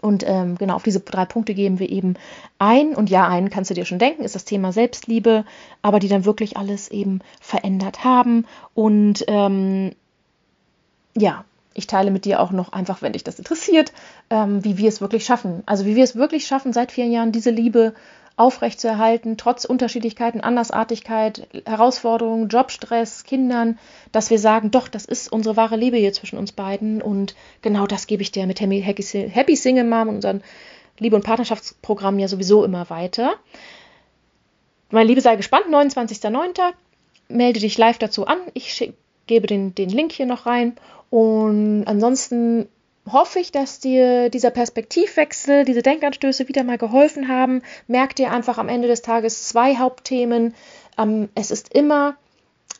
Und 0.00 0.24
ähm, 0.26 0.56
genau 0.56 0.76
auf 0.76 0.84
diese 0.84 1.00
drei 1.00 1.26
Punkte 1.26 1.52
geben 1.52 1.78
wir 1.78 1.90
eben 1.90 2.14
ein. 2.58 2.94
Und 2.94 3.10
ja, 3.10 3.28
einen 3.28 3.50
kannst 3.50 3.68
du 3.68 3.74
dir 3.74 3.84
schon 3.84 3.98
denken, 3.98 4.22
ist 4.22 4.34
das 4.34 4.46
Thema 4.46 4.72
Selbstliebe, 4.72 5.44
aber 5.82 5.98
die 5.98 6.08
dann 6.08 6.24
wirklich 6.24 6.56
alles 6.56 6.88
eben 6.88 7.20
verändert 7.38 8.02
haben. 8.02 8.46
Und 8.72 9.24
ähm, 9.28 9.92
ja, 11.14 11.44
ich 11.78 11.86
teile 11.86 12.10
mit 12.10 12.24
dir 12.24 12.40
auch 12.40 12.50
noch 12.50 12.72
einfach, 12.72 13.02
wenn 13.02 13.12
dich 13.12 13.24
das 13.24 13.38
interessiert, 13.38 13.92
ähm, 14.30 14.64
wie 14.64 14.76
wir 14.78 14.88
es 14.88 15.00
wirklich 15.00 15.24
schaffen. 15.24 15.62
Also 15.64 15.86
wie 15.86 15.94
wir 15.96 16.04
es 16.04 16.16
wirklich 16.16 16.46
schaffen, 16.46 16.72
seit 16.72 16.92
vier 16.92 17.06
Jahren 17.06 17.30
diese 17.32 17.50
Liebe 17.50 17.94
aufrechtzuerhalten, 18.36 19.36
trotz 19.36 19.64
Unterschiedlichkeiten, 19.64 20.40
Andersartigkeit, 20.40 21.48
Herausforderungen, 21.66 22.48
Jobstress, 22.48 23.24
Kindern, 23.24 23.78
dass 24.12 24.30
wir 24.30 24.38
sagen, 24.38 24.70
doch, 24.70 24.88
das 24.88 25.04
ist 25.04 25.32
unsere 25.32 25.56
wahre 25.56 25.76
Liebe 25.76 25.96
hier 25.96 26.12
zwischen 26.12 26.38
uns 26.38 26.52
beiden. 26.52 27.00
Und 27.00 27.34
genau 27.62 27.86
das 27.86 28.06
gebe 28.06 28.22
ich 28.22 28.32
dir 28.32 28.46
mit 28.46 28.60
Happy 28.60 29.56
Single 29.56 29.84
Mom 29.84 30.08
und 30.08 30.16
unserem 30.16 30.40
Liebe- 30.98 31.16
und 31.16 31.24
Partnerschaftsprogramm 31.24 32.18
ja 32.18 32.28
sowieso 32.28 32.64
immer 32.64 32.90
weiter. 32.90 33.34
Meine 34.90 35.08
Liebe, 35.08 35.20
sei 35.20 35.36
gespannt, 35.36 35.66
29.09. 35.68 36.72
Melde 37.28 37.60
dich 37.60 37.78
live 37.78 37.98
dazu 37.98 38.26
an. 38.26 38.38
Ich 38.54 38.92
gebe 39.28 39.46
den, 39.46 39.74
den 39.76 39.90
Link 39.90 40.10
hier 40.10 40.26
noch 40.26 40.46
rein 40.46 40.74
und 41.10 41.84
ansonsten 41.86 42.68
hoffe 43.12 43.38
ich, 43.38 43.52
dass 43.52 43.80
dir 43.80 44.28
dieser 44.28 44.50
Perspektivwechsel, 44.50 45.64
diese 45.64 45.82
Denkanstöße 45.82 46.48
wieder 46.48 46.64
mal 46.64 46.78
geholfen 46.78 47.28
haben. 47.28 47.62
Merk 47.86 48.16
dir 48.16 48.30
einfach 48.32 48.58
am 48.58 48.68
Ende 48.68 48.88
des 48.88 49.02
Tages 49.02 49.48
zwei 49.48 49.76
Hauptthemen. 49.76 50.54
Ähm, 50.98 51.28
es 51.34 51.50
ist 51.50 51.72
immer 51.74 52.16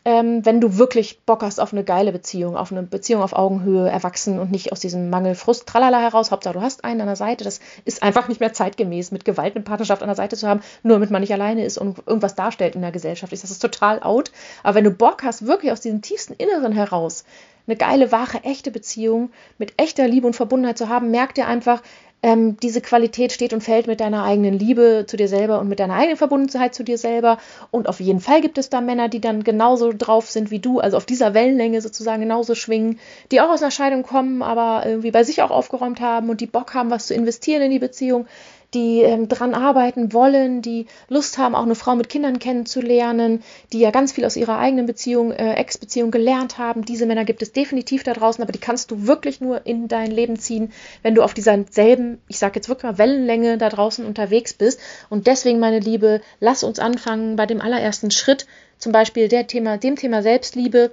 ähm, 0.05 0.45
wenn 0.47 0.61
du 0.61 0.79
wirklich 0.79 1.21
Bock 1.27 1.43
hast 1.43 1.61
auf 1.61 1.73
eine 1.73 1.85
geile 1.85 2.13
Beziehung, 2.13 2.57
auf 2.57 2.73
eine 2.73 2.83
Beziehung 2.83 3.23
auf 3.23 3.33
Augenhöhe, 3.33 3.89
erwachsen 3.89 4.39
und 4.39 4.51
nicht 4.51 4.73
aus 4.73 4.81
diesem 4.81 5.11
Mangel, 5.11 5.35
Frust, 5.35 5.67
tralala 5.67 6.01
heraus. 6.01 6.31
Hauptsache, 6.31 6.55
du 6.55 6.63
hast 6.63 6.85
einen 6.85 7.01
an 7.01 7.07
der 7.07 7.17
Seite. 7.17 7.45
Das 7.45 7.61
ist 7.85 8.03
einfach 8.03 8.29
nicht 8.29 8.41
mehr 8.41 8.53
zeitgemäß, 8.53 9.11
mit 9.11 9.25
Gewalt 9.25 9.55
eine 9.55 9.65
Partnerschaft 9.65 10.03
an 10.03 10.09
der 10.09 10.17
Seite 10.17 10.37
zu 10.37 10.49
haben, 10.49 10.61
nur 10.83 10.95
damit 10.95 11.11
man 11.11 11.21
nicht 11.21 11.33
alleine 11.33 11.65
ist 11.65 11.79
und 11.79 11.99
irgendwas 12.07 12.35
darstellt 12.35 12.75
in 12.75 12.83
der 12.83 12.93
Gesellschaft. 12.93 13.33
Das 13.33 13.45
ist 13.45 13.59
total 13.59 14.03
out. 14.03 14.31
Aber 14.63 14.77
wenn 14.77 14.85
du 14.85 14.91
Bock 14.91 15.23
hast, 15.23 15.47
wirklich 15.47 15.73
aus 15.73 15.81
diesem 15.81 16.03
tiefsten 16.03 16.35
Inneren 16.35 16.73
heraus 16.73 17.25
eine 17.69 17.77
geile, 17.77 18.11
wahre, 18.13 18.45
echte 18.45 18.71
Beziehung 18.71 19.31
mit 19.59 19.75
echter 19.77 20.09
Liebe 20.09 20.27
und 20.27 20.35
Verbundenheit 20.35 20.79
zu 20.79 20.89
haben, 20.89 21.11
merk 21.11 21.35
dir 21.35 21.47
einfach, 21.47 21.83
ähm, 22.23 22.57
diese 22.59 22.81
Qualität 22.81 23.33
steht 23.33 23.53
und 23.53 23.63
fällt 23.63 23.87
mit 23.87 24.01
deiner 24.01 24.25
eigenen 24.25 24.59
Liebe 24.59 25.05
zu 25.07 25.17
dir 25.17 25.29
selber 25.29 25.61
und 25.61 25.69
mit 25.69 25.79
deiner 25.79 25.95
eigenen 25.95 26.17
Verbundenheit 26.17 26.75
zu 26.75 26.83
dir 26.83 26.99
selber. 26.99 27.39
Und 27.71 27.89
auf 27.89 28.01
jeden 28.01 28.21
Fall 28.21 28.41
gibt 28.41 28.59
es 28.59 28.71
da 28.71 28.81
Männer, 28.81 29.09
die 29.09 29.21
dann 29.21 29.45
genauso 29.45 29.93
drauf 29.93 30.31
sind 30.31 30.51
wie 30.51 30.59
du, 30.59 30.81
also 30.81 30.97
auf 30.97 31.07
dieser 31.07 31.35
Wellenlänge 31.35 31.81
sozusagen 31.81 32.21
genauso 32.21 32.55
schwingen, 32.55 32.99
die 33.31 33.41
auch 33.41 33.51
aus 33.51 33.63
einer 33.63 33.71
Scheidung 33.71 34.03
kommen, 34.03 34.43
aber 34.43 34.85
irgendwie 34.85 35.13
bei 35.13 35.23
sich 35.23 35.43
auch 35.43 35.51
aufgeräumt 35.51 36.01
haben 36.01 36.29
und 36.29 36.41
die 36.41 36.47
Bock 36.47 36.75
haben, 36.75 36.91
was 36.91 37.07
zu 37.07 37.15
investieren 37.15 37.63
in 37.63 37.71
die 37.71 37.79
Beziehung 37.79 38.27
die 38.75 39.01
ähm, 39.01 39.29
dran 39.29 39.55
arbeiten 39.55 40.13
wollen, 40.13 40.61
die 40.61 40.87
Lust 41.09 41.39
haben, 41.39 41.55
auch 41.55 41.63
eine 41.63 41.75
Frau 41.75 41.95
mit 41.97 42.09
Kindern 42.11 42.39
kennenzulernen, 42.39 43.43
die 43.73 43.81
ja 43.81 43.91
ganz 43.91 44.13
viel 44.13 44.27
aus 44.27 44.37
ihrer 44.37 44.59
eigenen 44.59 44.85
Beziehung, 44.85 45.33
äh, 45.33 45.55
Ex-Beziehung 45.55 46.11
gelernt 46.11 46.59
haben. 46.59 46.85
Diese 46.85 47.07
Männer 47.07 47.25
gibt 47.25 47.41
es 47.41 47.53
definitiv 47.53 48.03
da 48.03 48.13
draußen, 48.13 48.43
aber 48.43 48.53
die 48.53 48.59
kannst 48.59 48.91
du 48.91 49.07
wirklich 49.07 49.41
nur 49.41 49.67
in 49.67 49.89
dein 49.89 50.11
Leben 50.11 50.39
ziehen, 50.39 50.73
wenn 51.03 51.15
du 51.15 51.23
auf 51.23 51.33
dieser 51.33 51.65
selben, 51.71 52.21
ich 52.29 52.39
sage 52.39 52.57
jetzt 52.57 52.69
wirklich 52.69 52.85
mal 52.85 52.99
Wellenlänge 52.99 53.57
da 53.57 53.71
draußen 53.71 54.05
unterwegs 54.05 54.53
bist. 54.53 54.81
Und 55.09 55.27
deswegen, 55.27 55.61
meine 55.61 55.81
Liebe, 55.81 56.21
lass 56.41 56.63
uns 56.63 56.79
anfangen 56.79 57.37
bei 57.37 57.47
dem 57.47 57.63
allerersten 57.63 58.11
Schritt, 58.11 58.47
zum 58.77 58.93
Beispiel 58.93 59.29
der 59.29 59.47
Thema, 59.47 59.79
dem 59.79 59.97
Thema 59.97 60.23
Selbstliebe. 60.23 60.93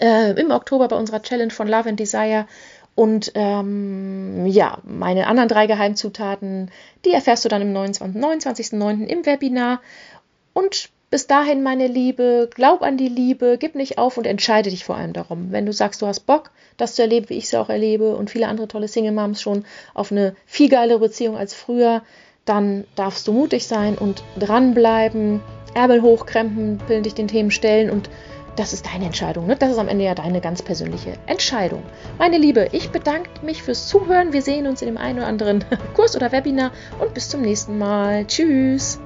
Äh, 0.00 0.40
Im 0.40 0.50
Oktober 0.52 0.86
bei 0.86 0.96
unserer 0.96 1.20
Challenge 1.20 1.50
von 1.50 1.66
Love 1.66 1.88
and 1.88 1.98
Desire 1.98 2.46
und 3.00 3.32
ähm, 3.34 4.44
ja, 4.44 4.76
meine 4.84 5.26
anderen 5.26 5.48
drei 5.48 5.66
Geheimzutaten, 5.66 6.70
die 7.06 7.12
erfährst 7.12 7.46
du 7.46 7.48
dann 7.48 7.62
im 7.62 7.72
29.09. 7.72 8.18
29 8.18 8.72
im 9.08 9.24
Webinar. 9.24 9.80
Und 10.52 10.90
bis 11.08 11.26
dahin, 11.26 11.62
meine 11.62 11.86
Liebe, 11.86 12.50
glaub 12.54 12.82
an 12.82 12.98
die 12.98 13.08
Liebe, 13.08 13.56
gib 13.58 13.74
nicht 13.74 13.96
auf 13.96 14.18
und 14.18 14.26
entscheide 14.26 14.68
dich 14.68 14.84
vor 14.84 14.96
allem 14.98 15.14
darum. 15.14 15.50
Wenn 15.50 15.64
du 15.64 15.72
sagst, 15.72 16.02
du 16.02 16.06
hast 16.06 16.26
Bock, 16.26 16.50
das 16.76 16.94
zu 16.94 17.00
erleben, 17.00 17.30
wie 17.30 17.38
ich 17.38 17.44
es 17.44 17.54
auch 17.54 17.70
erlebe 17.70 18.14
und 18.14 18.28
viele 18.28 18.48
andere 18.48 18.68
tolle 18.68 18.86
Single 18.86 19.12
Moms 19.12 19.40
schon 19.40 19.64
auf 19.94 20.12
eine 20.12 20.36
viel 20.44 20.68
geilere 20.68 20.98
Beziehung 20.98 21.38
als 21.38 21.54
früher, 21.54 22.02
dann 22.44 22.84
darfst 22.96 23.26
du 23.26 23.32
mutig 23.32 23.66
sein 23.66 23.96
und 23.96 24.22
dranbleiben, 24.38 25.40
Ärmel 25.72 26.02
hochkrempeln, 26.02 27.02
dich 27.02 27.14
den 27.14 27.28
Themen 27.28 27.50
stellen 27.50 27.88
und 27.88 28.10
das 28.60 28.74
ist 28.74 28.86
deine 28.86 29.06
Entscheidung. 29.06 29.46
Ne? 29.46 29.56
Das 29.56 29.70
ist 29.70 29.78
am 29.78 29.88
Ende 29.88 30.04
ja 30.04 30.14
deine 30.14 30.40
ganz 30.40 30.60
persönliche 30.60 31.14
Entscheidung. 31.26 31.82
Meine 32.18 32.36
Liebe, 32.36 32.68
ich 32.72 32.90
bedanke 32.90 33.30
mich 33.42 33.62
fürs 33.62 33.88
Zuhören. 33.88 34.34
Wir 34.34 34.42
sehen 34.42 34.66
uns 34.66 34.82
in 34.82 34.86
dem 34.86 34.98
einen 34.98 35.18
oder 35.18 35.28
anderen 35.28 35.64
Kurs 35.94 36.14
oder 36.14 36.30
Webinar 36.30 36.70
und 36.98 37.14
bis 37.14 37.30
zum 37.30 37.40
nächsten 37.40 37.78
Mal. 37.78 38.26
Tschüss. 38.26 39.00